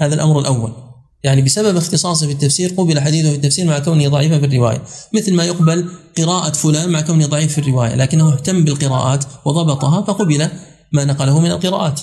هذا 0.00 0.14
الأمر 0.14 0.40
الأول. 0.40 0.89
يعني 1.24 1.42
بسبب 1.42 1.76
اختصاصه 1.76 2.26
في 2.26 2.32
التفسير 2.32 2.74
قبل 2.76 3.00
حديثه 3.00 3.30
في 3.30 3.36
التفسير 3.36 3.66
مع 3.66 3.78
كونه 3.78 4.08
ضعيفا 4.08 4.38
في 4.38 4.46
الرواية. 4.46 4.82
مثل 5.14 5.34
ما 5.34 5.44
يقبل 5.44 5.88
قراءة 6.18 6.52
فلان 6.52 6.88
مع 6.88 7.00
كونه 7.00 7.26
ضعيف 7.26 7.52
في 7.52 7.58
الرواية 7.58 7.94
لكنه 7.94 8.32
اهتم 8.32 8.64
بالقراءات 8.64 9.24
وضبطها 9.44 10.02
فقبل 10.02 10.48
ما 10.92 11.04
نقله 11.04 11.40
من 11.40 11.50
القراءات. 11.50 12.00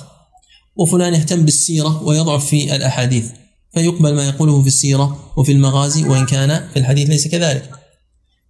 وفلان 0.75 1.13
يهتم 1.13 1.45
بالسيرة 1.45 2.03
ويضعف 2.03 2.45
في 2.45 2.75
الأحاديث 2.75 3.25
فيقبل 3.73 4.15
ما 4.15 4.27
يقوله 4.27 4.61
في 4.61 4.67
السيرة 4.67 5.33
وفي 5.37 5.51
المغازي 5.51 6.03
وإن 6.03 6.25
كان 6.25 6.69
في 6.73 6.79
الحديث 6.79 7.09
ليس 7.09 7.27
كذلك. 7.27 7.69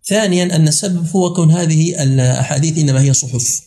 ثانيا 0.06 0.56
أن 0.56 0.68
السبب 0.68 1.08
هو 1.16 1.34
كون 1.34 1.52
هذه 1.52 2.04
الأحاديث 2.04 2.78
إنما 2.78 3.02
هي 3.02 3.14
صحف. 3.14 3.62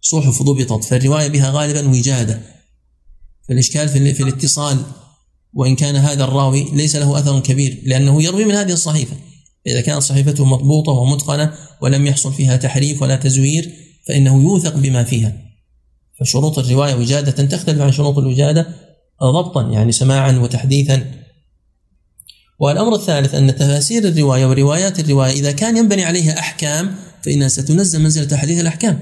صحف 0.00 0.42
ضبطت 0.42 0.84
فالرواية 0.84 1.28
بها 1.28 1.50
غالبا 1.50 1.88
وجادة. 1.88 2.40
فالإشكال 3.48 3.88
في 3.88 4.22
الاتصال 4.22 4.78
وإن 5.54 5.76
كان 5.76 5.96
هذا 5.96 6.24
الراوي 6.24 6.70
ليس 6.72 6.96
له 6.96 7.18
أثر 7.18 7.40
كبير 7.40 7.82
لأنه 7.84 8.22
يروي 8.22 8.44
من 8.44 8.54
هذه 8.54 8.72
الصحيفة. 8.72 9.16
إذا 9.66 9.80
كانت 9.80 10.02
صحيفته 10.02 10.44
مضبوطة 10.44 10.92
ومتقنة 10.92 11.54
ولم 11.80 12.06
يحصل 12.06 12.32
فيها 12.32 12.56
تحريف 12.56 13.02
ولا 13.02 13.16
تزوير 13.16 13.72
فإنه 14.08 14.42
يوثق 14.42 14.76
بما 14.76 15.04
فيها. 15.04 15.32
فشروط 16.20 16.58
الرواية 16.58 16.94
وجادة 16.94 17.46
تختلف 17.46 17.80
عن 17.80 17.92
شروط 17.92 18.18
الوجادة 18.18 18.66
ضبطا 19.22 19.70
يعني 19.70 19.92
سماعا 19.92 20.32
وتحديثا. 20.32 21.10
والأمر 22.58 22.94
الثالث 22.94 23.34
أن 23.34 23.56
تفاسير 23.56 24.08
الرواية 24.08 24.46
وروايات 24.46 25.00
الرواية 25.00 25.32
إذا 25.32 25.52
كان 25.52 25.76
ينبني 25.76 26.04
عليها 26.04 26.38
أحكام 26.38 26.94
فإنها 27.22 27.48
ستنزل 27.48 28.02
منزلة 28.02 28.36
حديث 28.36 28.60
الأحكام. 28.60 29.00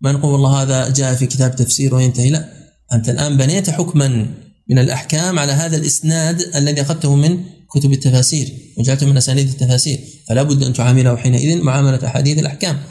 ما 0.00 0.12
نقول 0.12 0.32
والله 0.32 0.62
هذا 0.62 0.88
جاء 0.88 1.14
في 1.14 1.26
كتاب 1.26 1.56
تفسير 1.56 1.94
وينتهي. 1.94 2.30
لا 2.30 2.48
أنت 2.92 3.08
الآن 3.08 3.36
بنيت 3.36 3.70
حكما. 3.70 4.26
من 4.68 4.78
الأحكام 4.78 5.38
على 5.38 5.52
هذا 5.52 5.76
الإسناد 5.76 6.40
الذي 6.40 6.82
أخذته 6.82 7.14
من 7.14 7.44
كتب 7.70 7.92
التفاسير 7.92 8.52
وجعلته 8.78 9.06
من 9.06 9.16
أسانيد 9.16 9.48
التفاسير. 9.48 10.00
فلا 10.28 10.42
بد 10.42 10.62
أن 10.62 10.72
تعامله 10.72 11.16
حينئذ 11.16 11.62
معاملة 11.62 12.06
أحاديث 12.06 12.38
الأحكام. 12.38 12.82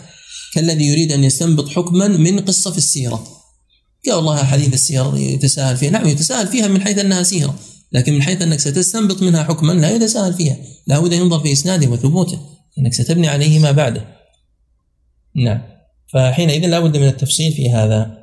كالذي 0.53 0.87
يريد 0.87 1.11
أن 1.11 1.23
يستنبط 1.23 1.69
حكما 1.69 2.07
من 2.07 2.39
قصة 2.39 2.71
في 2.71 2.77
السيرة. 2.77 3.27
قال 4.05 4.15
والله 4.15 4.41
أحاديث 4.41 4.73
السير 4.73 5.17
يتساهل 5.17 5.77
فيها. 5.77 5.89
نعم 5.89 6.07
يتساهل 6.07 6.47
فيها 6.47 6.67
من 6.67 6.81
حيث 6.81 6.97
أنها 6.97 7.23
سيرة 7.23 7.59
لكن 7.91 8.13
من 8.13 8.21
حيث 8.21 8.41
أنك 8.41 8.59
ستستنبط 8.59 9.21
منها 9.21 9.43
حكما 9.43 9.73
لا 9.73 9.95
يتساهل 9.95 10.33
فيها. 10.33 10.57
لا 10.87 10.99
بد 10.99 11.13
أن 11.13 11.19
ينظر 11.19 11.39
في 11.39 11.51
إسناده 11.51 11.87
وثبوته 11.87 12.39
أنك 12.79 12.93
ستبني 12.93 13.27
عليه 13.27 13.59
ما 13.59 13.71
بعده. 13.71 14.05
نعم. 15.35 15.61
فحينئذ 16.13 16.65
لا 16.67 16.79
بد 16.79 16.97
من 16.97 17.07
التفصيل 17.07 17.53
في 17.53 17.71
هذا. 17.71 18.22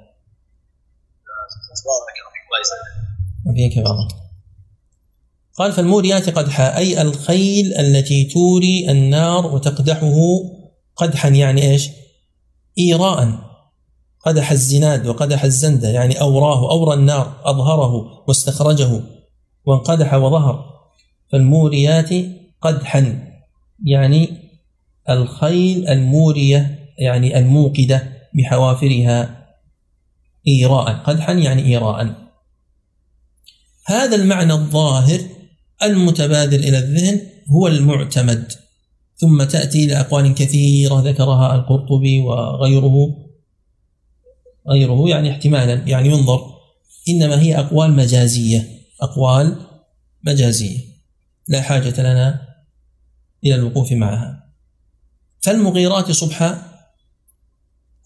وفيك 3.50 3.78
بعض 3.78 4.12
قال 5.58 5.72
فالموريات 5.72 6.30
قدحا 6.30 6.76
أي 6.76 7.02
الخيل 7.02 7.74
التي 7.74 8.24
توري 8.24 8.90
النار 8.90 9.46
وتقدحه 9.46 10.16
قدحا 10.96 11.28
يعني 11.28 11.70
إيش؟ 11.70 11.90
إيراء. 12.78 13.50
قدح 14.26 14.50
الزناد 14.50 15.06
وقدح 15.06 15.44
الزندة 15.44 15.88
يعني 15.88 16.20
أوراه 16.20 16.70
أورى 16.70 16.94
النار 16.94 17.40
أظهره 17.44 18.24
واستخرجه 18.28 19.00
وانقدح 19.64 20.14
وظهر. 20.14 20.64
فالموريات 21.32 22.08
قدحا 22.60 23.28
يعني 23.84 24.28
الخيل 25.10 25.88
المورية 25.88 26.78
يعني 26.98 27.38
الموقدة 27.38 28.12
بحوافرها 28.34 29.46
إيراء. 30.48 30.92
قدحا 30.92 31.32
يعني 31.32 31.66
إيراء. 31.66 32.29
هذا 33.86 34.16
المعنى 34.16 34.52
الظاهر 34.52 35.20
المتبادر 35.82 36.58
إلى 36.58 36.78
الذهن 36.78 37.20
هو 37.50 37.68
المعتمد. 37.68 38.52
ثم 39.16 39.44
تأتي 39.44 39.84
إلى 39.84 40.00
أقوال 40.00 40.34
كثيرة 40.34 41.00
ذكرها 41.00 41.54
القرطبي 41.54 42.20
وغيره 42.20 43.16
غيره 44.68 45.08
يعني 45.08 45.30
احتمالا 45.30 45.74
يعني 45.74 46.08
ينظر. 46.08 46.40
إنما 47.08 47.42
هي 47.42 47.58
أقوال 47.58 47.92
مجازية 47.92 48.68
أقوال 49.00 49.56
مجازية. 50.24 50.78
لا 51.48 51.62
حاجة 51.62 52.00
لنا 52.00 52.40
إلى 53.44 53.54
الوقوف 53.54 53.92
معها. 53.92 54.52
فالمغيرات 55.40 56.10
صبحا 56.10 56.62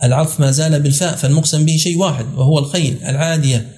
العطف 0.02 0.40
ما 0.40 0.50
زال 0.50 0.82
بالفاء 0.82 1.16
فالمقسم 1.16 1.64
به 1.64 1.76
شيء 1.76 1.98
واحد 1.98 2.26
وهو 2.34 2.58
الخيل 2.58 3.04
العادية. 3.04 3.73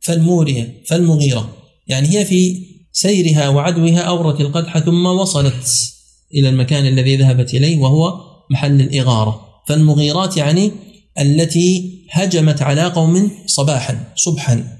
فالمورية 0.00 0.82
فالمغيرة. 0.86 1.54
يعني 1.86 2.08
هي 2.08 2.24
في 2.24 2.66
سيرها 2.92 3.48
وعدوها 3.48 4.00
أورت 4.00 4.40
القدح 4.40 4.78
ثم 4.78 5.06
وصلت 5.06 5.92
إلى 6.34 6.48
المكان 6.48 6.86
الذي 6.86 7.16
ذهبت 7.16 7.54
إليه 7.54 7.78
وهو 7.78 8.20
محل 8.50 8.80
الإغارة. 8.80 9.46
فالمغيرات 9.68 10.36
يعني 10.36 10.72
التي 11.20 12.00
هجمت 12.10 12.62
على 12.62 12.84
قوم 12.84 13.30
صباحا 13.46 14.12
صبحا. 14.16 14.78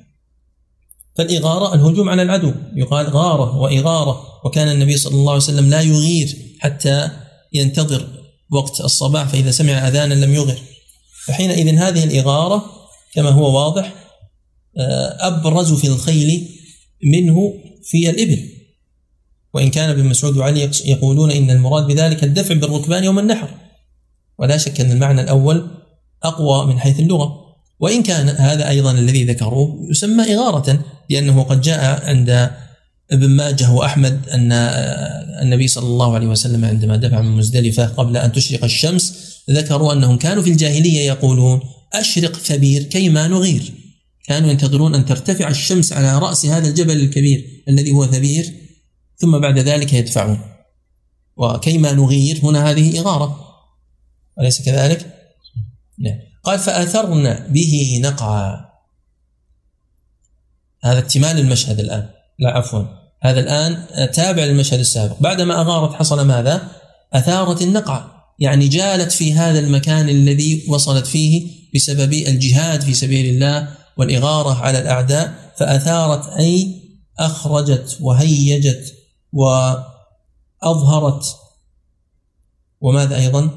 فالإغارة 1.19 1.75
الهجوم 1.75 2.09
على 2.09 2.23
العدو. 2.23 2.53
يقال 2.77 3.07
غارة 3.07 3.57
وإغارة. 3.57 4.23
وكان 4.45 4.69
النبي 4.69 4.97
صلى 4.97 5.15
الله 5.15 5.33
عليه 5.33 5.43
وسلم 5.43 5.71
لا 5.71 5.81
يغير 5.81 6.37
حتى 6.59 7.11
ينتظر 7.53 8.09
وقت 8.51 8.81
الصباح 8.81 9.29
فإذا 9.29 9.51
سمع 9.51 9.89
أذانا 9.89 10.15
لم 10.15 10.35
يغر. 10.35 10.59
فحينئذ 11.27 11.75
هذه 11.75 12.05
الإغارة 12.05 12.65
كما 13.15 13.31
هو 13.31 13.57
واضح 13.57 14.00
أبرز 15.21 15.73
في 15.73 15.87
الخيل 15.87 16.49
منه 17.05 17.55
في 17.85 18.11
الإبل. 18.11 18.49
وإن 19.55 19.71
كان 19.71 19.91
ابن 19.91 20.05
مسعود 20.05 20.37
وعلي 20.37 20.71
يقولون 20.85 21.31
إن 21.31 21.51
المراد 21.51 21.87
بذلك 21.87 22.25
الدفع 22.25 22.55
بالركبان 22.55 23.05
يوم 23.05 23.19
النحر. 23.19 23.49
ولا 24.39 24.57
شك 24.57 24.81
أن 24.81 24.91
المعنى 24.91 25.21
الأول 25.21 25.71
أقوى 26.23 26.67
من 26.67 26.79
حيث 26.79 27.01
اللغة. 27.01 27.41
وإن 27.81 28.03
كان 28.03 28.29
هذا 28.29 28.69
أيضا 28.69 28.93
الذي 28.93 29.25
ذكروه 29.25 29.87
يسمى 29.91 30.35
إغارة 30.35 30.85
لأنه 31.11 31.43
قد 31.43 31.61
جاء 31.61 32.05
عند 32.05 32.51
ابن 33.11 33.29
ماجه 33.29 33.73
وأحمد 33.73 34.29
أن 34.29 34.53
النبي 35.43 35.69
صلى 35.69 35.87
الله 35.87 36.15
عليه 36.15 36.27
وسلم 36.27 36.65
عندما 36.65 36.97
دفع 36.97 37.21
من 37.21 37.37
مزدلفة 37.37 37.87
قبل 37.87 38.17
أن 38.17 38.33
تشرق 38.33 38.65
الشمس 38.65 39.15
ذكروا 39.51 39.93
أنهم 39.93 40.19
كانوا 40.19 40.43
في 40.43 40.51
الجاهلية 40.51 41.01
يقولون 41.01 41.61
أشرق 41.93 42.37
ثبير 42.37 42.83
كيما 42.83 43.29
نغير. 43.29 43.73
كانوا 44.31 44.51
ينتظرون 44.51 44.95
أن 44.95 45.05
ترتفع 45.05 45.49
الشمس 45.49 45.93
على 45.93 46.19
رأس 46.19 46.47
هذا 46.47 46.69
الجبل 46.69 46.97
الكبير 46.97 47.65
الذي 47.69 47.91
هو 47.91 48.07
ثبير 48.07 48.55
ثم 49.17 49.39
بعد 49.39 49.59
ذلك 49.59 49.93
يدفعون. 49.93 50.41
وكيما 51.37 51.93
نغير 51.93 52.41
هنا 52.43 52.71
هذه 52.71 53.01
إغارة. 53.01 53.41
أليس 54.41 54.63
كذلك؟ 54.63 55.15
نعم. 55.99 56.19
قال 56.45 56.59
فأثرن 56.59 57.47
به 57.49 58.01
نقعا. 58.03 58.67
هذا 60.85 60.99
اكتمال 60.99 61.39
المشهد 61.39 61.81
الآن. 61.81 62.09
لا 62.39 62.51
عفوا. 62.51 62.85
هذا 63.23 63.41
الآن 63.41 63.87
تابع 64.13 64.45
للمشهد 64.45 64.79
السابق. 64.79 65.21
بعدما 65.21 65.61
أغارت 65.61 65.95
حصل 65.95 66.27
ماذا؟ 66.27 66.71
أثارت 67.13 67.63
النقع. 67.63 68.05
يعني 68.39 68.69
جالت 68.69 69.13
في 69.13 69.33
هذا 69.33 69.59
المكان 69.59 70.09
الذي 70.09 70.65
وصلت 70.69 71.07
فيه 71.07 71.51
بسبب 71.75 72.13
الجهاد 72.13 72.81
في 72.83 72.95
سبيل 72.95 73.35
الله 73.35 73.80
والإغارة 73.97 74.55
على 74.55 74.79
الأعداء 74.79 75.53
فأثارت 75.57 76.29
أي 76.29 76.83
أخرجت 77.19 77.99
وهيجت 78.01 78.95
وأظهرت. 79.33 81.37
وماذا 82.81 83.17
أيضا؟ 83.17 83.51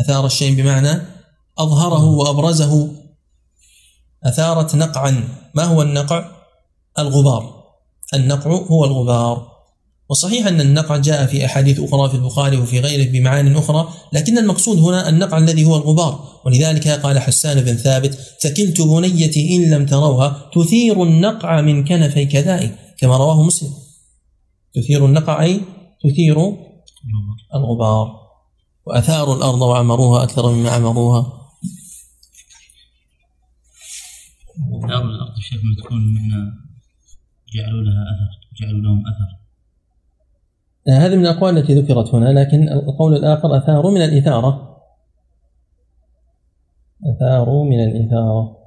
أثار 0.00 0.26
الشيء 0.26 0.56
بمعنى 0.56 1.00
أظهره 1.58 2.04
وأبرزه. 2.04 2.92
أثارت 4.24 4.74
نقعا. 4.74 5.28
ما 5.54 5.64
هو 5.64 5.82
النقع؟ 5.82 6.30
الغبار. 6.98 7.64
النقع 8.14 8.50
هو 8.50 8.84
الغبار. 8.84 9.57
وصحيح 10.08 10.46
أن 10.46 10.60
النقع 10.60 10.96
جاء 10.96 11.26
في 11.26 11.44
أحاديث 11.44 11.80
أخرى 11.80 12.08
في 12.08 12.14
البخاري 12.14 12.56
وفي 12.56 12.80
غيره 12.80 13.10
بمعان 13.10 13.56
أخرى 13.56 13.88
لكن 14.12 14.38
المقصود 14.38 14.78
هنا 14.78 15.08
النقع 15.08 15.38
الذي 15.38 15.64
هو 15.64 15.76
الغبار. 15.76 16.40
ولذلك 16.44 16.88
قال 16.88 17.18
حسان 17.18 17.60
بن 17.60 17.76
ثابت 17.76 18.14
ثكلت 18.42 18.80
بنيتي 18.80 19.56
إن 19.56 19.70
لم 19.70 19.86
تروها 19.86 20.50
تثير 20.54 21.02
النقع 21.02 21.60
من 21.60 21.84
كنفي 21.84 22.26
كذائي 22.26 22.70
كما 22.98 23.16
رواه 23.16 23.42
مسلم. 23.42 23.70
تثير 24.74 25.06
النقع 25.06 25.42
أي 25.42 25.60
تثير 26.04 26.36
الغبار. 27.54 28.28
وأثاروا 28.86 29.36
الأرض 29.36 29.62
وعمروها 29.62 30.22
أكثر 30.22 30.52
مما 30.52 30.70
عمروها. 30.70 31.20
أثار 34.84 35.04
الأرض 35.04 35.34
شيخ 35.40 35.60
تكون 35.84 35.98
من 35.98 36.30
جعلوا 37.54 37.82
لها 37.82 38.02
أثر 38.12 38.30
جعلوا 38.60 38.80
لهم 38.80 39.00
أثر. 39.06 39.47
هذه 40.88 41.16
من 41.16 41.26
الأقوال 41.26 41.58
التي 41.58 41.74
ذكرت 41.74 42.14
هنا 42.14 42.40
لكن 42.40 42.68
القول 42.68 43.16
الآخر 43.16 43.58
أثاروا 43.58 43.90
من 43.90 44.02
الإثارة. 44.02 44.82
أثاروا 47.06 47.64
من 47.64 47.84
الإثارة. 47.84 48.58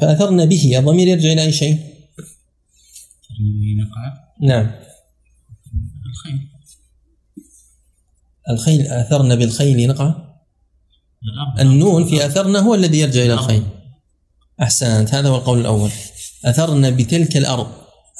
فأثرنا 0.00 0.44
به 0.44 0.78
الضمير 0.78 1.08
يرجع 1.08 1.32
إلى 1.32 1.42
أي 1.42 1.52
شيء؟ 1.52 1.78
نعم. 4.40 4.70
الخيل. 6.10 6.48
الخيل 8.50 8.86
أثرنا 8.86 9.34
بالخيل 9.34 9.88
نقع. 9.88 10.14
النون 11.60 12.04
في 12.04 12.26
أثرنا 12.26 12.58
هو 12.58 12.74
الذي 12.74 12.98
يرجع 13.00 13.22
إلى 13.22 13.32
الخيل. 13.32 13.62
أحسنت. 14.62 15.14
هذا 15.14 15.28
هو 15.28 15.36
القول 15.36 15.60
الأول. 15.60 15.90
أثرنا 16.44 16.90
بتلك 16.90 17.36
الأرض. 17.36 17.66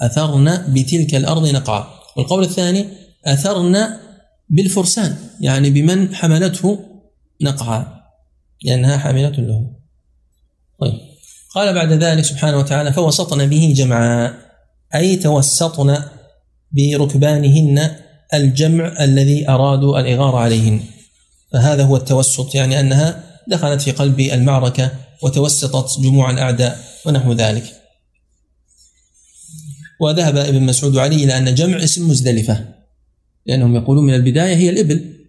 أثرنا 0.00 0.66
بتلك 0.68 1.14
الأرض 1.14 1.46
نقعا. 1.46 1.86
والقول 2.16 2.44
الثاني 2.44 2.88
أثرنا 3.26 4.00
بالفرسان. 4.48 5.16
يعني 5.40 5.70
بمن 5.70 6.14
حملته 6.14 6.78
نقعا. 7.42 7.98
لأنها 8.64 8.98
حاملة 8.98 9.28
له 9.28 9.70
طيب. 10.80 11.00
قال 11.54 11.74
بعد 11.74 11.92
ذلك 11.92 12.24
سبحانه 12.24 12.58
وتعالى 12.58 12.92
فوسطنا 12.92 13.44
به 13.44 13.74
جمعا 13.76 14.34
أي 14.94 15.16
توسطنا 15.16 16.08
بركبانهن 16.72 17.90
الجمع 18.34 19.04
الذي 19.04 19.48
أرادوا 19.48 20.00
الإغارة 20.00 20.38
عليهن. 20.38 20.80
فهذا 21.52 21.84
هو 21.84 21.96
التوسط. 21.96 22.54
يعني 22.54 22.80
أنها 22.80 23.27
دخلت 23.48 23.82
في 23.82 23.90
قلب 23.90 24.20
المعركة 24.20 24.92
وتوسطت 25.22 26.00
جموع 26.00 26.30
الأعداء 26.30 26.84
ونحو 27.06 27.32
ذلك. 27.32 27.64
وذهب 30.00 30.36
ابن 30.36 30.62
مسعود 30.62 30.96
علي 30.96 31.24
إلى 31.24 31.38
أن 31.38 31.54
جمع 31.54 31.84
اسم 31.84 32.10
مزدلفة 32.10 32.74
لأنهم 33.46 33.76
يقولون 33.76 34.06
من 34.06 34.14
البداية 34.14 34.56
هي 34.56 34.70
الإبل. 34.70 35.26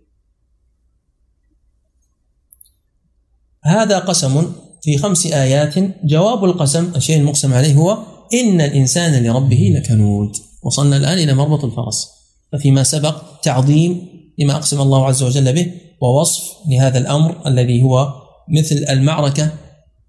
هذا 3.63 3.99
قسم 3.99 4.51
في 4.81 4.97
خمس 4.97 5.25
آيات. 5.25 5.75
جواب 6.05 6.43
القسم 6.43 6.91
الشيء 6.95 7.17
المقسم 7.17 7.53
عليه 7.53 7.73
هو 7.73 8.03
إن 8.33 8.61
الإنسان 8.61 9.23
لربه 9.23 9.73
لكنود. 9.75 10.31
وصلنا 10.63 10.97
الآن 10.97 11.17
إلى 11.17 11.33
مربط 11.33 11.65
الفرس. 11.65 12.07
ففيما 12.51 12.83
سبق 12.83 13.39
تعظيم 13.43 14.07
لما 14.37 14.55
أقسم 14.55 14.81
الله 14.81 15.05
عز 15.05 15.23
وجل 15.23 15.53
به 15.53 15.88
ووصف 16.01 16.43
لهذا 16.69 16.97
الأمر 16.97 17.47
الذي 17.47 17.83
هو 17.83 18.13
مثل 18.49 18.85
المعركة. 18.89 19.51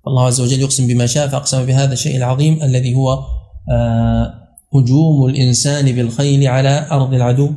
الله 0.06 0.26
عز 0.26 0.40
وجل 0.40 0.60
يقسم 0.60 0.86
بما 0.86 1.06
شاء 1.06 1.28
فأقسم 1.28 1.66
بهذا 1.66 1.92
الشيء 1.92 2.16
العظيم 2.16 2.62
الذي 2.62 2.94
هو 2.94 3.18
آه 3.72 4.34
هجوم 4.74 5.26
الإنسان 5.26 5.92
بالخيل 5.92 6.46
على 6.48 6.86
أرض 6.90 7.14
العدو. 7.14 7.50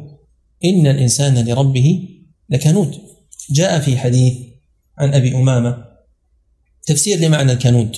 إن 0.65 0.87
الإنسان 0.87 1.47
لربه 1.47 2.09
لكنود. 2.49 2.97
جاء 3.51 3.79
في 3.79 3.97
حديث 3.97 4.33
عن 4.97 5.13
أبي 5.13 5.35
أمامة 5.35 5.77
تفسير 6.85 7.19
لمعنى 7.19 7.51
الكنود 7.51 7.97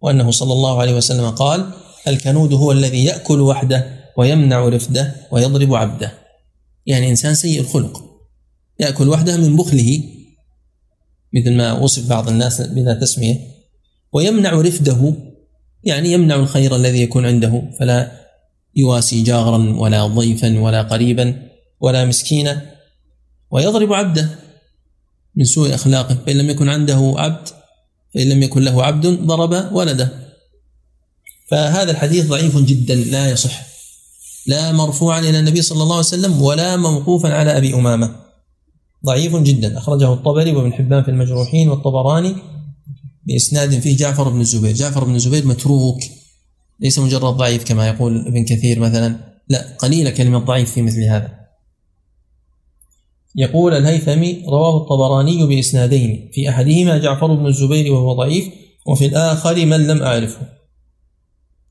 وأنه 0.00 0.30
صلى 0.30 0.52
الله 0.52 0.80
عليه 0.80 0.94
وسلم 0.96 1.30
قال 1.30 1.70
الكنود 2.08 2.52
هو 2.52 2.72
الذي 2.72 3.04
يأكل 3.04 3.40
وحده 3.40 3.86
ويمنع 4.16 4.68
رفده 4.68 5.14
ويضرب 5.30 5.74
عبده. 5.74 6.12
يعني 6.86 7.10
إنسان 7.10 7.34
سيء 7.34 7.60
الخلق. 7.60 8.13
يأكل 8.80 9.08
وحده 9.08 9.36
من 9.36 9.56
بخله 9.56 10.02
مثل 11.34 11.52
ما 11.52 11.72
وصف 11.72 12.08
بعض 12.08 12.28
الناس 12.28 12.60
بلا 12.60 12.94
تسمية. 12.94 13.40
ويمنع 14.12 14.52
رفده 14.52 15.14
يعني 15.84 16.12
يمنع 16.12 16.34
الخير 16.34 16.76
الذي 16.76 17.02
يكون 17.02 17.26
عنده 17.26 17.62
فلا 17.80 18.12
يواسي 18.76 19.22
جارا 19.22 19.76
ولا 19.78 20.06
ضيفا 20.06 20.58
ولا 20.58 20.82
قريبا 20.82 21.42
ولا 21.80 22.04
مسكينا. 22.04 22.74
ويضرب 23.50 23.92
عبده 23.92 24.38
من 25.36 25.44
سوء 25.44 25.74
أخلاقه 25.74 26.18
فإن 26.26 26.38
لم 26.38 26.50
يكن 26.50 26.68
عنده 26.68 27.14
عبد 27.16 27.48
فإن 28.14 28.28
لم 28.28 28.42
يكن 28.42 28.62
له 28.62 28.82
عبد 28.84 29.06
ضرب 29.06 29.72
ولده. 29.72 30.08
فهذا 31.50 31.90
الحديث 31.90 32.26
ضعيف 32.26 32.58
جدا 32.58 32.94
لا 32.94 33.30
يصح. 33.30 33.66
لا 34.46 34.72
مرفوعا 34.72 35.20
إلى 35.20 35.38
النبي 35.38 35.62
صلى 35.62 35.82
الله 35.82 35.96
عليه 35.96 36.06
وسلم 36.06 36.42
ولا 36.42 36.76
موقوفا 36.76 37.34
على 37.34 37.56
أبي 37.56 37.74
أمامة. 37.74 38.23
ضعيف 39.04 39.36
جدا. 39.36 39.78
أخرجه 39.78 40.12
الطبري 40.12 40.52
وابن 40.52 40.72
حبان 40.72 41.02
في 41.02 41.10
المجروحين 41.10 41.68
والطبراني 41.68 42.34
بإسناد 43.26 43.78
فيه 43.80 43.96
جعفر 43.96 44.28
بن 44.28 44.40
الزبير. 44.40 44.72
جعفر 44.72 45.04
بن 45.04 45.14
الزبير 45.14 45.46
متروك 45.46 46.00
ليس 46.80 46.98
مجرد 46.98 47.34
ضعيف 47.36 47.64
كما 47.64 47.88
يقول 47.88 48.26
ابن 48.26 48.44
كثير 48.44 48.80
مثلا. 48.80 49.16
لا 49.48 49.76
قليلة 49.78 50.10
كلمة 50.10 50.38
ضعيف 50.38 50.70
في 50.70 50.82
مثل 50.82 51.02
هذا. 51.02 51.44
يقول 53.36 53.74
الهيثمي 53.74 54.44
رواه 54.48 54.76
الطبراني 54.76 55.46
بإسنادين. 55.46 56.30
في 56.32 56.48
أحدهما 56.48 56.98
جعفر 56.98 57.34
بن 57.34 57.46
الزبير 57.46 57.92
وهو 57.92 58.12
ضعيف 58.12 58.48
وفي 58.86 59.06
الآخر 59.06 59.66
من 59.66 59.86
لم 59.86 60.02
أعرفه. 60.02 60.48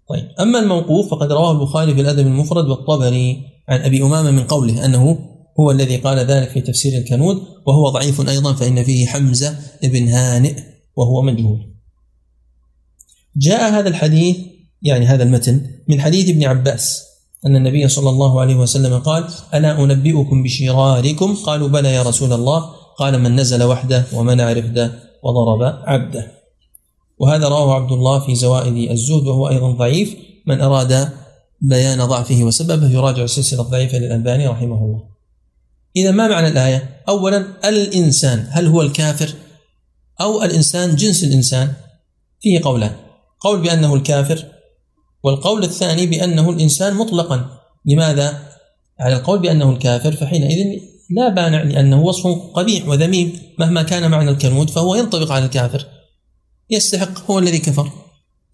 طيب 0.09 0.29
أما 0.39 0.59
الموقوف 0.59 1.11
فقد 1.11 1.31
رواه 1.31 1.51
البخاري 1.51 1.95
في 1.95 2.01
الأدب 2.01 2.27
المفرد 2.27 2.65
والطبري 2.65 3.43
عن 3.69 3.81
أبي 3.81 4.03
أمامة 4.03 4.31
من 4.31 4.43
قوله 4.43 4.85
أنه 4.85 5.32
هو 5.59 5.71
الذي 5.71 5.97
قال 5.97 6.19
ذلك 6.19 6.49
في 6.49 6.61
تفسير 6.61 6.97
الكنود 6.97 7.41
وهو 7.65 7.89
ضعيف 7.89 8.29
أيضا 8.29 8.53
فإن 8.53 8.83
فيه 8.83 9.05
حمزة 9.05 9.59
بن 9.83 10.07
هانئ 10.07 10.55
وهو 10.95 11.21
مجهول. 11.21 11.73
جاء 13.37 13.73
هذا 13.73 13.89
الحديث 13.89 14.37
يعني 14.81 15.05
هذا 15.05 15.23
المتن 15.23 15.61
من 15.87 16.01
حديث 16.01 16.29
ابن 16.29 16.43
عباس 16.43 17.03
أن 17.45 17.55
النبي 17.55 17.87
صلى 17.87 18.09
الله 18.09 18.41
عليه 18.41 18.55
وسلم 18.55 18.99
قال 18.99 19.27
ألا 19.53 19.83
أنبئكم 19.83 20.43
بشراركم؟ 20.43 21.35
قالوا 21.35 21.67
بلى 21.67 21.93
يا 21.93 22.03
رسول 22.03 22.33
الله. 22.33 22.69
قال 22.97 23.21
من 23.21 23.35
نزل 23.35 23.63
وحده 23.63 24.05
ومنع 24.13 24.53
رفده 24.53 24.91
وضرب 25.23 25.79
عبده. 25.83 26.31
وهذا 27.19 27.47
رواه 27.47 27.75
عبد 27.75 27.91
الله 27.91 28.19
في 28.19 28.35
زوائد 28.35 28.91
الزهد 28.91 29.27
وهو 29.27 29.49
أيضا 29.49 29.71
ضعيف. 29.71 30.15
من 30.47 30.61
أراد 30.61 31.09
بيان 31.61 32.05
ضعفه 32.05 32.43
وسببه 32.43 32.89
يراجع 32.89 33.23
السلسلة 33.23 33.61
الضعيفة 33.61 33.97
للألباني 33.97 34.47
رحمه 34.47 34.85
الله. 34.85 35.12
إذا 35.95 36.11
ما 36.11 36.27
معنى 36.27 36.47
الآية؟ 36.47 37.01
أولا 37.09 37.45
الإنسان 37.65 38.47
هل 38.49 38.67
هو 38.67 38.81
الكافر؟ 38.81 39.33
أو 40.21 40.43
الإنسان 40.43 40.95
جنس 40.95 41.23
الإنسان. 41.23 41.73
فيه 42.41 42.61
قولان. 42.63 42.91
قول 43.39 43.61
بأنه 43.61 43.95
الكافر 43.95 44.45
والقول 45.23 45.63
الثاني 45.63 46.05
بأنه 46.05 46.49
الإنسان 46.49 46.93
مطلقا. 46.93 47.61
لماذا؟ 47.85 48.39
على 48.99 49.15
القول 49.15 49.39
بأنه 49.39 49.71
الكافر 49.71 50.11
فحينئذ 50.11 50.79
لا 51.09 51.29
بانع 51.29 51.61
لأنه 51.63 52.01
وصف 52.01 52.27
قبيح 52.53 52.87
وذميم. 52.87 53.39
مهما 53.59 53.83
كان 53.83 54.11
معنى 54.11 54.29
الكنود 54.29 54.69
فهو 54.69 54.95
ينطبق 54.95 55.31
على 55.31 55.45
الكافر. 55.45 55.85
يستحق 56.69 57.31
هو 57.31 57.39
الذي 57.39 57.59
كفر. 57.59 57.91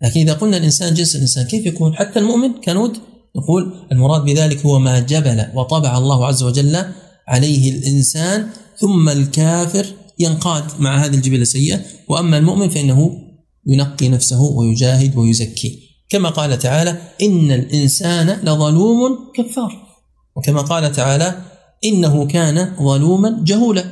لكن 0.01 0.19
إذا 0.19 0.33
قلنا 0.33 0.57
الإنسان 0.57 0.93
جنس 0.93 1.15
الإنسان 1.15 1.45
كيف 1.45 1.65
يكون؟ 1.65 1.95
حتى 1.95 2.19
المؤمن 2.19 2.61
كنود 2.61 2.97
نقول 3.35 3.87
المراد 3.91 4.21
بذلك 4.21 4.65
هو 4.65 4.79
ما 4.79 4.99
جبل 4.99 5.45
وطبع 5.55 5.97
الله 5.97 6.27
عز 6.27 6.43
وجل 6.43 6.85
عليه 7.29 7.71
الإنسان 7.71 8.47
ثم 8.77 9.09
الكافر 9.09 9.85
ينقاد 10.19 10.63
مع 10.79 11.05
هذه 11.05 11.15
الجبلة 11.15 11.41
السيئة 11.41 11.79
وأما 12.07 12.37
المؤمن 12.37 12.69
فإنه 12.69 13.11
ينقي 13.67 14.09
نفسه 14.09 14.41
ويجاهد 14.41 15.17
ويزكي. 15.17 15.79
كما 16.09 16.29
قال 16.29 16.59
تعالى 16.59 16.97
إن 17.21 17.51
الإنسان 17.51 18.29
لظلوم 18.43 19.17
كفار. 19.35 19.71
وكما 20.35 20.61
قال 20.61 20.91
تعالى 20.91 21.41
إنه 21.85 22.25
كان 22.25 22.75
ظلوما 22.79 23.39
جهولا. 23.43 23.83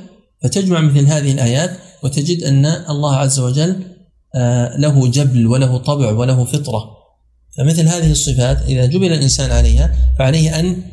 فتجمع 0.44 0.82
مثل 0.82 1.06
هذه 1.06 1.32
الآيات 1.32 1.78
وتجد 2.04 2.44
أن 2.44 2.66
الله 2.66 3.16
عز 3.16 3.40
وجل 3.40 3.76
آه، 4.36 4.78
له 4.78 5.08
جبل 5.08 5.48
وله 5.48 5.78
طبع 5.78 6.12
وله 6.12 6.46
فطرة. 6.46 6.98
فمثل 7.58 7.88
هذه 7.88 8.12
الصفات 8.12 8.58
إذا 8.68 8.86
جبل 8.86 9.14
الإنسان 9.14 9.52
عليها 9.52 9.96
فعليه 10.20 10.60
أن 10.60 10.84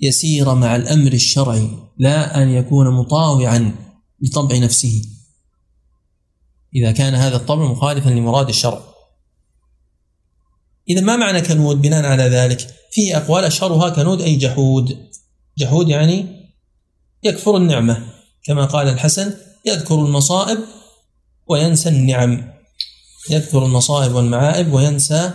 يسير 0.00 0.54
مع 0.54 0.76
الأمر 0.76 1.12
الشرعي 1.12 1.70
لا 1.98 2.42
أن 2.42 2.48
يكون 2.48 2.90
مطاوعا 2.90 3.74
لطبع 4.20 4.56
نفسه. 4.56 5.02
إذا 6.74 6.92
كان 6.92 7.14
هذا 7.14 7.36
الطبع 7.36 7.64
مخالفا 7.64 8.08
لمراد 8.08 8.48
الشرع. 8.48 8.82
إذا 10.88 11.00
ما 11.00 11.16
معنى 11.16 11.40
كنود؟ 11.40 11.82
بناء 11.82 12.04
على 12.04 12.22
ذلك 12.22 12.74
فيه 12.92 13.16
أقوال 13.16 13.44
أشهرها 13.44 13.88
كنود 13.88 14.20
أي 14.20 14.36
جحود. 14.36 15.10
جحود 15.58 15.88
يعني 15.88 16.26
يكفر 17.22 17.56
النعمة. 17.56 18.06
كما 18.44 18.64
قال 18.64 18.88
الحسن 18.88 19.34
يذكر 19.66 19.94
المصائب 19.94 20.58
وينسى 21.46 21.88
النعم. 21.88 22.52
يذكر 23.30 23.64
المصائب 23.64 24.14
والمعائب 24.14 24.72
وينسى 24.72 25.34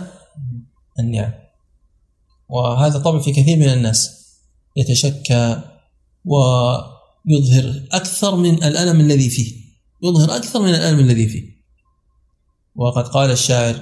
النعم. 0.98 1.32
وهذا 2.48 2.98
طبع 2.98 3.18
في 3.18 3.32
كثير 3.32 3.56
من 3.56 3.68
الناس. 3.68 4.19
يتشكى 4.76 5.62
ويظهر 6.24 7.82
أكثر 7.92 8.36
من 8.36 8.62
الألم 8.64 9.00
الذي 9.00 9.30
فيه. 9.30 9.52
يظهر 10.02 10.36
أكثر 10.36 10.62
من 10.62 10.68
الألم 10.68 10.98
الذي 10.98 11.28
فيه. 11.28 11.44
وقد 12.76 13.08
قال 13.08 13.30
الشاعر 13.30 13.76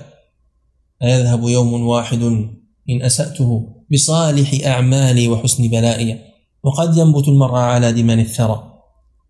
أيذهب 1.02 1.42
يوم 1.42 1.86
واحد 1.86 2.22
إن 2.90 3.02
أسأته 3.02 3.74
بصالح 3.92 4.66
أعمالي 4.66 5.28
وحسن 5.28 5.68
بلائي 5.68 6.20
وقد 6.62 6.96
ينبت 6.96 7.28
المرء 7.28 7.54
على 7.54 7.92
دمن 7.92 8.20
الثرى 8.20 8.74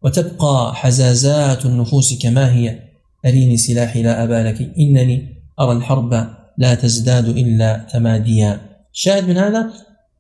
وتبقى 0.03 0.75
حزازات 0.75 1.67
النفوس 1.67 2.23
كما 2.23 2.55
هي. 2.55 2.89
أريني 3.27 3.57
سلاحي 3.57 4.03
لا 4.03 4.25
أبالك 4.25 4.61
إنني 4.79 5.45
أرى 5.61 5.73
الحرب 5.73 6.13
لا 6.59 6.75
تزداد 6.75 7.29
إلا 7.29 7.87
تماديا. 7.93 8.61
شاهد 8.93 9.29
من 9.29 9.37
هذا؟ 9.37 9.73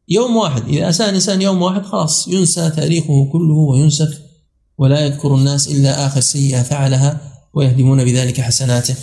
يوم 0.08 0.36
واحد. 0.36 0.68
إذا 0.68 0.88
أساء 0.88 1.08
الإنسان 1.08 1.42
يوم 1.42 1.62
واحد 1.62 1.86
خلاص 1.86 2.28
ينسى 2.28 2.70
تاريخه 2.70 3.28
كله 3.32 3.54
وينسف 3.54 4.18
ولا 4.78 5.00
يذكر 5.00 5.34
الناس 5.34 5.68
إلا 5.68 6.06
آخر 6.06 6.20
سيئة 6.20 6.62
فعلها 6.62 7.20
ويهدمون 7.54 8.04
بذلك 8.04 8.40
حسناته. 8.40 8.94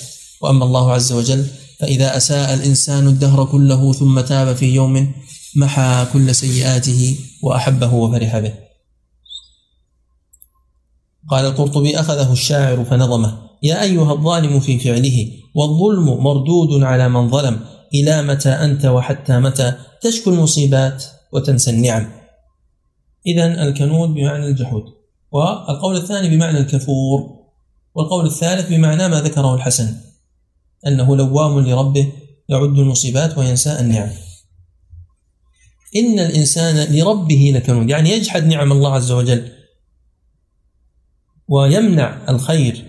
وأما 0.42 0.66
الله 0.66 0.92
عز 0.92 1.12
وجل 1.12 1.46
فإذا 1.80 2.18
أساء 2.18 2.54
الإنسان 2.54 3.08
الدهر 3.08 3.46
كله 3.46 3.94
ثم 3.94 4.20
تاب 4.20 4.56
في 4.56 4.66
يوم 4.66 5.12
محى 5.56 6.06
كل 6.14 6.36
سيئاته 6.36 7.18
وأحبه 7.44 7.94
وفرح 7.94 8.40
به. 8.40 8.54
قال 11.30 11.46
القرطبي 11.46 12.00
أخذه 12.00 12.32
الشاعر 12.32 12.86
فنظمه 12.86 13.38
يا 13.64 13.82
أيها 13.82 14.14
الظالم 14.14 14.60
في 14.60 14.80
فعله 14.80 15.32
والظلم 15.56 16.24
مردود 16.24 16.84
على 16.84 17.10
من 17.10 17.30
ظلم 17.30 17.60
إلى 18.02 18.22
متى 18.22 18.50
أنت 18.50 18.86
وحتى 18.86 19.40
متى 19.40 19.74
تشكو 20.02 20.30
المصيبات 20.30 21.04
وتنسى 21.32 21.72
النعم. 21.72 22.12
إذا 23.28 23.64
الكنود 23.64 24.10
بمعنى 24.10 24.46
الجحود 24.48 24.84
والقول 25.32 25.98
الثاني 25.98 26.30
بمعنى 26.30 26.58
الكفور 26.58 27.46
والقول 27.96 28.26
الثالث 28.26 28.70
بمعنى 28.70 29.08
ما 29.08 29.22
ذكره 29.22 29.56
الحسن 29.56 29.96
أنه 30.88 31.16
لوام 31.16 31.60
لربه 31.60 32.12
يعد 32.50 32.80
المصيبات 32.80 33.38
وينسى 33.38 33.80
النعم. 33.80 34.10
إن 35.96 36.20
الإنسان 36.20 36.96
لربه 36.96 37.52
لكنود 37.56 37.90
يعني 37.90 38.10
يجحد 38.10 38.46
نعم 38.46 38.72
الله 38.72 38.94
عز 38.94 39.12
وجل 39.12 39.52
ويمنع 41.48 42.30
الخير 42.30 42.86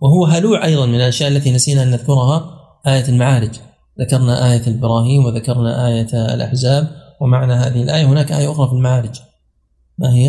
وهو 0.00 0.24
هلوع 0.24 0.64
أيضا 0.64 0.86
من 0.86 0.94
الأشياء 0.94 1.30
التي 1.30 1.52
نسينا 1.52 1.82
أن 1.82 1.90
نذكرها 1.90 2.60
آية 2.86 3.08
المعارج. 3.08 3.54
ذكرنا 4.00 4.52
آية 4.52 4.62
إبراهيم 4.68 5.24
وذكرنا 5.24 5.88
آية 5.88 6.34
الأحزاب 6.34 6.96
ومعنى 7.20 7.52
هذه 7.52 7.82
الآية. 7.82 8.04
هناك 8.04 8.32
آية 8.32 8.52
أخرى 8.52 8.68
في 8.68 8.72
المعارج. 8.72 9.20
ما 9.98 10.14
هي؟ 10.14 10.28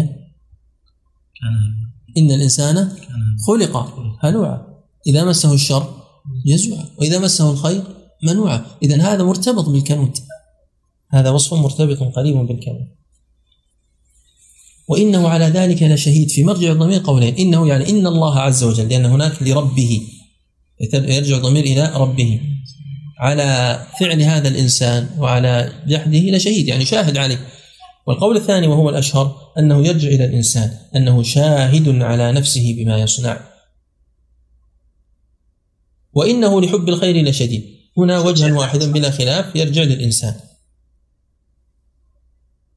إن 2.18 2.32
الإنسان 2.32 2.91
خلق 3.47 3.93
هلوعا. 4.20 4.68
إذا 5.07 5.24
مسه 5.24 5.53
الشر 5.53 5.93
يزوعا 6.45 6.86
وإذا 6.97 7.20
مسه 7.20 7.51
الخير 7.51 7.84
منوعا. 8.24 8.66
إذا 8.84 9.01
هذا 9.01 9.24
مرتبط 9.24 9.70
بالكنود 9.70 10.18
هذا 11.09 11.30
وصف 11.30 11.53
مرتبط 11.53 12.16
قريب 12.16 12.36
بالكنود 12.36 12.88
وإنه 14.88 15.28
على 15.30 15.45
ذلك 15.45 15.84
لشهيد. 15.84 16.30
في 16.30 16.43
مرجع 16.43 16.72
الضمير 16.72 17.01
قولين. 17.03 17.36
إنه 17.36 17.68
يعني 17.68 17.89
إن 17.89 18.07
الله 18.07 18.39
عز 18.39 18.63
وجل 18.63 18.89
لأن 18.89 19.05
هناك 19.05 19.43
لربه. 19.43 20.07
يرجع 20.93 21.38
الضمير 21.38 21.63
إلى 21.63 21.93
ربه. 21.95 22.41
على 23.20 23.80
فعل 23.99 24.22
هذا 24.22 24.47
الإنسان 24.47 25.09
وعلى 25.20 25.74
جحده 25.88 26.20
لشهيد 26.20 26.68
يعني 26.68 26.86
شاهد 26.86 27.18
عليه. 27.18 27.47
والقول 28.07 28.38
الثاني 28.38 28.68
وهو 28.68 28.89
الأشهر 28.89 29.53
أنه 29.57 29.88
يرجع 29.88 30.07
إلى 30.07 30.26
الإنسان 30.26 30.78
أنه 30.95 31.24
شاهد 31.24 32.01
على 32.01 32.32
نفسه 32.32 32.76
بما 32.78 32.97
يصنع. 32.97 33.39
وإنه 36.13 36.61
لحب 36.61 36.89
الخير 36.89 37.26
لشديد 37.26 37.76
هنا 37.97 38.20
وجها 38.20 38.53
واحدا 38.53 38.91
بلا 38.91 39.11
خلاف 39.11 39.55
يرجع 39.55 39.82
للإنسان. 39.82 40.39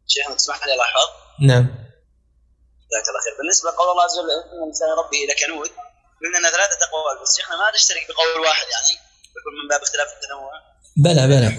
شيخنا 0.06 0.34
تسمح 0.34 0.66
لي 0.66 0.76
لاحظ 0.76 1.08
نعم. 1.40 1.66
جزاك 2.88 3.06
الله 3.08 3.20
خير. 3.24 3.34
بالنسبة 3.38 3.70
لقول 3.70 3.90
الله 3.90 4.02
عز 4.02 4.18
وجل 4.18 4.30
إن 4.30 4.62
الإنسان 4.62 4.88
ربه 4.88 5.20
لكنود 5.30 5.70
إن 6.26 6.44
ثلاثة 6.56 6.80
أقوال 6.86 7.22
بس 7.22 7.36
شيخنا 7.36 7.56
ما 7.56 7.70
تشترك 7.74 8.06
بقول 8.08 8.46
واحد 8.46 8.66
يعني 8.74 9.07
يكون 9.38 9.52
من 9.62 9.68
باب 9.70 9.80
اختلاف 9.82 10.08
التنوع. 10.16 10.50
بلى 10.96 11.28
بلى. 11.28 11.56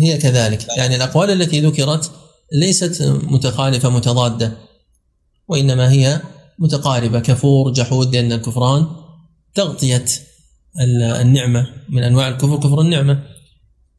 هي 0.00 0.18
كذلك. 0.18 0.68
يعني 0.76 0.96
الأقوال 0.96 1.30
التي 1.30 1.60
ذكرت 1.60 2.10
ليست 2.52 3.02
متخالفة 3.02 3.90
متضادة 3.90 4.52
وإنما 5.48 5.92
هي 5.92 6.20
متقاربة. 6.58 7.20
كفور 7.20 7.72
جحود 7.72 8.16
لأن 8.16 8.32
الكفران 8.32 8.86
تغطية 9.54 10.04
النعمة 11.20 11.66
من 11.88 12.02
أنواع 12.02 12.28
الكفر 12.28 12.56
كفر 12.56 12.80
النعمة. 12.80 13.22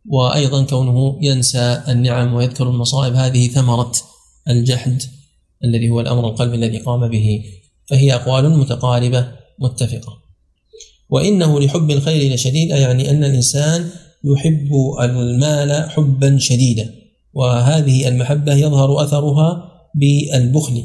وأيضا 0.09 0.65
كونه 0.65 1.19
ينسى 1.21 1.83
النعم 1.87 2.33
ويذكر 2.33 2.69
المصائب 2.69 3.13
هذه 3.13 3.47
ثمرة 3.47 3.91
الجحد 4.47 5.01
الذي 5.63 5.89
هو 5.89 5.99
الأمر 5.99 6.27
القلبي 6.27 6.55
الذي 6.55 6.77
قام 6.77 7.07
به. 7.09 7.43
فهي 7.89 8.15
أقوال 8.15 8.57
متقاربة 8.57 9.31
متفقة. 9.59 10.21
وإنه 11.11 11.59
لحب 11.59 11.91
الخير 11.91 12.33
لشديد 12.33 12.69
يعني 12.69 13.09
أن 13.09 13.23
الإنسان 13.23 13.89
يحب 14.23 14.69
المال 15.01 15.89
حبا 15.89 16.37
شديدا 16.37 16.93
وهذه 17.33 18.07
المحبة 18.07 18.53
يظهر 18.53 19.03
أثرها 19.03 19.71
بالبخل 19.95 20.83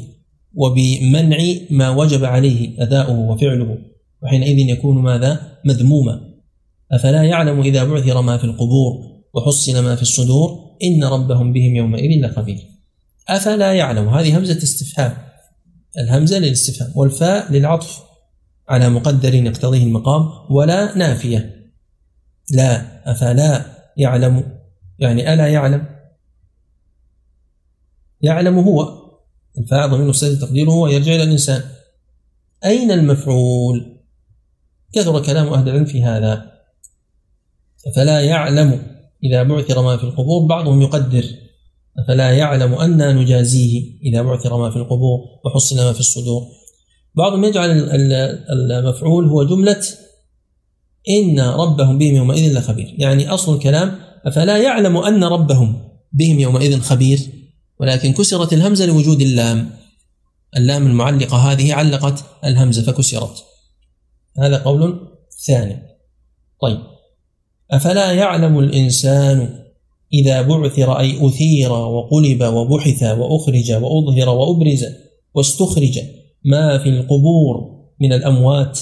وبمنع 0.53 1.37
ما 1.69 1.89
وجب 1.89 2.25
عليه 2.25 2.83
أداؤه 2.83 3.19
وفعله 3.19 3.77
وحينئذ 4.23 4.59
يكون 4.59 4.97
ماذا؟ 4.97 5.57
مذموما. 5.65 6.21
أفلا 6.91 7.23
يعلم 7.23 7.61
إذا 7.61 7.83
بعثر 7.83 8.21
ما 8.21 8.37
في 8.37 8.43
القبور 8.43 8.93
وحصل 9.33 9.83
ما 9.83 9.95
في 9.95 10.01
الصدور؟ 10.01 10.77
إن 10.83 11.03
ربهم 11.03 11.53
بهم 11.53 11.75
يومئذ 11.75 12.25
لخبير. 12.25 12.57
أفلا 13.29 13.73
يعلم 13.73 14.09
هذه 14.09 14.37
همزة 14.37 14.57
استفهام 14.57 15.13
الهمزة 15.97 16.39
للاستفهام 16.39 16.91
والفاء 16.95 17.51
للعطف. 17.51 18.06
على 18.69 18.89
مقدر 18.89 19.33
يقتضيه 19.33 19.83
المقام 19.83 20.29
ولا 20.49 20.97
نافية. 20.97 21.71
لا 22.51 23.01
أفلا 23.11 23.65
يعلم 23.97 24.59
يعني 24.99 25.33
ألا 25.33 25.47
يعلم؟ 25.47 25.85
يعلم 28.21 28.59
هو. 28.59 29.07
الفاعل 29.57 29.89
ضمير 29.89 30.07
مستتر 30.07 30.47
تقديره 30.47 30.71
هو 30.71 30.87
يرجع 30.87 31.15
إلى 31.15 31.23
الإنسان. 31.23 31.61
أين 32.65 32.91
المفعول؟ 32.91 33.97
كثر 34.93 35.23
كلام 35.23 35.47
أهل 35.47 35.69
العلم 35.69 35.85
في 35.85 36.03
هذا. 36.03 36.51
فلا 37.95 38.21
يعلم. 38.21 38.97
إذا 39.23 39.43
بعثر 39.43 39.81
ما 39.81 39.97
في 39.97 40.03
القبور 40.03 40.47
بعضهم 40.47 40.81
يقدر. 40.81 41.25
فلا 42.07 42.31
يعلم 42.31 42.73
أنا 42.73 43.13
نجازيه 43.13 43.99
إذا 44.03 44.21
بعثر 44.21 44.57
ما 44.57 44.69
في 44.69 44.75
القبور 44.75 45.19
وحصل 45.45 45.75
ما 45.75 45.93
في 45.93 45.99
الصدور. 45.99 46.56
بعضهم 47.17 47.43
يجعل 47.43 47.71
المفعول 48.49 49.27
هو 49.27 49.43
جملة 49.43 49.83
إن 51.09 51.39
ربهم 51.39 51.97
بهم 51.97 52.15
يومئذ 52.15 52.57
لخبير. 52.57 52.95
يعني 52.97 53.29
أصل 53.29 53.55
الكلام 53.55 53.99
أفلا 54.25 54.57
يعلم 54.57 54.97
أن 54.97 55.23
ربهم 55.23 55.81
بهم 56.13 56.39
يومئذ 56.39 56.79
خبير؟ 56.79 57.19
ولكن 57.79 58.13
كسرت 58.13 58.53
الهمزة 58.53 58.85
لوجود 58.85 59.21
اللام. 59.21 59.69
اللام 60.57 60.87
المعلقة 60.87 61.37
هذه 61.37 61.73
علقت 61.73 62.23
الهمزة 62.45 62.83
فكسرت. 62.83 63.43
هذا 64.37 64.57
قول 64.57 65.07
ثاني. 65.47 65.81
طيب. 66.61 66.79
أفلا 67.71 68.11
يعلم 68.11 68.59
الإنسان 68.59 69.63
إذا 70.13 70.41
بعثر 70.41 70.99
أي 70.99 71.27
أثير 71.27 71.71
وقلب 71.71 72.43
وبحث 72.43 73.03
وأخرج 73.03 73.71
وأظهر 73.71 74.29
وأبرز 74.29 74.85
واستخرج 75.33 75.99
ما 76.45 76.77
في 76.77 76.89
القبور 76.89 77.77
من 78.01 78.13
الأموات 78.13 78.79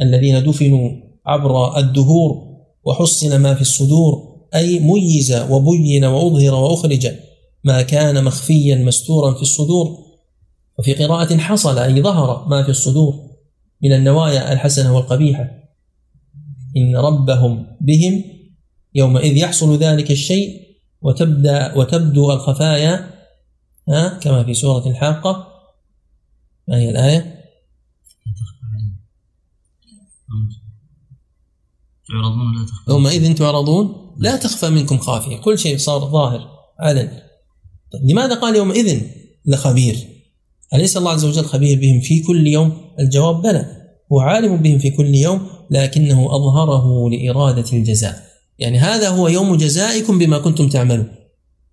الذين 0.00 0.44
دفنوا 0.44 0.90
عبر 1.26 1.78
الدهور 1.78 2.54
وحصن 2.84 3.40
ما 3.40 3.54
في 3.54 3.60
الصدور 3.60 4.34
أي 4.54 4.78
ميز 4.78 5.32
وبين 5.50 6.04
وأظهر 6.04 6.54
وأخرج 6.54 7.08
ما 7.64 7.82
كان 7.82 8.24
مخفيا 8.24 8.76
مستورا 8.76 9.34
في 9.34 9.42
الصدور. 9.42 10.04
وفي 10.78 10.94
قراءة 10.94 11.36
حصل 11.36 11.78
أي 11.78 12.02
ظهر 12.02 12.48
ما 12.48 12.62
في 12.62 12.68
الصدور 12.68 13.14
من 13.82 13.92
النوايا 13.92 14.52
الحسنة 14.52 14.96
والقبيحة. 14.96 15.50
إن 16.76 16.96
ربهم 16.96 17.66
بهم 17.80 18.24
يومئذ 18.94 19.36
يحصل 19.36 19.76
ذلك 19.78 20.10
الشيء 20.10 20.60
وتبدأ 21.02 21.74
وتبدو 21.78 22.32
الخفايا 22.32 23.10
كما 24.20 24.44
في 24.44 24.54
سورة 24.54 24.88
الحاقة. 24.88 25.53
ما 26.68 26.78
هي 26.78 26.90
الآية؟ 26.90 27.44
تعرضون 32.08 32.54
لا 32.54 32.66
تخفى. 32.66 32.90
يومئذ 32.90 33.34
تعرضون. 33.34 34.14
لا 34.18 34.36
تخفى 34.36 34.70
منكم 34.70 34.98
خافية. 34.98 35.36
كل 35.36 35.58
شيء 35.58 35.78
صار 35.78 36.00
ظاهر 36.00 36.48
علن 36.80 37.08
طيب 37.92 38.10
لماذا 38.10 38.34
قال 38.34 38.56
يومئذ 38.56 39.02
لخبير؟ 39.46 39.96
أليس 40.74 40.96
الله 40.96 41.10
عز 41.10 41.24
وجل 41.24 41.44
خبير 41.44 41.80
بهم 41.80 42.00
في 42.00 42.22
كل 42.22 42.46
يوم؟ 42.46 42.94
الجواب 43.00 43.42
بلى. 43.42 43.66
هو 44.12 44.20
عالم 44.20 44.56
بهم 44.56 44.78
في 44.78 44.90
كل 44.90 45.14
يوم 45.14 45.48
لكنه 45.70 46.36
أظهره 46.36 47.10
لإرادة 47.10 47.72
الجزاء. 47.72 48.24
يعني 48.58 48.78
هذا 48.78 49.08
هو 49.08 49.28
يوم 49.28 49.56
جزائكم 49.56 50.18
بما 50.18 50.38
كنتم 50.38 50.68
تعملون. 50.68 51.14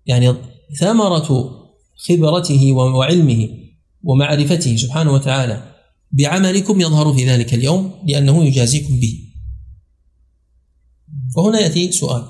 يعني 0.06 0.34
ثمرة 0.80 1.50
خبرته 2.08 2.72
وعلمه. 2.72 3.61
ومعرفته 4.02 4.76
سبحانه 4.76 5.12
وتعالى 5.12 5.74
بعملكم 6.12 6.80
يظهر 6.80 7.14
في 7.14 7.28
ذلك 7.28 7.54
اليوم 7.54 8.04
لأنه 8.08 8.44
يجازيكم 8.44 9.00
به. 9.00 9.28
وهنا 11.36 11.60
يأتي 11.60 11.92
سؤال. 11.92 12.24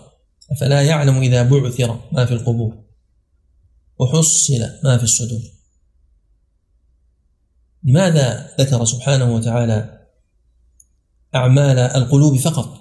أفلا 0.53 0.83
يعلم 0.83 1.17
إذا 1.17 1.43
بعثر 1.43 2.01
ما 2.13 2.25
في 2.25 2.35
القبور؟ 2.35 2.79
وحصل 3.99 4.61
ما 4.85 4.99
في 4.99 5.05
الصدور؟ 5.05 5.41
لماذا 7.85 8.51
ذكر 8.61 8.85
سبحانه 8.85 9.35
وتعالى 9.35 10.07
أعمال 11.35 11.79
القلوب 11.79 12.39
فقط؟ 12.39 12.81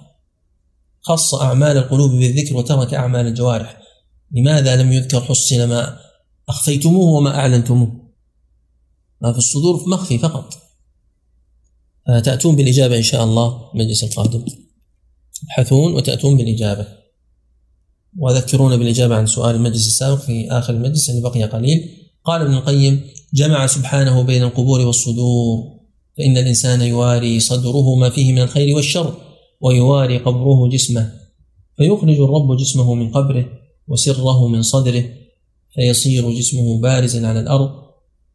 خص 1.00 1.34
أعمال 1.34 1.76
القلوب 1.76 2.10
بالذكر 2.10 2.56
وترك 2.56 2.94
أعمال 2.94 3.26
الجوارح. 3.26 3.78
لماذا 4.30 4.76
لم 4.76 4.92
يذكر 4.92 5.20
حصل 5.20 5.68
ما 5.68 5.98
أخفيتموه 6.48 7.12
وما 7.12 7.38
أعلنتموه؟ 7.38 8.01
ما 9.22 9.32
في 9.32 9.38
الصدور 9.38 9.88
مخفي 9.88 10.18
فقط. 10.18 10.54
تأتون 12.06 12.56
بالإجابة 12.56 12.96
إن 12.96 13.02
شاء 13.02 13.24
الله 13.24 13.70
المجلس 13.74 14.04
القادم. 14.04 14.44
تبحثون 15.40 15.94
وتأتون 15.94 16.36
بالإجابة. 16.36 16.86
وذكرونا 18.18 18.76
بالإجابة 18.76 19.16
عن 19.16 19.26
سؤال 19.26 19.54
المجلس 19.54 19.86
السابق 19.86 20.20
في 20.20 20.50
آخر 20.50 20.74
المجلس 20.74 21.10
اللي 21.10 21.20
بقي 21.20 21.42
قليل. 21.42 21.88
قال 22.24 22.42
ابن 22.42 22.54
القيم 22.54 23.00
جمع 23.34 23.66
سبحانه 23.66 24.22
بين 24.22 24.42
القبور 24.42 24.80
والصدور 24.80 25.82
فإن 26.18 26.36
الإنسان 26.36 26.80
يواري 26.80 27.40
صدره 27.40 27.94
ما 27.94 28.10
فيه 28.10 28.32
من 28.32 28.42
الخير 28.42 28.76
والشر 28.76 29.14
ويواري 29.60 30.18
قبره 30.18 30.68
جسمه 30.68 31.12
فيخرج 31.76 32.20
الرب 32.20 32.56
جسمه 32.56 32.94
من 32.94 33.10
قبره 33.10 33.48
وسره 33.88 34.48
من 34.48 34.62
صدره 34.62 35.04
فيصير 35.74 36.30
جسمه 36.30 36.80
بارزا 36.80 37.26
على 37.26 37.40
الأرض 37.40 37.70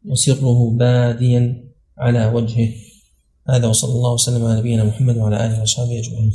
وسره 0.04 0.70
باديا 0.70 1.64
على 1.98 2.26
وجهه. 2.26 2.74
هذا 3.50 3.66
وصلى 3.66 3.92
الله 3.92 4.12
وسلم 4.12 4.44
على 4.44 4.58
نبينا 4.58 4.84
محمد 4.84 5.16
وعلى 5.16 5.46
آله 5.46 5.60
واصحابه 5.60 5.98
أجمعين. 5.98 6.32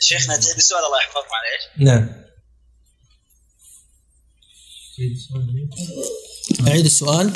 شيخنا 0.00 0.36
تعيد 0.36 0.56
السؤال 0.56 0.84
الله 0.84 0.98
يحفظك 0.98 1.28
معليش 1.34 1.88
نعم. 1.88 2.28
أعيد 6.68 6.84
السؤال. 6.84 7.32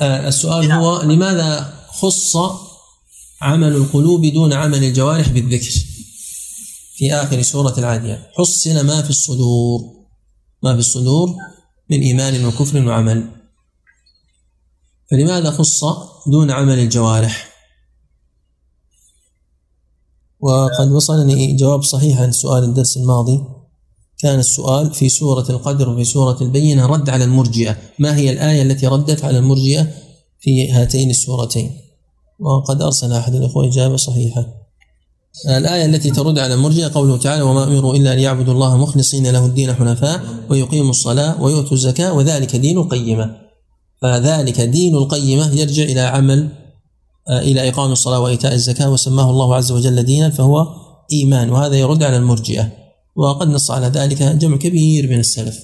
آه 0.00 0.28
السؤال 0.28 0.72
هو 0.72 1.02
لماذا 1.02 1.74
خص 1.88 2.36
عمل 3.40 3.72
القلوب 3.72 4.26
دون 4.26 4.52
عمل 4.52 4.84
الجوارح 4.84 5.28
بالذكر؟ 5.28 5.70
في 6.94 7.14
آخر 7.14 7.42
سورة 7.42 7.78
العاديات 7.78 8.30
حصن 8.34 8.86
ما 8.86 9.02
في 9.02 9.10
الصدور. 9.10 9.80
ما 10.62 10.72
في 10.72 10.78
الصدور؟ 10.78 11.36
من 11.90 12.00
إيمان 12.00 12.44
وكفر 12.44 12.86
وعمل. 12.86 13.30
فلماذا 15.10 15.50
خص 15.50 15.84
دون 16.26 16.50
عمل 16.50 16.78
الجوارح؟ 16.78 17.48
وقد 20.40 20.88
وصلني 20.92 21.56
جواب 21.56 21.82
صحيح 21.82 22.20
عن 22.20 22.32
سؤال 22.32 22.64
الدرس 22.64 22.96
الماضي. 22.96 23.44
كان 24.18 24.38
السؤال 24.38 24.94
في 24.94 25.08
سورة 25.08 25.50
القدر 25.50 25.88
وفي 25.88 26.04
سورة 26.04 26.38
البينة 26.40 26.86
رد 26.86 27.10
على 27.10 27.24
المرجئة. 27.24 27.76
ما 27.98 28.16
هي 28.16 28.30
الآية 28.30 28.62
التي 28.62 28.86
ردت 28.86 29.24
على 29.24 29.38
المرجئة 29.38 29.88
في 30.40 30.72
هاتين 30.72 31.10
السورتين؟ 31.10 31.80
وقد 32.38 32.82
أرسل 32.82 33.12
أحد 33.12 33.34
الأخوة 33.34 33.66
إجابة 33.66 33.96
صحيحة. 33.96 34.67
الآية 35.48 35.84
التي 35.84 36.10
ترد 36.10 36.38
على 36.38 36.54
المرجئة 36.54 36.88
قوله 36.94 37.18
تعالى 37.18 37.42
وما 37.42 37.64
أمروا 37.64 37.94
إلا 37.94 38.12
أن 38.12 38.18
يعبدوا 38.18 38.54
الله 38.54 38.76
مخلصين 38.76 39.26
له 39.26 39.46
الدين 39.46 39.74
حنفاء 39.74 40.20
ويقيموا 40.50 40.90
الصلاة 40.90 41.42
ويؤتوا 41.42 41.72
الزكاة 41.72 42.12
وذلك 42.12 42.56
دين 42.56 42.78
القيمة. 42.78 43.36
فذلك 44.02 44.60
دين 44.60 44.94
القيمة 44.94 45.54
يرجع 45.54 45.82
إلى 45.82 46.00
عمل 46.00 46.48
إلى 47.30 47.68
إقام 47.68 47.92
الصلاة 47.92 48.20
وإيتاء 48.20 48.54
الزكاة 48.54 48.90
وسماه 48.90 49.30
الله 49.30 49.54
عز 49.54 49.72
وجل 49.72 50.02
دينا 50.02 50.30
فهو 50.30 50.66
إيمان. 51.12 51.50
وهذا 51.50 51.76
يرد 51.76 52.02
على 52.02 52.16
المرجئة. 52.16 52.72
وقد 53.16 53.48
نص 53.48 53.70
على 53.70 53.86
ذلك 53.86 54.22
جمع 54.22 54.56
كبير 54.56 55.10
من 55.10 55.18
السلف. 55.18 55.58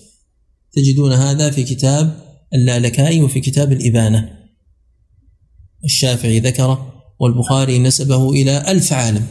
تجدون 0.77 1.13
هذا 1.13 1.51
في 1.51 1.65
كتاب 1.65 2.17
اللالكائي 2.55 3.23
وفي 3.23 3.41
كتاب 3.41 3.73
الإبانة. 3.73 4.29
الشافعي 5.85 6.41
ذكره 6.41 6.93
والبخاري 7.21 7.79
نسبه 7.79 8.31
إلى 8.31 8.71
ألف 8.71 8.93
عالم. 8.93 9.27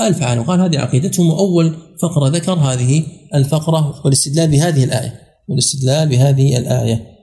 ألف 0.00 0.22
عالم 0.22 0.42
قال 0.42 0.60
هذه 0.60 0.78
عقيدتهم 0.78 1.30
وأول 1.30 1.96
فقرة 2.02 2.28
ذكر 2.28 2.52
هذه 2.52 3.06
الفقرة 3.34 4.02
والاستدلال 4.04 4.50
بهذه 4.50 4.84
الآية. 4.84 5.38
والاستدلال 5.48 6.08
بهذه 6.08 6.58
الآية. 6.58 7.14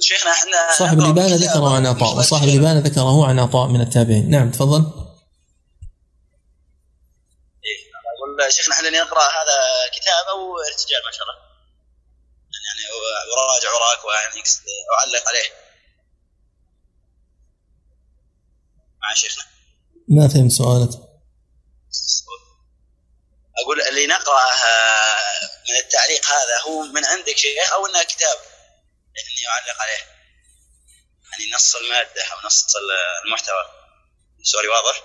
شيخنا 0.00 0.32
إحنا 0.32 0.78
صاحب 0.78 1.00
الإبانة 1.00 1.36
ذكره 1.36 1.76
عن 1.76 1.86
عطاء 1.86 2.16
وصاحب 2.18 2.48
الإبانة 2.48 2.80
ذكره 2.80 3.26
عن 3.26 3.38
عطاء 3.38 3.68
من 3.68 3.80
التابعين. 3.80 4.30
نعم 4.30 4.50
تفضل. 4.50 4.80
إيه 7.64 7.80
أقول 8.12 8.52
شيخنا 8.52 8.74
إحنا 8.74 8.90
نقرأ 8.90 9.26
هذا 9.38 9.58
كتاب 9.96 10.24
أو 10.32 10.38
ارتجال 10.70 11.02
ما 11.06 11.12
شاء 11.16 11.22
الله. 11.22 11.38
يعني 12.66 12.82
أراجع 13.34 13.68
وراك 13.76 14.04
ويعني 14.04 14.42
أعلق 14.98 15.28
عليه. 15.28 15.63
مع 19.04 19.14
شيخنا. 19.14 19.44
ما 20.08 20.28
فهمت 20.28 20.52
سؤالك. 20.52 20.90
أقول 23.62 23.80
اللي 23.90 24.06
نقرأ 24.06 24.42
من 25.68 25.76
التعليق 25.84 26.22
هذا 26.26 26.56
هو 26.66 26.82
من 26.82 27.04
عندك 27.04 27.36
شيخ 27.36 27.72
أو 27.74 27.86
إنه 27.86 28.02
كتاب 28.02 28.38
إني 29.18 29.42
أعلق 29.52 29.78
عليه. 29.82 30.02
يعني 31.30 31.44
نص 31.54 31.76
المادة 31.76 32.22
أو 32.32 32.46
نص 32.46 32.66
المحتوى. 33.26 33.64
سوري 34.42 34.68
واضح؟ 34.68 35.02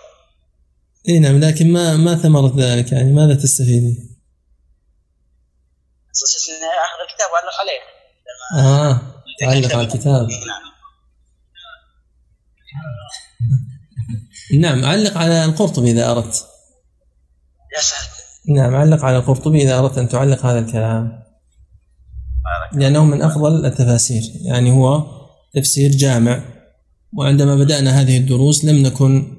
إي 1.09 1.19
نعم 1.19 1.39
لكن 1.39 1.73
ما 1.73 1.97
ما 1.97 2.15
ثمرة 2.15 2.53
ذلك؟ 2.57 2.91
يعني 2.91 3.11
ماذا 3.13 3.41
تستفيدين؟ 3.43 3.97
أساس 6.11 6.49
إني 6.49 6.57
أخذ 6.57 6.99
الكتاب 7.09 7.31
وأعلق 7.31 7.55
عليه. 7.59 7.81
آه 8.57 9.23
تعلق 9.39 9.75
على 9.75 9.87
الكتاب. 9.87 10.29
نعم. 10.29 10.69
نعم 14.57 14.85
علق 14.85 15.17
على 15.17 15.45
القرطبي 15.45 15.91
إذا 15.91 16.11
أردت. 16.11 16.45
يا 17.77 17.81
ساتر 17.81 18.23
نعم 18.47 18.75
علق 18.75 19.05
على 19.05 19.17
القرطبي 19.17 19.63
إذا 19.63 19.79
أردت 19.79 19.97
أن 19.97 20.09
تعلق 20.09 20.45
هذا 20.45 20.59
الكلام. 20.59 21.23
لأنه 22.73 23.05
من 23.05 23.21
أفضل 23.21 23.65
التفاسير. 23.65 24.23
يعني 24.41 24.71
هو 24.71 25.03
تفسير 25.53 25.91
جامع 25.91 26.43
وعندما 27.13 27.55
بدأنا 27.55 28.01
هذه 28.01 28.17
الدروس 28.17 28.65
لم 28.65 28.83
نكن 28.83 29.37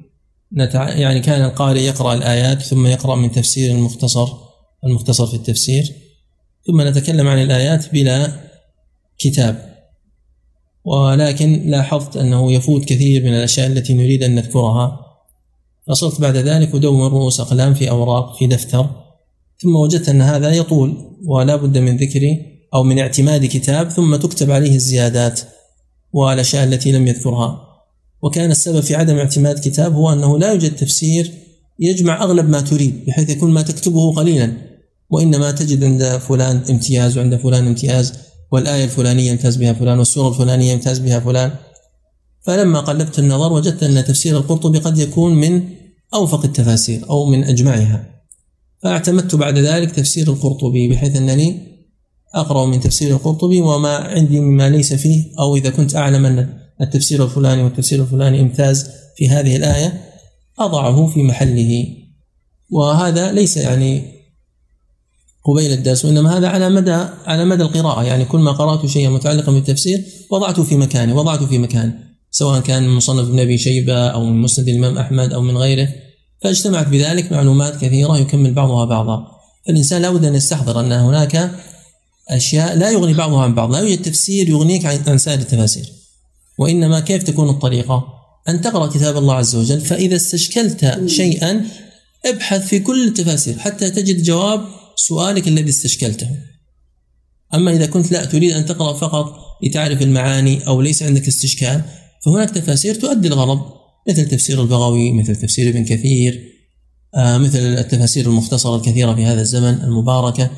نتع... 0.57 0.89
يعني 0.89 1.21
كان 1.21 1.45
القارئ 1.45 1.81
يقرأ 1.81 2.15
الآيات 2.15 2.63
ثم 2.63 2.87
يقرأ 2.87 3.17
من 3.17 3.33
تفسير 3.33 3.75
المختصر 3.75 4.29
المختصر 4.85 5.27
في 5.27 5.35
التفسير. 5.35 5.95
ثم 6.67 6.81
نتكلم 6.81 7.29
عن 7.29 7.43
الآيات 7.43 7.93
بلا 7.93 8.33
كتاب. 9.19 9.70
ولكن 10.85 11.63
لاحظت 11.67 12.17
أنه 12.17 12.53
يفوت 12.53 12.85
كثير 12.85 13.23
من 13.23 13.35
الأشياء 13.35 13.67
التي 13.67 13.95
نريد 13.95 14.23
أن 14.23 14.35
نذكرها. 14.35 15.01
فصرت 15.89 16.21
بعد 16.21 16.37
ذلك 16.37 16.75
أدون 16.75 17.01
رؤوس 17.01 17.41
أقلام 17.41 17.75
في 17.75 17.91
أوراق 17.91 18.39
في 18.39 18.47
دفتر 18.47 18.91
ثم 19.63 19.77
وجدت 19.77 20.09
أن 20.09 20.23
هذا 20.23 20.51
يطول 20.51 21.17
ولا 21.27 21.57
بد 21.57 21.79
من 21.79 21.97
ذكر 21.97 22.21
أو 22.75 22.83
من 22.83 22.99
اعتماد 22.99 23.47
كتاب 23.47 23.91
ثم 23.91 24.17
تكتب 24.17 24.51
عليه 24.51 24.75
الزيادات 24.75 25.41
والأشياء 26.13 26.65
التي 26.65 26.93
لم 26.93 27.07
يذكرها. 27.07 27.61
وكان 28.23 28.51
السبب 28.51 28.81
في 28.81 28.95
عدم 28.95 29.17
اعتماد 29.17 29.59
كتاب 29.59 29.95
هو 29.95 30.13
أنه 30.13 30.39
لا 30.39 30.53
يوجد 30.53 30.77
تفسير 30.77 31.33
يجمع 31.79 32.23
أغلب 32.23 32.49
ما 32.49 32.61
تريد 32.61 33.05
بحيث 33.07 33.31
يكون 33.31 33.51
ما 33.51 33.63
تكتبه 33.63 34.15
قليلا 34.15 34.53
وإنما 35.11 35.51
تجد 35.51 35.85
عند 35.85 36.19
فلان 36.19 36.63
امتياز 36.71 37.19
وعند 37.19 37.37
فلان 37.37 37.67
امتياز. 37.67 38.13
والآية 38.53 38.85
الفلانية 38.85 39.31
يمتاز 39.31 39.57
بها 39.57 39.73
فلان 39.73 39.99
والسورة 39.99 40.29
الفلانية 40.29 40.73
يمتاز 40.73 40.99
بها 40.99 41.21
فلان. 41.21 41.51
فلما 42.43 42.81
قلبت 42.81 43.19
النظر 43.19 43.53
وجدت 43.53 43.83
أن 43.83 44.05
تفسير 44.05 44.37
القرطبي 44.37 44.79
قد 44.79 44.99
يكون 44.99 45.35
من 45.35 45.63
أوفق 46.15 46.45
التفاسير 46.45 47.11
أو 47.11 47.27
من 47.27 47.45
أجمعها. 47.45 48.11
فاعتمدت 48.83 49.35
بعد 49.35 49.59
ذلك 49.59 49.91
تفسير 49.91 50.29
القرطبي 50.29 50.89
بحيث 50.89 51.17
أنني 51.17 51.71
أقرأ 52.35 52.67
من 52.67 52.81
تفسير 52.81 53.11
القرطبي 53.11 53.61
وما 53.61 53.97
عندي 53.97 54.41
مما 54.41 54.71
ليس 54.71 54.95
فيه 54.95 55.25
أو 55.39 55.57
إذا 55.57 55.71
كنت 55.71 55.97
أعلم 55.97 56.27
أن 56.27 56.59
التفسير 56.81 57.25
الفلاني 57.25 57.63
والتفسير 57.63 58.03
الفلاني 58.03 58.41
امتاز 58.41 58.91
في 59.17 59.29
هذه 59.29 59.57
الآية 59.57 60.05
أضعه 60.59 61.07
في 61.07 61.23
محله. 61.23 61.87
وهذا 62.71 63.33
ليس 63.33 63.57
يعني 63.57 64.20
قبيل 65.45 65.73
الدرس 65.73 66.05
وإنما 66.05 66.39
هذا 66.39 66.49
على 66.49 66.69
مدى 66.69 67.07
على 67.27 67.45
مدى 67.45 67.63
القراءة. 67.63 68.05
يعني 68.05 68.25
كل 68.25 68.39
ما 68.39 68.53
قرأت 68.53 68.87
شيئا 68.87 69.11
متعلقا 69.11 69.53
بالتفسير 69.53 70.05
وضعته 70.31 70.63
في 70.63 70.77
مكانه 70.77 71.17
وضعته 71.17 71.47
في 71.47 71.59
مكان. 71.59 71.99
سواء 72.31 72.61
كان 72.61 72.83
من 72.83 72.97
مصنف 72.97 73.29
ابن 73.29 73.41
أبي 73.41 73.59
شيبة 73.59 74.09
أو 74.09 74.25
من 74.25 74.43
مسند 74.43 74.69
الإمام 74.69 74.99
أحمد 74.99 75.33
أو 75.33 75.41
من 75.41 75.57
غيره. 75.57 75.89
فاجتمعت 76.43 76.89
بذلك 76.89 77.33
معلومات 77.33 77.77
كثيرة 77.77 78.19
يكمل 78.19 78.55
بعضها 78.55 78.85
بعضا. 78.85 79.27
فالإنسان 79.67 80.03
لابد 80.03 80.25
أن 80.25 80.35
يستحضر 80.35 80.81
أن 80.81 80.93
هناك 80.93 81.51
أشياء 82.29 82.77
لا 82.77 82.91
يغني 82.91 83.15
بعضها 83.15 83.43
عن 83.43 83.55
بعض. 83.55 83.73
لا 83.73 83.79
يوجد 83.79 84.03
تفسير 84.03 84.49
يغنيك 84.49 84.87
عن 84.87 85.19
سائر 85.19 85.39
التفاسير. 85.39 85.93
وإنما 86.59 87.01
كيف 87.01 87.23
تكون 87.23 87.49
الطريقة؟ 87.49 88.05
أن 88.49 88.61
تقرأ 88.61 88.87
كتاب 88.87 89.17
الله 89.17 89.35
عز 89.35 89.57
وجل 89.57 89.81
فإذا 89.81 90.17
استشكلت 90.17 91.01
شيئا 91.07 91.67
ابحث 92.27 92.67
في 92.67 92.79
كل 92.79 93.09
التفاسير 93.09 93.59
حتى 93.59 93.91
تجد 93.91 94.23
جواب 94.23 94.80
سؤالك 95.07 95.49
الذي 95.49 95.69
استشكلته. 95.69 96.29
أما 97.55 97.73
إذا 97.73 97.87
كنت 97.87 98.13
لا 98.13 98.25
تريد 98.25 98.53
أن 98.53 98.67
تقرأ 98.67 98.93
فقط 98.93 99.35
لتعرف 99.63 100.03
المعاني 100.03 100.67
أو 100.67 100.81
ليس 100.81 101.03
عندك 101.03 101.29
استشكال 101.29 101.83
فهناك 102.25 102.51
تفاسير 102.51 102.95
تؤدي 102.95 103.29
الغرض 103.29 103.61
مثل 104.09 104.29
تفسير 104.29 104.63
البغوي 104.63 105.13
مثل 105.13 105.37
تفسير 105.37 105.69
ابن 105.69 105.85
كثير 105.85 106.51
آه 107.17 107.39
مثل 107.39 107.59
التفاسير 107.59 108.27
المختصرة 108.27 108.77
الكثيرة 108.77 109.15
في 109.15 109.25
هذا 109.25 109.41
الزمن 109.41 109.81
المباركة 109.83 110.51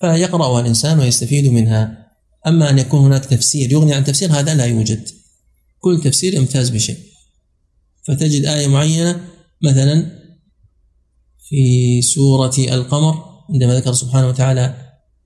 فيقرأها 0.00 0.60
الإنسان 0.60 0.98
ويستفيد 0.98 1.52
منها. 1.52 2.08
أما 2.46 2.70
أن 2.70 2.78
يكون 2.78 3.00
هناك 3.00 3.24
تفسير 3.24 3.72
يغني 3.72 3.94
عن 3.94 4.04
تفسير 4.04 4.32
هذا 4.32 4.54
لا 4.54 4.64
يوجد. 4.64 5.08
كل 5.78 6.00
تفسير 6.04 6.34
يمتاز 6.34 6.68
بشيء. 6.70 6.96
فتجد 8.08 8.44
آية 8.44 8.66
معينة 8.66 9.20
مثلا 9.62 10.10
في 11.48 12.02
سورة 12.02 12.54
القمر 12.58 13.27
عندما 13.50 13.76
ذكر 13.76 13.92
سبحانه 13.92 14.28
وتعالى 14.28 14.74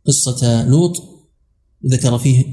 قصة 0.07 0.69
لوط 0.69 1.03
ذكر 1.87 2.19
فيه 2.19 2.45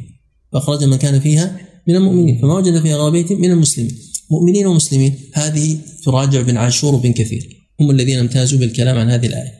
فأخرج 0.53 0.83
من 0.83 0.97
كان 0.97 1.19
فيها 1.19 1.59
من 1.87 1.95
المؤمنين 1.95 2.41
فما 2.41 2.53
وجد 2.53 2.81
فيها 2.81 2.97
غير 2.97 3.09
بيت 3.09 3.31
من 3.31 3.51
المسلمين. 3.51 3.97
مؤمنين 4.31 4.67
ومسلمين 4.67 5.19
هذه 5.33 5.77
تراجع 6.05 6.41
بن 6.41 6.57
عاشور 6.57 6.95
وبن 6.95 7.13
كثير. 7.13 7.67
هم 7.79 7.91
الذين 7.91 8.19
امتازوا 8.19 8.59
بالكلام 8.59 8.97
عن 8.97 9.09
هذه 9.09 9.25
الآية. 9.25 9.53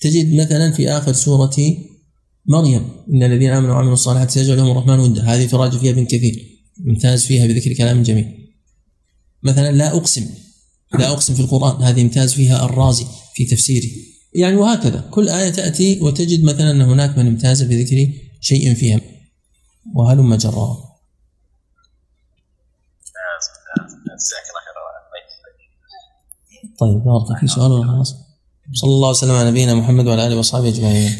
تجد 0.00 0.34
مثلا 0.34 0.72
في 0.72 0.90
آخر 0.90 1.12
سورة 1.12 1.56
مريم 2.46 2.88
إن 3.12 3.22
الذين 3.22 3.50
آمنوا 3.50 3.74
وعملوا 3.74 3.92
الصالحات 3.92 4.30
سيجعل 4.30 4.56
لهم 4.56 4.70
الرحمن 4.70 4.98
ودا. 4.98 5.22
هذه 5.22 5.46
تراجع 5.46 5.78
فيها 5.78 5.90
ابن 5.90 6.04
كثير. 6.04 6.46
امتاز 6.88 7.24
فيها 7.24 7.46
بذكر 7.46 7.72
كلام 7.72 8.02
جميل. 8.02 8.26
مثلا 9.42 9.72
لا 9.72 9.96
أقسم 9.96 10.26
لا 10.98 11.10
أقسم 11.10 11.34
في 11.34 11.40
القرآن. 11.40 11.82
هذه 11.82 12.02
امتاز 12.02 12.32
فيها 12.32 12.64
الرازي 12.64 13.06
في 13.34 13.44
تفسيره. 13.44 13.88
يعني 14.34 14.56
وهكذا. 14.56 15.00
كل 15.10 15.28
آية 15.28 15.50
تأتي 15.50 16.00
وتجد 16.00 16.44
مثلا 16.44 16.70
أن 16.70 16.82
هناك 16.82 17.18
من 17.18 17.26
امتاز 17.26 17.62
بذكر 17.62 18.12
شيء 18.40 18.74
فيها. 18.74 19.00
وهلم 19.94 20.34
جرا. 20.34 20.94
طيب 26.78 27.04
بارك 27.04 27.40
في 27.40 27.46
سؤال 27.46 27.88
خلاص؟ 27.88 28.14
صلى 28.72 28.90
الله 28.90 29.08
وسلم 29.08 29.30
على 29.30 29.50
نبينا 29.50 29.74
محمد 29.74 30.06
وعلى 30.06 30.26
آله 30.26 30.38
وصحبه 30.38 30.68
أجمعين. 30.68 31.16